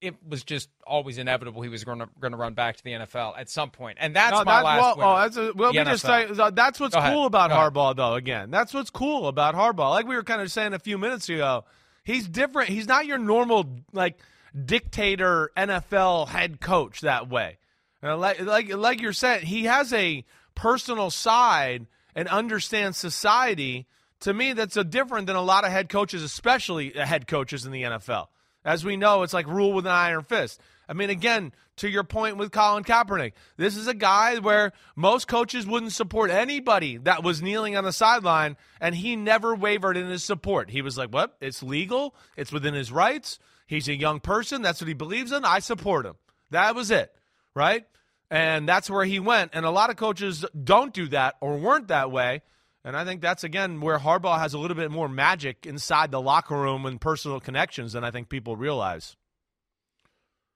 it 0.03 0.16
was 0.28 0.43
just 0.43 0.68
always 0.84 1.16
inevitable 1.16 1.62
he 1.62 1.68
was 1.68 1.84
going 1.84 2.01
to 2.01 2.09
going 2.20 2.32
to 2.32 2.36
run 2.36 2.55
back 2.55 2.76
to 2.76 2.82
the 2.82 2.90
NFL 2.90 3.38
at 3.38 3.49
some 3.49 3.70
point. 3.70 3.99
And 4.01 4.16
that's 4.16 4.32
No, 4.32 4.38
my 4.45 4.57
that- 4.57 4.64
last. 4.64 4.99
well, 4.99 5.12
oh, 5.12 5.16
that's 5.20 5.36
a, 5.36 5.53
well, 5.55 5.72
let 5.72 5.86
me 5.86 5.93
just 5.93 6.05
say 6.05 6.26
that's 6.53 6.80
what's 6.80 6.95
Go 6.95 7.01
ahead. 7.01 7.12
cool 7.14 7.26
about 7.26 7.51
Go 7.51 7.57
ahead. 7.57 7.72
Harbaugh, 7.72 7.97
though. 7.97 8.14
Again, 8.14 8.51
that's 8.51 8.74
what's 8.74 8.90
cool 8.90 9.28
about 9.28 9.55
Harbaugh. 9.55 9.90
Like 9.90 10.07
we 10.09 10.16
were 10.16 10.24
kind 10.24 10.43
of 10.43 10.51
saying 10.51 10.72
a 10.74 10.78
few 10.80 10.99
minutes 10.99 11.28
ago, 11.28 11.64
he's 12.03 12.26
different. 12.28 12.68
He's 12.70 12.88
not 12.88 13.07
your 13.07 13.18
normal 13.18 13.78
like 13.93 14.18
dictator 14.64 15.50
NFL 15.57 16.28
head 16.28 16.61
coach 16.61 17.00
that 17.00 17.28
way. 17.28 17.59
Uh, 18.03 18.16
like 18.16 18.40
like 18.40 18.74
like 18.74 19.00
you're 19.00 19.12
saying, 19.12 19.46
he 19.46 19.64
has 19.64 19.92
a 19.92 20.24
personal 20.55 21.11
side 21.11 21.86
and 22.14 22.28
understands 22.28 22.98
society. 22.98 23.86
To 24.20 24.34
me, 24.34 24.53
that's 24.53 24.76
a 24.76 24.84
different 24.84 25.26
than 25.26 25.36
a 25.36 25.42
lot 25.42 25.64
of 25.64 25.70
head 25.70 25.88
coaches, 25.88 26.22
especially 26.22 26.90
head 26.90 27.26
coaches 27.26 27.64
in 27.64 27.72
the 27.72 27.82
NFL. 27.82 28.28
As 28.64 28.84
we 28.84 28.96
know, 28.96 29.22
it's 29.22 29.32
like 29.32 29.46
rule 29.46 29.72
with 29.72 29.86
an 29.86 29.92
iron 29.92 30.22
fist. 30.22 30.61
I 30.88 30.94
mean, 30.94 31.11
again, 31.11 31.53
to 31.76 31.88
your 31.88 32.05
point 32.05 32.36
with 32.36 32.53
Colin 32.53 32.84
Kaepernick, 32.84 33.32
this 33.57 33.76
is 33.76 33.88
a 33.88 33.94
guy 33.94 34.38
where 34.38 34.72
most 34.94 35.26
coaches 35.26 35.66
wouldn't 35.66 35.92
support 35.92 36.30
anybody 36.30 36.98
that 36.98 37.24
was 37.24 37.42
kneeling 37.42 37.76
on 37.76 37.84
the 37.84 37.92
sideline, 37.92 38.57
and 38.80 38.94
he 38.94 39.16
never 39.16 39.55
wavered 39.55 39.96
in 39.96 40.07
his 40.07 40.22
support. 40.22 40.70
He 40.70 40.82
was 40.82 40.98
like, 40.98 41.11
"What? 41.11 41.36
It's 41.40 41.62
legal. 41.62 42.14
It's 42.36 42.53
within 42.53 42.74
his 42.74 42.92
rights. 42.92 43.38
He's 43.66 43.88
a 43.88 43.94
young 43.94 44.20
person. 44.20 44.62
That's 44.62 44.80
what 44.80 44.88
he 44.88 44.94
believes 44.94 45.32
in. 45.32 45.44
I 45.44 45.58
support 45.60 46.06
him." 46.06 46.16
That 46.50 46.74
was 46.74 46.90
it, 46.90 47.14
right? 47.54 47.86
And 48.30 48.68
that's 48.68 48.88
where 48.88 49.04
he 49.04 49.20
went. 49.20 49.50
And 49.54 49.66
a 49.66 49.70
lot 49.70 49.90
of 49.90 49.96
coaches 49.96 50.44
don't 50.64 50.94
do 50.94 51.08
that 51.08 51.36
or 51.40 51.58
weren't 51.58 51.88
that 51.88 52.10
way. 52.10 52.42
And 52.84 52.96
I 52.96 53.04
think 53.04 53.20
that's 53.20 53.44
again 53.44 53.80
where 53.80 53.98
Harbaugh 53.98 54.38
has 54.38 54.54
a 54.54 54.58
little 54.58 54.76
bit 54.76 54.90
more 54.90 55.08
magic 55.08 55.66
inside 55.66 56.10
the 56.10 56.20
locker 56.20 56.56
room 56.56 56.84
and 56.84 57.00
personal 57.00 57.40
connections 57.40 57.92
than 57.92 58.04
I 58.04 58.10
think 58.10 58.28
people 58.28 58.56
realize. 58.56 59.16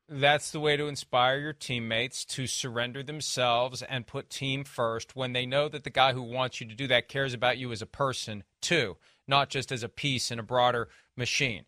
That's 0.08 0.52
the 0.52 0.60
way 0.60 0.76
to 0.76 0.86
inspire 0.86 1.38
your 1.38 1.52
teammates 1.52 2.24
to 2.26 2.46
surrender 2.46 3.02
themselves 3.02 3.82
and 3.82 4.06
put 4.06 4.30
team 4.30 4.62
first 4.64 5.16
when 5.16 5.32
they 5.32 5.46
know 5.46 5.68
that 5.68 5.84
the 5.84 5.90
guy 5.90 6.12
who 6.12 6.22
wants 6.22 6.60
you 6.60 6.68
to 6.68 6.74
do 6.74 6.86
that 6.86 7.08
cares 7.08 7.34
about 7.34 7.58
you 7.58 7.72
as 7.72 7.82
a 7.82 7.86
person 7.86 8.44
too, 8.60 8.96
not 9.26 9.50
just 9.50 9.72
as 9.72 9.82
a 9.82 9.88
piece 9.88 10.30
in 10.30 10.38
a 10.38 10.44
broader 10.44 10.88
machine. 11.16 11.64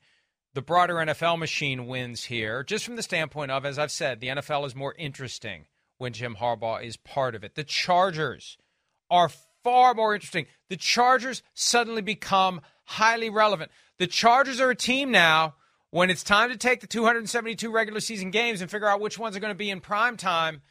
The 0.54 0.62
broader 0.62 0.94
NFL 0.94 1.38
machine 1.38 1.86
wins 1.86 2.24
here, 2.24 2.64
just 2.64 2.84
from 2.84 2.96
the 2.96 3.02
standpoint 3.02 3.50
of, 3.50 3.64
as 3.64 3.78
I've 3.78 3.90
said, 3.90 4.20
the 4.20 4.28
NFL 4.28 4.66
is 4.66 4.74
more 4.74 4.94
interesting 4.98 5.66
when 5.98 6.12
Jim 6.12 6.36
Harbaugh 6.40 6.82
is 6.82 6.96
part 6.96 7.34
of 7.34 7.44
it. 7.44 7.54
The 7.54 7.64
Chargers 7.64 8.56
are 9.10 9.30
far 9.62 9.94
more 9.94 10.14
interesting. 10.14 10.46
The 10.68 10.76
Chargers 10.76 11.42
suddenly 11.54 12.02
become 12.02 12.60
highly 12.84 13.28
relevant. 13.28 13.70
The 13.98 14.06
Chargers 14.06 14.60
are 14.60 14.70
a 14.70 14.76
team 14.76 15.10
now 15.10 15.54
when 15.90 16.10
it's 16.10 16.22
time 16.22 16.50
to 16.50 16.56
take 16.56 16.80
the 16.80 16.86
272 16.86 17.70
regular 17.70 18.00
season 18.00 18.30
games 18.30 18.60
and 18.60 18.70
figure 18.70 18.88
out 18.88 19.00
which 19.00 19.18
ones 19.18 19.36
are 19.36 19.40
going 19.40 19.52
to 19.52 19.58
be 19.58 19.70
in 19.70 19.80
prime 19.80 20.16
time. 20.16 20.62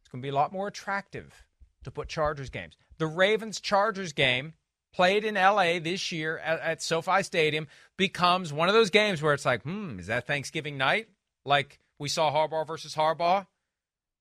It's 0.00 0.10
going 0.10 0.20
to 0.20 0.26
be 0.26 0.30
a 0.30 0.34
lot 0.34 0.52
more 0.52 0.68
attractive 0.68 1.44
to 1.84 1.90
put 1.90 2.08
Chargers 2.08 2.50
games. 2.50 2.76
The 2.98 3.06
Ravens 3.06 3.60
Chargers 3.60 4.12
game 4.12 4.54
played 4.92 5.24
in 5.24 5.34
LA 5.34 5.78
this 5.78 6.12
year 6.12 6.38
at, 6.38 6.60
at 6.60 6.82
SoFi 6.82 7.22
Stadium 7.22 7.66
becomes 7.96 8.52
one 8.52 8.68
of 8.68 8.74
those 8.74 8.90
games 8.90 9.22
where 9.22 9.34
it's 9.34 9.44
like, 9.44 9.62
hmm, 9.62 9.98
is 9.98 10.06
that 10.08 10.26
Thanksgiving 10.26 10.76
night? 10.76 11.08
Like 11.44 11.78
we 11.98 12.08
saw 12.08 12.32
Harbaugh 12.32 12.66
versus 12.66 12.94
Harbaugh 12.94 13.46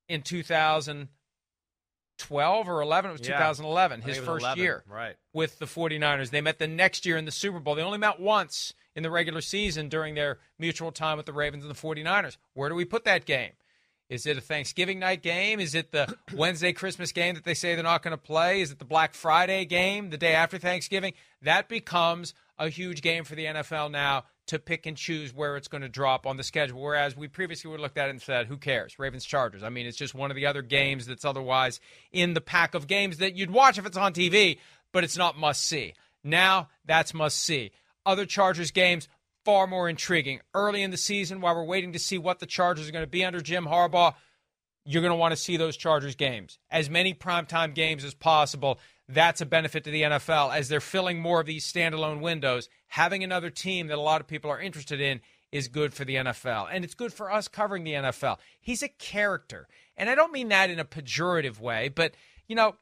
in 0.07 0.21
2012 0.21 2.69
or 2.69 2.81
11. 2.81 3.09
It 3.09 3.13
was 3.13 3.21
Yeah. 3.21 3.37
2011, 3.37 4.01
his 4.01 4.17
was 4.19 4.25
first 4.25 4.43
11, 4.43 4.63
year 4.63 4.83
right. 4.87 5.15
with 5.33 5.59
the 5.59 5.65
49ers. 5.65 6.29
They 6.29 6.41
met 6.41 6.59
the 6.59 6.67
next 6.67 7.05
year 7.05 7.17
in 7.17 7.25
the 7.25 7.31
Super 7.31 7.59
Bowl. 7.59 7.75
They 7.75 7.81
only 7.83 7.97
met 7.97 8.19
once 8.19 8.73
in 8.95 9.03
the 9.03 9.11
regular 9.11 9.41
season 9.41 9.89
during 9.89 10.15
their 10.15 10.39
mutual 10.59 10.91
time 10.91 11.17
with 11.17 11.25
the 11.25 11.33
Ravens 11.33 11.63
and 11.63 11.73
the 11.73 11.79
49ers. 11.79 12.37
Where 12.53 12.69
do 12.69 12.75
we 12.75 12.85
put 12.85 13.03
that 13.05 13.25
game? 13.25 13.51
Is 14.11 14.25
it 14.25 14.37
a 14.37 14.41
Thanksgiving 14.41 14.99
night 14.99 15.23
game? 15.23 15.61
Is 15.61 15.73
it 15.73 15.93
the 15.93 16.13
Wednesday 16.35 16.73
Christmas 16.73 17.13
game 17.13 17.35
that 17.35 17.45
they 17.45 17.53
say 17.53 17.75
they're 17.75 17.83
not 17.83 18.03
going 18.03 18.11
to 18.11 18.21
play? 18.21 18.59
Is 18.59 18.69
it 18.69 18.77
the 18.77 18.83
Black 18.83 19.13
Friday 19.13 19.63
game 19.63 20.09
the 20.09 20.17
day 20.17 20.33
after 20.33 20.57
Thanksgiving? 20.57 21.13
That 21.41 21.69
becomes 21.69 22.33
a 22.59 22.67
huge 22.67 23.01
game 23.01 23.23
for 23.23 23.35
the 23.35 23.45
NFL 23.45 23.89
now 23.89 24.25
to 24.47 24.59
pick 24.59 24.85
and 24.85 24.97
choose 24.97 25.33
where 25.33 25.55
it's 25.55 25.69
going 25.69 25.81
to 25.81 25.87
drop 25.87 26.27
on 26.27 26.35
the 26.35 26.43
schedule. 26.43 26.81
Whereas 26.81 27.15
we 27.15 27.29
previously 27.29 27.71
would 27.71 27.79
looked 27.79 27.97
at 27.97 28.07
it 28.07 28.09
and 28.09 28.21
said, 28.21 28.47
who 28.47 28.57
cares? 28.57 28.99
Ravens 28.99 29.23
Chargers. 29.23 29.63
I 29.63 29.69
mean, 29.69 29.85
it's 29.85 29.97
just 29.97 30.13
one 30.13 30.29
of 30.29 30.35
the 30.35 30.45
other 30.45 30.61
games 30.61 31.05
that's 31.05 31.23
otherwise 31.23 31.79
in 32.11 32.33
the 32.33 32.41
pack 32.41 32.75
of 32.75 32.87
games 32.87 33.19
that 33.19 33.37
you'd 33.37 33.49
watch 33.49 33.77
if 33.77 33.85
it's 33.85 33.95
on 33.95 34.11
TV, 34.11 34.57
but 34.91 35.05
it's 35.05 35.17
not 35.17 35.37
must 35.37 35.65
see. 35.65 35.93
Now 36.21 36.67
that's 36.83 37.13
must 37.13 37.39
see. 37.39 37.71
Other 38.05 38.25
Chargers 38.25 38.71
games, 38.71 39.07
far 39.45 39.67
more 39.67 39.89
intriguing. 39.89 40.41
Early 40.53 40.81
in 40.81 40.91
the 40.91 40.97
season, 40.97 41.41
while 41.41 41.55
we're 41.55 41.63
waiting 41.63 41.93
to 41.93 41.99
see 41.99 42.17
what 42.17 42.39
the 42.39 42.45
Chargers 42.45 42.87
are 42.87 42.91
going 42.91 43.03
to 43.03 43.09
be 43.09 43.25
under 43.25 43.41
Jim 43.41 43.65
Harbaugh, 43.65 44.13
you're 44.85 45.01
going 45.01 45.11
to 45.11 45.17
want 45.17 45.31
to 45.31 45.37
see 45.37 45.57
those 45.57 45.77
Chargers 45.77 46.15
games. 46.15 46.57
As 46.69 46.89
many 46.89 47.13
primetime 47.13 47.73
games 47.73 48.03
as 48.03 48.13
possible. 48.13 48.79
That's 49.07 49.41
a 49.41 49.45
benefit 49.45 49.83
to 49.83 49.91
the 49.91 50.03
NFL 50.03 50.55
as 50.55 50.69
they're 50.69 50.79
filling 50.79 51.19
more 51.19 51.41
of 51.41 51.45
these 51.45 51.71
standalone 51.71 52.21
windows. 52.21 52.69
Having 52.87 53.23
another 53.23 53.49
team 53.49 53.87
that 53.87 53.97
a 53.97 54.01
lot 54.01 54.21
of 54.21 54.27
people 54.27 54.49
are 54.49 54.61
interested 54.61 55.01
in 55.01 55.21
is 55.51 55.67
good 55.67 55.93
for 55.93 56.05
the 56.05 56.15
NFL. 56.15 56.69
And 56.71 56.83
it's 56.83 56.93
good 56.93 57.13
for 57.13 57.31
us 57.31 57.47
covering 57.47 57.83
the 57.83 57.93
NFL. 57.93 58.37
He's 58.59 58.81
a 58.81 58.87
character. 58.87 59.67
And 59.97 60.09
I 60.09 60.15
don't 60.15 60.31
mean 60.31 60.49
that 60.49 60.69
in 60.69 60.79
a 60.79 60.85
pejorative 60.85 61.59
way, 61.59 61.89
but, 61.89 62.13
you 62.47 62.55
know, 62.55 62.75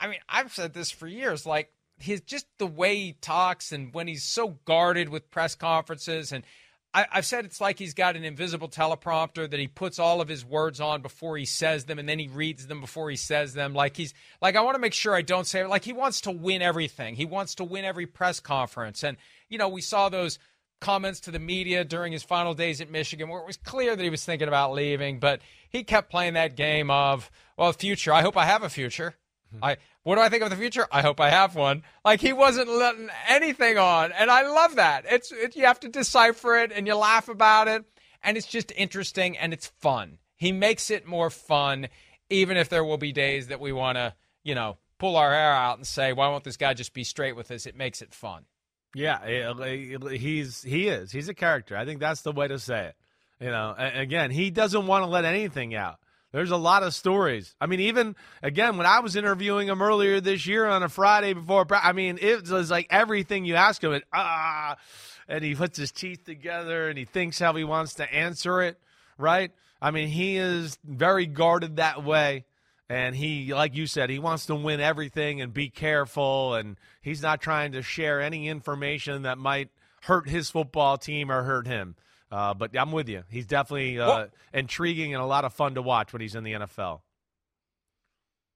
I 0.00 0.08
mean, 0.08 0.20
I've 0.28 0.52
said 0.52 0.72
this 0.72 0.90
for 0.90 1.06
years. 1.06 1.46
Like, 1.46 1.70
his 1.98 2.20
just 2.20 2.46
the 2.58 2.66
way 2.66 2.96
he 2.96 3.12
talks 3.12 3.72
and 3.72 3.94
when 3.94 4.08
he's 4.08 4.24
so 4.24 4.58
guarded 4.64 5.08
with 5.08 5.30
press 5.30 5.54
conferences 5.54 6.32
and 6.32 6.44
I, 6.92 7.06
I've 7.10 7.26
said 7.26 7.44
it's 7.44 7.60
like 7.60 7.78
he's 7.78 7.94
got 7.94 8.16
an 8.16 8.24
invisible 8.24 8.68
teleprompter 8.68 9.50
that 9.50 9.58
he 9.58 9.66
puts 9.66 9.98
all 9.98 10.20
of 10.20 10.28
his 10.28 10.44
words 10.44 10.80
on 10.80 11.02
before 11.02 11.36
he 11.36 11.44
says 11.44 11.84
them 11.84 11.98
and 11.98 12.08
then 12.08 12.18
he 12.18 12.28
reads 12.28 12.66
them 12.66 12.80
before 12.80 13.10
he 13.10 13.16
says 13.16 13.52
them. 13.52 13.74
Like 13.74 13.96
he's 13.96 14.14
like 14.40 14.56
i 14.56 14.60
want 14.60 14.76
to 14.76 14.80
make 14.80 14.94
sure 14.94 15.14
i 15.14 15.22
don't 15.22 15.46
say 15.46 15.60
it 15.60 15.68
like 15.68 15.84
he 15.84 15.92
wants 15.92 16.20
to 16.22 16.30
win 16.30 16.62
everything. 16.62 17.16
He 17.16 17.24
wants 17.24 17.56
to 17.56 17.64
win 17.64 17.84
every 17.84 18.06
press 18.06 18.40
conference. 18.40 19.02
And 19.02 19.16
you 19.48 19.58
know 19.58 19.68
we 19.68 19.80
saw 19.80 20.08
those 20.08 20.38
comments 20.80 21.20
to 21.20 21.30
the 21.30 21.38
media 21.38 21.84
during 21.84 22.12
his 22.12 22.22
final 22.22 22.52
days 22.52 22.80
at 22.80 22.90
michigan 22.90 23.28
where 23.28 23.40
it 23.40 23.46
was 23.46 23.56
clear 23.56 23.96
that 23.96 24.02
he 24.02 24.10
was 24.10 24.22
thinking 24.22 24.48
about 24.48 24.74
leaving 24.74 25.18
but 25.18 25.40
he 25.70 25.82
kept 25.82 26.10
playing 26.10 26.34
that 26.34 26.56
game 26.56 26.90
of 26.90 27.30
well 27.56 27.72
future 27.72 28.12
i 28.12 28.20
hope 28.20 28.36
i 28.36 28.44
have 28.44 28.62
a 28.62 28.68
future 28.68 29.14
I 29.62 29.76
what 30.02 30.16
do 30.16 30.20
I 30.20 30.28
think 30.28 30.42
of 30.42 30.50
the 30.50 30.56
future? 30.56 30.86
I 30.90 31.02
hope 31.02 31.20
I 31.20 31.30
have 31.30 31.54
one. 31.54 31.82
Like 32.04 32.20
he 32.20 32.32
wasn't 32.32 32.68
letting 32.68 33.08
anything 33.28 33.78
on, 33.78 34.12
and 34.12 34.30
I 34.30 34.46
love 34.46 34.76
that. 34.76 35.04
It's 35.08 35.32
it, 35.32 35.56
you 35.56 35.64
have 35.64 35.80
to 35.80 35.88
decipher 35.88 36.56
it 36.56 36.72
and 36.72 36.86
you 36.86 36.94
laugh 36.94 37.28
about 37.28 37.68
it, 37.68 37.84
and 38.22 38.36
it's 38.36 38.46
just 38.46 38.72
interesting 38.76 39.36
and 39.38 39.52
it's 39.52 39.66
fun. 39.80 40.18
He 40.36 40.52
makes 40.52 40.90
it 40.90 41.06
more 41.06 41.30
fun, 41.30 41.88
even 42.30 42.56
if 42.56 42.68
there 42.68 42.84
will 42.84 42.98
be 42.98 43.12
days 43.12 43.48
that 43.48 43.60
we 43.60 43.72
want 43.72 43.96
to, 43.96 44.14
you 44.42 44.54
know, 44.54 44.78
pull 44.98 45.16
our 45.16 45.32
hair 45.32 45.52
out 45.52 45.78
and 45.78 45.86
say, 45.86 46.12
"Why 46.12 46.28
won't 46.28 46.44
this 46.44 46.56
guy 46.56 46.74
just 46.74 46.92
be 46.92 47.04
straight 47.04 47.36
with 47.36 47.50
us?" 47.50 47.66
It 47.66 47.76
makes 47.76 48.02
it 48.02 48.12
fun. 48.12 48.44
Yeah, 48.94 49.20
eh, 49.24 50.16
he's 50.16 50.62
he 50.62 50.88
is 50.88 51.10
he's 51.10 51.28
a 51.28 51.34
character. 51.34 51.76
I 51.76 51.84
think 51.84 52.00
that's 52.00 52.22
the 52.22 52.32
way 52.32 52.48
to 52.48 52.58
say 52.58 52.86
it. 52.86 52.96
You 53.40 53.50
know, 53.50 53.74
again, 53.76 54.30
he 54.30 54.50
doesn't 54.50 54.86
want 54.86 55.02
to 55.02 55.06
let 55.06 55.24
anything 55.24 55.74
out. 55.74 55.98
There's 56.34 56.50
a 56.50 56.56
lot 56.56 56.82
of 56.82 56.92
stories. 56.92 57.54
I 57.60 57.66
mean, 57.66 57.78
even 57.78 58.16
again, 58.42 58.76
when 58.76 58.86
I 58.86 58.98
was 58.98 59.14
interviewing 59.14 59.68
him 59.68 59.80
earlier 59.80 60.20
this 60.20 60.48
year 60.48 60.66
on 60.66 60.82
a 60.82 60.88
Friday 60.88 61.32
before, 61.32 61.64
I 61.70 61.92
mean, 61.92 62.18
it 62.20 62.50
was 62.50 62.72
like 62.72 62.88
everything 62.90 63.44
you 63.44 63.54
ask 63.54 63.84
him, 63.84 63.92
it, 63.92 64.02
ah, 64.12 64.76
and 65.28 65.44
he 65.44 65.54
puts 65.54 65.78
his 65.78 65.92
teeth 65.92 66.24
together 66.24 66.88
and 66.88 66.98
he 66.98 67.04
thinks 67.04 67.38
how 67.38 67.54
he 67.54 67.62
wants 67.62 67.94
to 67.94 68.12
answer 68.12 68.62
it, 68.62 68.80
right? 69.16 69.52
I 69.80 69.92
mean, 69.92 70.08
he 70.08 70.36
is 70.36 70.76
very 70.84 71.26
guarded 71.26 71.76
that 71.76 72.02
way. 72.02 72.46
And 72.88 73.14
he, 73.14 73.54
like 73.54 73.76
you 73.76 73.86
said, 73.86 74.10
he 74.10 74.18
wants 74.18 74.46
to 74.46 74.56
win 74.56 74.80
everything 74.80 75.40
and 75.40 75.54
be 75.54 75.70
careful. 75.70 76.54
And 76.54 76.76
he's 77.00 77.22
not 77.22 77.42
trying 77.42 77.70
to 77.72 77.82
share 77.82 78.20
any 78.20 78.48
information 78.48 79.22
that 79.22 79.38
might 79.38 79.68
hurt 80.02 80.28
his 80.28 80.50
football 80.50 80.98
team 80.98 81.30
or 81.30 81.44
hurt 81.44 81.68
him. 81.68 81.94
Uh, 82.34 82.52
but 82.52 82.76
I'm 82.76 82.90
with 82.90 83.08
you. 83.08 83.22
He's 83.30 83.46
definitely 83.46 84.00
uh, 84.00 84.26
intriguing 84.52 85.14
and 85.14 85.22
a 85.22 85.26
lot 85.26 85.44
of 85.44 85.52
fun 85.52 85.76
to 85.76 85.82
watch 85.82 86.12
when 86.12 86.20
he's 86.20 86.34
in 86.34 86.42
the 86.42 86.54
NFL. 86.54 87.02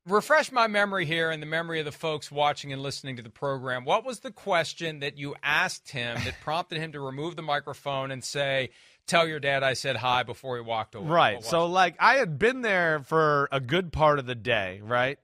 Refresh 0.04 0.50
my 0.50 0.66
memory 0.66 1.06
here 1.06 1.30
and 1.30 1.40
the 1.40 1.46
memory 1.46 1.78
of 1.78 1.84
the 1.84 1.92
folks 1.92 2.28
watching 2.28 2.72
and 2.72 2.82
listening 2.82 3.18
to 3.18 3.22
the 3.22 3.30
program. 3.30 3.84
What 3.84 4.04
was 4.04 4.18
the 4.18 4.32
question 4.32 4.98
that 4.98 5.16
you 5.16 5.36
asked 5.44 5.92
him 5.92 6.18
that 6.24 6.40
prompted 6.42 6.78
him 6.80 6.90
to 6.90 7.00
remove 7.00 7.36
the 7.36 7.42
microphone 7.42 8.10
and 8.10 8.24
say, 8.24 8.70
Tell 9.06 9.28
your 9.28 9.38
dad 9.38 9.62
I 9.62 9.74
said 9.74 9.94
hi 9.94 10.24
before 10.24 10.56
he 10.56 10.62
walked 10.62 10.96
away? 10.96 11.06
Right. 11.06 11.44
So, 11.44 11.66
like, 11.66 11.94
I 12.00 12.16
had 12.16 12.36
been 12.36 12.62
there 12.62 13.00
for 13.04 13.48
a 13.52 13.60
good 13.60 13.92
part 13.92 14.18
of 14.18 14.26
the 14.26 14.34
day, 14.34 14.80
right? 14.82 15.20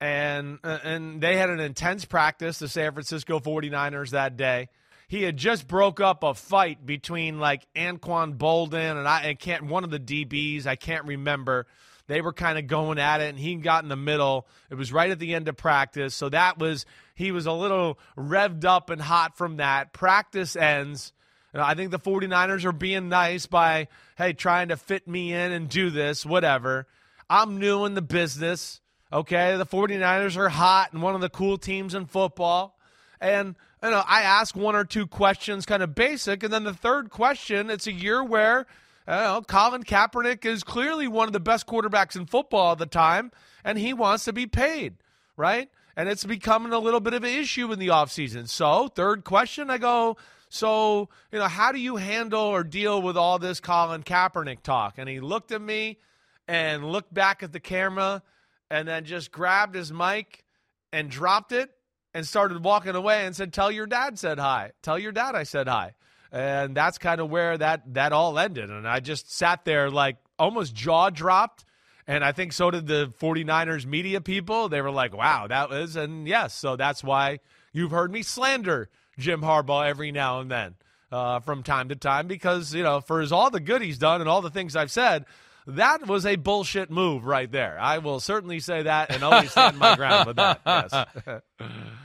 And, 0.00 0.58
uh, 0.64 0.78
and 0.82 1.20
they 1.20 1.36
had 1.36 1.50
an 1.50 1.60
intense 1.60 2.04
practice, 2.04 2.58
the 2.58 2.68
San 2.68 2.92
Francisco 2.92 3.38
49ers, 3.38 4.10
that 4.10 4.36
day 4.36 4.68
he 5.12 5.22
had 5.24 5.36
just 5.36 5.68
broke 5.68 6.00
up 6.00 6.22
a 6.22 6.32
fight 6.32 6.86
between 6.86 7.38
like 7.38 7.66
Anquan 7.76 8.38
Boldin 8.38 8.96
and 8.96 9.06
I 9.06 9.24
and 9.24 9.38
can't 9.38 9.66
one 9.66 9.84
of 9.84 9.90
the 9.90 10.00
DBs 10.00 10.64
I 10.64 10.74
can't 10.74 11.04
remember. 11.04 11.66
They 12.06 12.22
were 12.22 12.32
kind 12.32 12.58
of 12.58 12.66
going 12.66 12.98
at 12.98 13.20
it, 13.20 13.28
and 13.28 13.38
he 13.38 13.54
got 13.56 13.82
in 13.82 13.90
the 13.90 13.96
middle. 13.96 14.46
It 14.70 14.76
was 14.76 14.90
right 14.90 15.10
at 15.10 15.18
the 15.18 15.34
end 15.34 15.48
of 15.48 15.56
practice, 15.58 16.14
so 16.14 16.30
that 16.30 16.58
was 16.58 16.86
he 17.14 17.30
was 17.30 17.44
a 17.44 17.52
little 17.52 17.98
revved 18.16 18.64
up 18.64 18.88
and 18.88 19.02
hot 19.02 19.36
from 19.36 19.58
that. 19.58 19.92
Practice 19.92 20.56
ends. 20.56 21.12
I 21.52 21.74
think 21.74 21.90
the 21.90 21.98
49ers 21.98 22.64
are 22.64 22.72
being 22.72 23.10
nice 23.10 23.44
by, 23.44 23.88
hey, 24.16 24.32
trying 24.32 24.68
to 24.68 24.78
fit 24.78 25.06
me 25.06 25.34
in 25.34 25.52
and 25.52 25.68
do 25.68 25.90
this, 25.90 26.24
whatever. 26.24 26.86
I'm 27.28 27.58
new 27.58 27.84
in 27.84 27.92
the 27.92 28.00
business. 28.00 28.80
Okay. 29.12 29.58
The 29.58 29.66
49ers 29.66 30.38
are 30.38 30.48
hot 30.48 30.94
and 30.94 31.02
one 31.02 31.14
of 31.14 31.20
the 31.20 31.28
cool 31.28 31.58
teams 31.58 31.94
in 31.94 32.06
football. 32.06 32.78
And 33.20 33.56
you 33.82 33.90
know, 33.90 34.02
I 34.06 34.22
ask 34.22 34.56
one 34.56 34.76
or 34.76 34.84
two 34.84 35.06
questions, 35.06 35.66
kind 35.66 35.82
of 35.82 35.94
basic, 35.94 36.42
and 36.42 36.52
then 36.52 36.64
the 36.64 36.74
third 36.74 37.10
question, 37.10 37.70
it's 37.70 37.86
a 37.86 37.92
year 37.92 38.22
where 38.22 38.66
know, 39.06 39.42
Colin 39.46 39.82
Kaepernick 39.82 40.44
is 40.44 40.62
clearly 40.62 41.08
one 41.08 41.28
of 41.28 41.32
the 41.32 41.40
best 41.40 41.66
quarterbacks 41.66 42.16
in 42.16 42.26
football 42.26 42.72
at 42.72 42.78
the 42.78 42.86
time, 42.86 43.32
and 43.64 43.78
he 43.78 43.92
wants 43.92 44.24
to 44.24 44.32
be 44.32 44.46
paid, 44.46 44.94
right? 45.36 45.68
And 45.96 46.08
it's 46.08 46.24
becoming 46.24 46.72
a 46.72 46.78
little 46.78 47.00
bit 47.00 47.14
of 47.14 47.24
an 47.24 47.30
issue 47.30 47.70
in 47.72 47.78
the 47.78 47.88
offseason. 47.88 48.48
So, 48.48 48.88
third 48.88 49.24
question, 49.24 49.70
I 49.70 49.78
go, 49.78 50.16
so, 50.48 51.08
you 51.30 51.38
know, 51.38 51.48
how 51.48 51.72
do 51.72 51.78
you 51.78 51.96
handle 51.96 52.42
or 52.42 52.62
deal 52.62 53.00
with 53.00 53.16
all 53.16 53.38
this 53.38 53.60
Colin 53.60 54.02
Kaepernick 54.02 54.62
talk? 54.62 54.98
And 54.98 55.08
he 55.08 55.20
looked 55.20 55.52
at 55.52 55.60
me 55.60 55.98
and 56.46 56.84
looked 56.84 57.12
back 57.12 57.42
at 57.42 57.52
the 57.52 57.60
camera 57.60 58.22
and 58.70 58.86
then 58.86 59.04
just 59.04 59.32
grabbed 59.32 59.74
his 59.74 59.92
mic 59.92 60.44
and 60.92 61.10
dropped 61.10 61.52
it 61.52 61.70
and 62.14 62.26
started 62.26 62.62
walking 62.62 62.94
away 62.94 63.24
and 63.24 63.34
said, 63.34 63.52
"Tell 63.52 63.70
your 63.70 63.86
dad 63.86 64.18
said 64.18 64.38
hi. 64.38 64.72
Tell 64.82 64.98
your 64.98 65.12
dad 65.12 65.34
I 65.34 65.42
said 65.44 65.68
hi." 65.68 65.94
And 66.30 66.74
that's 66.74 66.98
kind 66.98 67.20
of 67.20 67.30
where 67.30 67.58
that 67.58 67.94
that 67.94 68.12
all 68.12 68.38
ended. 68.38 68.70
And 68.70 68.86
I 68.88 69.00
just 69.00 69.32
sat 69.32 69.64
there 69.64 69.90
like 69.90 70.16
almost 70.38 70.74
jaw 70.74 71.10
dropped. 71.10 71.64
And 72.06 72.24
I 72.24 72.32
think 72.32 72.52
so 72.52 72.70
did 72.70 72.88
the 72.88 73.12
49ers 73.20 73.86
media 73.86 74.20
people. 74.20 74.68
They 74.68 74.80
were 74.80 74.90
like, 74.90 75.16
"Wow, 75.16 75.46
that 75.48 75.70
was." 75.70 75.96
And 75.96 76.26
yes, 76.26 76.54
so 76.54 76.76
that's 76.76 77.04
why 77.04 77.40
you've 77.72 77.92
heard 77.92 78.10
me 78.12 78.22
slander 78.22 78.88
Jim 79.18 79.42
Harbaugh 79.42 79.86
every 79.86 80.12
now 80.12 80.40
and 80.40 80.50
then. 80.50 80.74
Uh, 81.10 81.40
from 81.40 81.62
time 81.62 81.90
to 81.90 81.94
time 81.94 82.26
because 82.26 82.74
you 82.74 82.82
know 82.82 83.02
for 83.02 83.20
his, 83.20 83.32
all 83.32 83.50
the 83.50 83.60
good 83.60 83.82
he's 83.82 83.98
done 83.98 84.22
and 84.22 84.30
all 84.30 84.40
the 84.40 84.48
things 84.48 84.74
I've 84.74 84.90
said, 84.90 85.26
that 85.66 86.06
was 86.06 86.24
a 86.24 86.36
bullshit 86.36 86.90
move 86.90 87.24
right 87.24 87.50
there. 87.50 87.78
I 87.78 87.98
will 87.98 88.18
certainly 88.18 88.60
say 88.60 88.84
that 88.84 89.10
and 89.10 89.22
always 89.22 89.50
stand 89.50 89.78
my 89.78 89.94
ground 89.94 90.26
with 90.26 90.36
that. 90.36 90.60
Yes. 90.66 91.40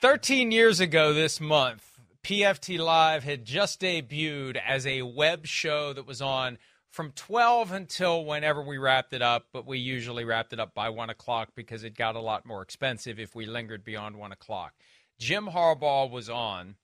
13 0.00 0.52
years 0.52 0.78
ago 0.78 1.12
this 1.12 1.40
month, 1.40 1.98
PFT 2.22 2.78
Live 2.78 3.24
had 3.24 3.44
just 3.44 3.80
debuted 3.80 4.56
as 4.56 4.86
a 4.86 5.02
web 5.02 5.44
show 5.44 5.92
that 5.92 6.06
was 6.06 6.22
on 6.22 6.58
from 6.88 7.10
12 7.10 7.72
until 7.72 8.24
whenever 8.24 8.62
we 8.62 8.78
wrapped 8.78 9.12
it 9.12 9.22
up, 9.22 9.46
but 9.52 9.66
we 9.66 9.78
usually 9.78 10.24
wrapped 10.24 10.52
it 10.52 10.60
up 10.60 10.72
by 10.72 10.88
1 10.88 11.10
o'clock 11.10 11.48
because 11.56 11.82
it 11.82 11.96
got 11.96 12.14
a 12.14 12.20
lot 12.20 12.46
more 12.46 12.62
expensive 12.62 13.18
if 13.18 13.34
we 13.34 13.44
lingered 13.44 13.84
beyond 13.84 14.14
1 14.16 14.30
o'clock. 14.30 14.72
Jim 15.18 15.46
Harbaugh 15.46 16.08
was 16.08 16.30
on 16.30 16.76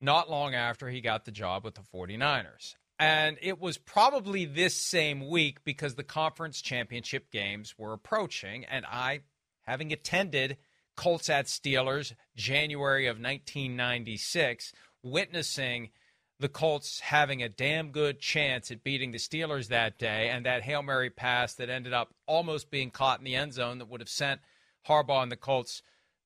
not 0.00 0.30
long 0.30 0.54
after 0.54 0.88
he 0.88 1.02
got 1.02 1.26
the 1.26 1.32
job 1.32 1.64
with 1.64 1.74
the 1.74 1.82
49ers. 1.82 2.76
And 2.98 3.36
it 3.42 3.60
was 3.60 3.76
probably 3.76 4.46
this 4.46 4.74
same 4.74 5.28
week 5.28 5.64
because 5.64 5.96
the 5.96 6.02
conference 6.02 6.62
championship 6.62 7.30
games 7.30 7.74
were 7.76 7.92
approaching. 7.92 8.64
And 8.64 8.86
I, 8.86 9.20
having 9.66 9.92
attended 9.92 10.56
Colts 10.96 11.30
at 11.30 11.46
Steelers, 11.46 12.14
January 12.36 13.06
of 13.06 13.16
1996, 13.16 14.72
witnessing 15.02 15.90
the 16.38 16.48
Colts 16.48 17.00
having 17.00 17.42
a 17.42 17.48
damn 17.48 17.90
good 17.90 18.20
chance 18.20 18.70
at 18.70 18.84
beating 18.84 19.12
the 19.12 19.18
Steelers 19.18 19.68
that 19.68 19.98
day, 19.98 20.28
and 20.28 20.44
that 20.44 20.62
Hail 20.62 20.82
Mary 20.82 21.08
pass 21.08 21.54
that 21.54 21.70
ended 21.70 21.92
up 21.92 22.14
almost 22.26 22.70
being 22.70 22.90
caught 22.90 23.18
in 23.18 23.24
the 23.24 23.36
end 23.36 23.54
zone 23.54 23.78
that 23.78 23.88
would 23.88 24.00
have 24.00 24.08
sent 24.08 24.40
Harbaugh 24.88 25.22
and 25.22 25.32
the 25.32 25.36
Colts 25.36 25.82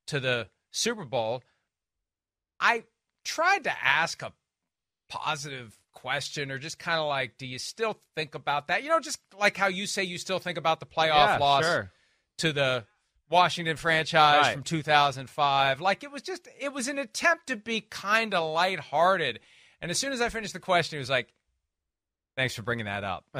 to 0.07 0.19
the 0.19 0.49
Super 0.71 1.05
Bowl. 1.05 1.43
I 2.59 2.85
tried 3.25 3.65
to 3.65 3.73
ask 3.85 4.23
a 4.23 4.33
positive 5.09 5.79
question 5.93 6.51
or 6.51 6.59
just 6.59 6.79
kind 6.79 6.99
of 6.99 7.07
like, 7.07 7.37
do 7.39 7.47
you 7.47 7.59
still 7.59 7.99
think 8.15 8.35
about 8.35 8.69
that? 8.69 8.83
You 8.83 8.89
know, 8.89 9.01
just 9.01 9.19
like 9.39 9.57
how 9.57 9.67
you 9.67 9.87
say 9.87 10.05
you 10.05 10.19
still 10.19 10.39
think 10.39 10.59
about 10.59 10.81
the 10.81 10.87
playoff 10.87 11.27
yeah, 11.27 11.39
loss 11.39 11.65
sure. 11.65 11.93
to 12.39 12.53
the 12.53 12.85
Washington 13.29 13.77
franchise 13.77 14.43
right. 14.43 14.55
from 14.55 14.63
2005. 14.63 15.81
Like 15.81 16.05
it 16.05 16.13
was 16.13 16.23
just, 16.23 16.49
it 16.61 16.73
was 16.73 16.89
an 16.89 16.99
attempt 16.99 17.49
to 17.49 17.57
be 17.57 17.81
kind 17.81 18.35
of 18.35 18.53
lighthearted. 18.53 19.41
And 19.81 19.91
as 19.91 19.99
soon 19.99 20.13
as 20.13 20.21
I 20.21 20.29
finished 20.29 20.53
the 20.53 20.61
question, 20.61 20.97
he 20.97 21.01
was 21.01 21.11
like, 21.11 21.33
thanks 22.37 22.55
for 22.55 22.63
bringing 22.63 22.87
that 22.87 23.05
up. 23.05 23.25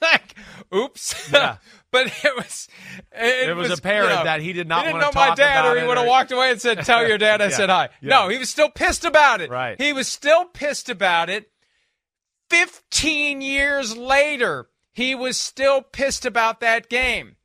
like, 0.00 0.34
oops. 0.74 1.30
Yeah. 1.32 1.56
but 1.90 2.06
it 2.06 2.36
was, 2.36 2.68
it, 3.12 3.48
it 3.50 3.54
was, 3.56 3.70
was, 3.70 3.78
apparent 3.78 4.10
you 4.10 4.16
know, 4.16 4.24
that 4.24 4.40
he 4.40 4.52
did 4.52 4.68
not 4.68 4.86
he 4.86 4.92
want 4.92 5.02
didn't 5.02 5.12
to 5.12 5.18
know 5.18 5.20
my 5.20 5.28
talk 5.28 5.36
dad, 5.36 5.60
about 5.60 5.76
or 5.76 5.80
he 5.80 5.86
would 5.86 5.98
have 5.98 6.06
walked 6.06 6.32
away 6.32 6.50
and 6.50 6.60
said, 6.60 6.84
"Tell 6.84 7.06
your 7.06 7.18
dad 7.18 7.40
I 7.40 7.44
Yeah. 7.50 7.50
said 7.50 7.70
hi." 7.70 7.88
Yeah. 8.00 8.08
No, 8.10 8.28
he 8.28 8.38
was 8.38 8.50
still 8.50 8.70
pissed 8.70 9.04
about 9.04 9.40
it. 9.40 9.50
Right. 9.50 9.80
He 9.80 9.92
was 9.92 10.08
still 10.08 10.44
pissed 10.46 10.88
about 10.88 11.30
it. 11.30 11.50
Fifteen 12.48 13.40
years 13.40 13.96
later, 13.96 14.68
he 14.92 15.14
was 15.14 15.40
still 15.40 15.82
pissed 15.82 16.26
about 16.26 16.60
that 16.60 16.88
game, 16.88 17.36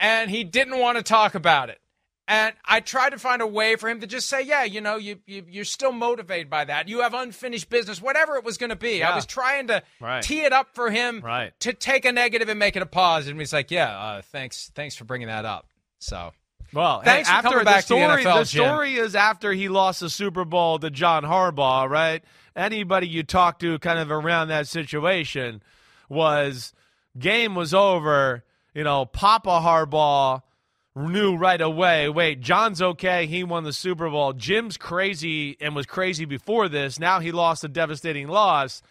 and 0.00 0.30
he 0.30 0.44
didn't 0.44 0.78
want 0.78 0.96
to 0.98 1.02
talk 1.02 1.34
about 1.34 1.70
it. 1.70 1.80
And 2.28 2.54
I 2.64 2.80
tried 2.80 3.10
to 3.10 3.18
find 3.18 3.40
a 3.40 3.46
way 3.46 3.76
for 3.76 3.88
him 3.88 4.00
to 4.00 4.06
just 4.06 4.28
say, 4.28 4.42
"Yeah, 4.42 4.64
you 4.64 4.80
know, 4.80 4.96
you, 4.96 5.18
you 5.26 5.44
you're 5.48 5.64
still 5.64 5.92
motivated 5.92 6.50
by 6.50 6.64
that. 6.64 6.88
You 6.88 7.02
have 7.02 7.14
unfinished 7.14 7.70
business, 7.70 8.02
whatever 8.02 8.34
it 8.36 8.42
was 8.44 8.58
going 8.58 8.70
to 8.70 8.76
be." 8.76 9.02
I 9.04 9.14
was 9.14 9.26
trying 9.26 9.68
to 9.68 9.82
Right. 10.00 10.22
tee 10.24 10.40
it 10.42 10.52
up 10.52 10.74
for 10.74 10.90
him 10.90 11.20
Right. 11.20 11.52
to 11.60 11.72
take 11.72 12.04
a 12.04 12.10
negative 12.10 12.48
and 12.48 12.58
make 12.58 12.74
it 12.74 12.82
a 12.82 12.86
positive. 12.86 13.32
And 13.32 13.40
he's 13.40 13.52
like, 13.52 13.70
"Yeah, 13.70 13.96
uh, 13.96 14.22
thanks, 14.22 14.72
thanks 14.74 14.96
for 14.96 15.04
bringing 15.04 15.28
that 15.28 15.44
up." 15.44 15.68
So 16.00 16.32
Well, 16.72 17.00
Thanks 17.02 17.28
hey, 17.28 17.40
for 17.42 17.46
after 17.46 17.58
the 17.60 17.64
back 17.64 17.84
to 17.84 17.94
the 17.94 18.00
story, 18.00 18.24
NFL, 18.24 18.38
the 18.40 18.44
story 18.44 18.94
is 18.96 19.14
after 19.14 19.52
he 19.52 19.68
lost 19.68 20.00
the 20.00 20.10
Super 20.10 20.44
Bowl 20.44 20.80
to 20.80 20.90
John 20.90 21.22
Harbaugh, 21.22 21.88
right? 21.88 22.24
Anybody 22.56 23.06
you 23.06 23.22
talk 23.22 23.60
to 23.60 23.78
kind 23.78 24.00
of 24.00 24.10
around 24.10 24.48
that 24.48 24.66
situation 24.66 25.62
was 26.08 26.72
game 27.16 27.54
was 27.54 27.72
over, 27.72 28.42
you 28.76 28.84
know, 28.84 29.06
Papa 29.06 29.48
Harbaugh 29.64 30.42
knew 30.94 31.34
right 31.34 31.62
away, 31.62 32.10
wait, 32.10 32.42
John's 32.42 32.82
okay, 32.82 33.24
he 33.24 33.42
won 33.42 33.64
the 33.64 33.72
Super 33.72 34.10
Bowl. 34.10 34.34
Jim's 34.34 34.76
crazy 34.76 35.56
and 35.62 35.74
was 35.74 35.86
crazy 35.86 36.26
before 36.26 36.68
this. 36.68 36.98
Now 37.00 37.20
he 37.20 37.32
lost 37.32 37.64
a 37.64 37.68
devastating 37.68 38.28
loss 38.28 38.82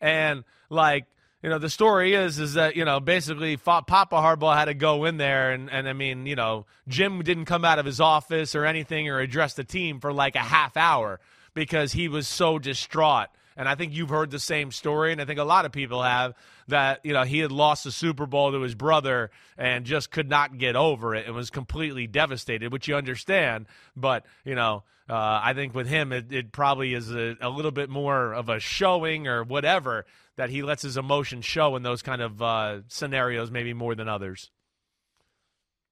and 0.00 0.44
like 0.70 1.04
you 1.42 1.50
know, 1.50 1.58
the 1.58 1.68
story 1.68 2.14
is 2.14 2.38
is 2.38 2.54
that 2.54 2.74
you 2.74 2.86
know 2.86 3.00
basically 3.00 3.58
Papa 3.58 4.16
Harbaugh 4.16 4.56
had 4.56 4.64
to 4.64 4.74
go 4.74 5.04
in 5.04 5.18
there, 5.18 5.52
and 5.52 5.70
and 5.70 5.86
I 5.86 5.92
mean, 5.92 6.24
you 6.24 6.36
know, 6.36 6.64
Jim 6.88 7.22
didn't 7.22 7.44
come 7.44 7.66
out 7.66 7.78
of 7.78 7.84
his 7.84 8.00
office 8.00 8.54
or 8.54 8.64
anything 8.64 9.10
or 9.10 9.20
address 9.20 9.52
the 9.52 9.62
team 9.62 10.00
for 10.00 10.10
like 10.10 10.36
a 10.36 10.38
half 10.38 10.74
hour 10.74 11.20
because 11.52 11.92
he 11.92 12.08
was 12.08 12.26
so 12.26 12.58
distraught 12.58 13.28
And 13.58 13.68
I 13.68 13.74
think 13.74 13.92
you've 13.92 14.08
heard 14.08 14.30
the 14.30 14.38
same 14.38 14.70
story, 14.70 15.12
and 15.12 15.20
I 15.20 15.26
think 15.26 15.38
a 15.38 15.44
lot 15.44 15.66
of 15.66 15.72
people 15.72 16.02
have 16.02 16.32
that 16.68 17.00
you 17.04 17.12
know 17.12 17.22
he 17.22 17.38
had 17.40 17.52
lost 17.52 17.84
the 17.84 17.92
Super 17.92 18.26
Bowl 18.26 18.52
to 18.52 18.60
his 18.60 18.74
brother 18.74 19.30
and 19.56 19.84
just 19.84 20.10
could 20.10 20.28
not 20.28 20.58
get 20.58 20.76
over 20.76 21.14
it 21.14 21.26
and 21.26 21.34
was 21.34 21.50
completely 21.50 22.06
devastated, 22.06 22.72
which 22.72 22.88
you 22.88 22.96
understand. 22.96 23.66
But 23.96 24.24
you 24.44 24.54
know, 24.54 24.84
uh, 25.08 25.40
I 25.42 25.52
think 25.54 25.74
with 25.74 25.86
him, 25.86 26.12
it, 26.12 26.32
it 26.32 26.52
probably 26.52 26.94
is 26.94 27.10
a, 27.10 27.36
a, 27.40 27.50
little 27.50 27.70
bit 27.70 27.90
more 27.90 28.32
of 28.32 28.48
a 28.48 28.58
showing 28.58 29.26
or 29.26 29.44
whatever 29.44 30.06
that 30.36 30.48
he 30.48 30.62
lets 30.62 30.82
his 30.82 30.96
emotions 30.96 31.44
show 31.44 31.76
in 31.76 31.82
those 31.82 32.00
kind 32.02 32.22
of 32.22 32.40
uh, 32.40 32.80
scenarios, 32.88 33.50
maybe 33.50 33.74
more 33.74 33.94
than 33.94 34.08
others. 34.08 34.50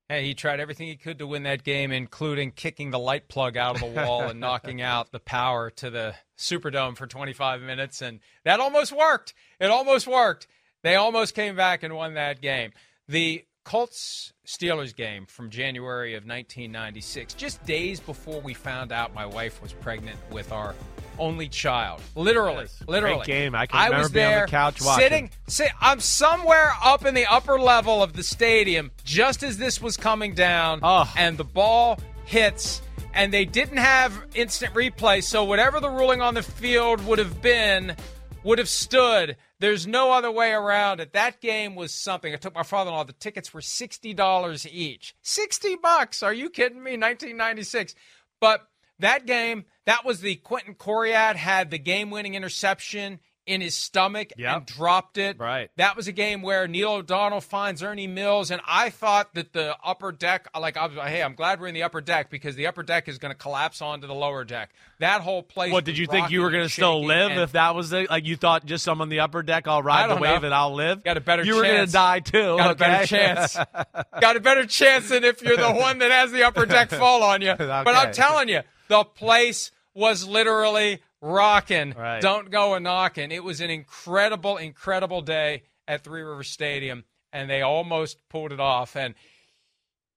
Hey, 0.08 0.26
he 0.26 0.34
tried 0.34 0.60
everything 0.60 0.88
he 0.88 0.96
could 0.96 1.18
to 1.18 1.26
win 1.26 1.44
that 1.44 1.62
game, 1.62 1.92
including 1.92 2.50
kicking 2.50 2.90
the 2.90 2.98
light 2.98 3.28
plug 3.28 3.56
out 3.56 3.76
of 3.76 3.80
the 3.80 4.00
wall 4.00 4.22
and 4.22 4.40
knocking 4.40 4.82
out 4.82 5.12
the 5.12 5.20
power 5.20 5.70
to 5.70 5.90
the 5.90 6.14
Superdome 6.36 6.96
for 6.96 7.06
25 7.06 7.62
minutes. 7.62 8.02
And 8.02 8.20
that 8.44 8.60
almost 8.60 8.92
worked. 8.92 9.32
It 9.60 9.70
almost 9.70 10.06
worked. 10.06 10.48
They 10.82 10.96
almost 10.96 11.34
came 11.34 11.56
back 11.56 11.82
and 11.82 11.94
won 11.94 12.14
that 12.14 12.40
game. 12.40 12.72
The 13.08 13.44
Colts 13.64 14.32
Steelers 14.44 14.94
game 14.94 15.26
from 15.26 15.50
January 15.50 16.14
of 16.14 16.24
1996, 16.24 17.34
just 17.34 17.64
days 17.64 18.00
before 18.00 18.40
we 18.40 18.54
found 18.54 18.90
out 18.90 19.14
my 19.14 19.24
wife 19.24 19.62
was 19.62 19.72
pregnant 19.72 20.18
with 20.30 20.50
our 20.50 20.74
only 21.18 21.48
child. 21.48 22.00
Literally, 22.16 22.62
yes, 22.62 22.82
literally. 22.88 23.24
Great 23.24 23.26
game. 23.26 23.54
I 23.54 23.66
can 23.66 23.78
I 23.78 23.84
remember 23.84 24.02
was 24.02 24.12
being 24.12 24.28
there, 24.28 24.40
on 24.40 24.46
the 24.46 24.50
couch 24.50 24.82
watching. 24.82 25.04
Sitting, 25.04 25.30
sit, 25.46 25.70
I'm 25.80 26.00
somewhere 26.00 26.72
up 26.82 27.04
in 27.04 27.14
the 27.14 27.26
upper 27.26 27.60
level 27.60 28.02
of 28.02 28.14
the 28.14 28.24
stadium 28.24 28.90
just 29.04 29.44
as 29.44 29.58
this 29.58 29.80
was 29.80 29.96
coming 29.96 30.34
down, 30.34 30.80
oh. 30.82 31.12
and 31.16 31.38
the 31.38 31.44
ball 31.44 32.00
hits. 32.24 32.82
And 33.14 33.32
they 33.32 33.44
didn't 33.44 33.76
have 33.76 34.24
instant 34.34 34.72
replay, 34.72 35.22
so 35.22 35.44
whatever 35.44 35.80
the 35.80 35.90
ruling 35.90 36.22
on 36.22 36.32
the 36.32 36.42
field 36.42 37.04
would 37.06 37.18
have 37.18 37.42
been, 37.42 37.94
would 38.42 38.58
have 38.58 38.70
stood. 38.70 39.36
There's 39.62 39.86
no 39.86 40.10
other 40.10 40.32
way 40.32 40.50
around 40.50 40.98
it. 40.98 41.12
That 41.12 41.40
game 41.40 41.76
was 41.76 41.94
something. 41.94 42.34
I 42.34 42.36
took 42.36 42.52
my 42.52 42.64
father-in-law. 42.64 43.04
The 43.04 43.12
tickets 43.12 43.54
were 43.54 43.60
sixty 43.60 44.12
dollars 44.12 44.66
each. 44.66 45.14
Sixty 45.22 45.76
bucks? 45.76 46.20
Are 46.20 46.34
you 46.34 46.50
kidding 46.50 46.82
me? 46.82 46.96
1996. 46.96 47.94
But 48.40 48.66
that 48.98 49.24
game, 49.24 49.66
that 49.86 50.04
was 50.04 50.20
the 50.20 50.34
Quentin 50.34 50.74
Coryatt 50.74 51.36
had 51.36 51.70
the 51.70 51.78
game-winning 51.78 52.34
interception 52.34 53.20
in 53.46 53.60
his 53.60 53.76
stomach 53.76 54.32
yep. 54.36 54.56
and 54.56 54.66
dropped 54.66 55.18
it. 55.18 55.38
Right. 55.38 55.70
That 55.76 55.96
was 55.96 56.08
a 56.08 56.12
game 56.12 56.42
where 56.42 56.68
Neil 56.68 56.92
O'Donnell 56.92 57.40
finds 57.40 57.82
Ernie 57.82 58.06
Mills, 58.06 58.50
and 58.50 58.60
I 58.66 58.90
thought 58.90 59.34
that 59.34 59.52
the 59.52 59.76
upper 59.84 60.12
deck, 60.12 60.48
like, 60.58 60.76
I 60.76 60.86
was, 60.86 60.96
hey, 60.96 61.22
I'm 61.22 61.34
glad 61.34 61.60
we're 61.60 61.66
in 61.66 61.74
the 61.74 61.82
upper 61.82 62.00
deck 62.00 62.30
because 62.30 62.56
the 62.56 62.66
upper 62.66 62.82
deck 62.82 63.08
is 63.08 63.18
going 63.18 63.32
to 63.32 63.38
collapse 63.38 63.82
onto 63.82 64.06
the 64.06 64.14
lower 64.14 64.44
deck. 64.44 64.70
That 65.00 65.20
whole 65.20 65.42
place. 65.42 65.72
What 65.72 65.84
did 65.84 65.98
you 65.98 66.06
think 66.06 66.30
you 66.30 66.42
were 66.42 66.50
going 66.50 66.64
to 66.64 66.68
still 66.68 67.04
live 67.04 67.32
if 67.32 67.52
that 67.52 67.74
was 67.74 67.90
the, 67.90 68.06
like 68.08 68.24
you 68.24 68.36
thought 68.36 68.64
just 68.64 68.84
some 68.84 69.00
on 69.00 69.08
the 69.08 69.20
upper 69.20 69.42
deck? 69.42 69.66
I'll 69.66 69.82
ride 69.82 70.08
the 70.08 70.14
wave 70.14 70.42
know. 70.42 70.46
and 70.46 70.54
I'll 70.54 70.74
live. 70.74 71.02
Got 71.02 71.16
a 71.16 71.20
better. 71.20 71.44
You 71.44 71.54
chance. 71.54 71.56
were 71.56 71.72
going 71.74 71.86
to 71.86 71.92
die 71.92 72.20
too. 72.20 72.56
Got 72.56 72.60
okay? 72.60 72.70
a 72.70 72.74
better 72.76 73.06
chance. 73.06 73.56
Got 74.20 74.36
a 74.36 74.40
better 74.40 74.66
chance 74.66 75.08
than 75.08 75.24
if 75.24 75.42
you're 75.42 75.56
the 75.56 75.72
one 75.72 75.98
that 75.98 76.10
has 76.10 76.30
the 76.30 76.44
upper 76.44 76.66
deck 76.66 76.90
fall 76.90 77.22
on 77.22 77.42
you. 77.42 77.50
okay. 77.62 77.66
But 77.66 77.94
I'm 77.96 78.12
telling 78.12 78.48
you, 78.48 78.60
the 78.88 79.04
place 79.04 79.72
was 79.94 80.26
literally 80.26 81.02
rocking. 81.22 81.94
Right. 81.96 82.20
Don't 82.20 82.50
go 82.50 82.74
a 82.74 82.80
knocking. 82.80 83.30
It 83.30 83.42
was 83.42 83.62
an 83.62 83.70
incredible, 83.70 84.58
incredible 84.58 85.22
day 85.22 85.62
at 85.88 86.04
Three 86.04 86.22
River 86.22 86.42
Stadium, 86.42 87.04
and 87.32 87.48
they 87.48 87.62
almost 87.62 88.18
pulled 88.28 88.52
it 88.52 88.60
off. 88.60 88.96
And 88.96 89.14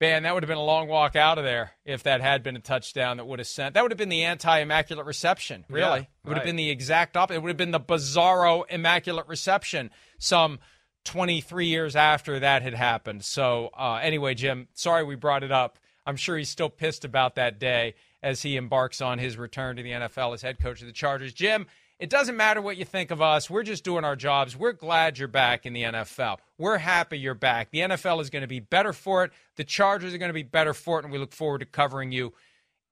man, 0.01 0.23
that 0.23 0.33
would 0.33 0.43
have 0.43 0.49
been 0.49 0.57
a 0.57 0.63
long 0.63 0.87
walk 0.89 1.15
out 1.15 1.37
of 1.37 1.45
there 1.45 1.71
if 1.85 2.03
that 2.03 2.19
had 2.19 2.43
been 2.43 2.57
a 2.57 2.59
touchdown 2.59 3.17
that 3.17 3.25
would 3.25 3.39
have 3.39 3.47
sent. 3.47 3.75
That 3.75 3.83
would 3.83 3.91
have 3.91 3.97
been 3.97 4.09
the 4.09 4.23
anti-immaculate 4.23 5.05
reception. 5.05 5.63
Really, 5.69 5.81
yeah, 5.81 5.95
it 5.97 6.07
would 6.25 6.31
right. 6.31 6.37
have 6.39 6.45
been 6.45 6.57
the 6.57 6.71
exact 6.71 7.15
opposite. 7.15 7.37
It 7.37 7.43
would 7.43 7.49
have 7.49 7.57
been 7.57 7.71
the 7.71 7.79
bizarro 7.79 8.63
immaculate 8.69 9.27
reception. 9.27 9.91
Some. 10.17 10.59
23 11.05 11.67
years 11.67 11.95
after 11.95 12.39
that 12.39 12.63
had 12.63 12.73
happened. 12.73 13.23
So, 13.23 13.69
uh, 13.77 13.99
anyway, 14.01 14.33
Jim, 14.33 14.67
sorry 14.73 15.03
we 15.03 15.13
brought 15.13 15.43
it 15.43 15.51
up. 15.51 15.77
I'm 16.03 16.15
sure 16.15 16.35
he's 16.35 16.49
still 16.49 16.67
pissed 16.67 17.05
about 17.05 17.35
that 17.35 17.59
day 17.59 17.93
as 18.25 18.41
he 18.41 18.57
embarks 18.57 19.01
on 19.01 19.19
his 19.19 19.37
return 19.37 19.75
to 19.75 19.83
the 19.83 19.91
NFL 19.91 20.33
as 20.33 20.41
head 20.41 20.59
coach 20.59 20.81
of 20.81 20.87
the 20.87 20.93
Chargers. 20.93 21.31
Jim, 21.31 21.67
it 21.99 22.09
doesn't 22.09 22.35
matter 22.35 22.59
what 22.59 22.75
you 22.75 22.83
think 22.83 23.11
of 23.11 23.21
us. 23.21 23.51
We're 23.51 23.61
just 23.61 23.83
doing 23.83 24.03
our 24.03 24.15
jobs. 24.15 24.57
We're 24.57 24.73
glad 24.73 25.19
you're 25.19 25.27
back 25.27 25.67
in 25.67 25.73
the 25.73 25.83
NFL. 25.83 26.39
We're 26.57 26.79
happy 26.79 27.19
you're 27.19 27.35
back. 27.35 27.69
The 27.69 27.81
NFL 27.81 28.21
is 28.21 28.31
going 28.31 28.41
to 28.41 28.47
be 28.47 28.59
better 28.59 28.93
for 28.93 29.23
it. 29.25 29.31
The 29.57 29.63
Chargers 29.63 30.11
are 30.15 30.17
going 30.17 30.29
to 30.29 30.33
be 30.33 30.41
better 30.41 30.73
for 30.73 30.97
it, 30.97 31.05
and 31.05 31.13
we 31.13 31.19
look 31.19 31.33
forward 31.33 31.59
to 31.59 31.67
covering 31.67 32.11
you 32.11 32.33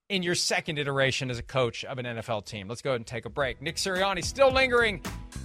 in 0.08 0.22
your 0.22 0.36
second 0.36 0.78
iteration 0.78 1.32
as 1.32 1.40
a 1.40 1.44
coach 1.44 1.84
of 1.84 1.98
an 1.98 2.06
NFL 2.06 2.46
team. 2.46 2.68
Let's 2.68 2.84
go 2.84 2.92
ahead 2.92 3.00
and 3.00 3.08
take 3.08 3.26
a 3.26 3.30
break. 3.30 3.60
Nick 3.60 3.78
Sirianni 3.78 4.24
still 4.24 4.52
lingering 4.52 5.02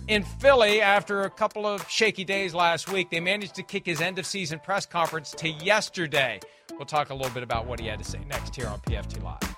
in 0.07 0.23
Philly 0.23 0.83
after 0.83 1.23
a 1.23 1.31
couple 1.31 1.65
of 1.65 1.89
shaky 1.89 2.25
days 2.25 2.53
last 2.55 2.93
week. 2.93 3.11
They 3.11 3.21
managed 3.21 3.55
to 3.55 3.63
kick 3.63 3.87
his 3.87 4.03
end 4.03 4.19
of 4.19 4.27
season 4.27 4.59
press 4.59 4.85
conference 4.85 5.31
to 5.39 5.49
yesterday. 5.49 6.41
We'll 6.73 6.85
talk 6.85 7.09
a 7.09 7.15
little 7.15 7.33
bit 7.33 7.43
about 7.43 7.67
what 7.67 7.81
he 7.81 7.87
had 7.87 7.99
to 8.01 8.05
say 8.05 8.21
next 8.29 8.55
here 8.55 8.67
on 8.67 8.81
PFT 8.81 9.23
Live. 9.23 9.58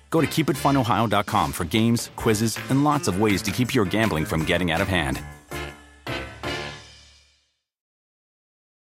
Go 0.11 0.21
to 0.21 0.27
keepitfunohio.com 0.27 1.51
for 1.53 1.63
games, 1.63 2.11
quizzes, 2.15 2.59
and 2.69 2.83
lots 2.83 3.07
of 3.07 3.19
ways 3.19 3.41
to 3.41 3.51
keep 3.51 3.73
your 3.73 3.85
gambling 3.85 4.25
from 4.25 4.45
getting 4.45 4.69
out 4.69 4.81
of 4.81 4.87
hand. 4.87 5.19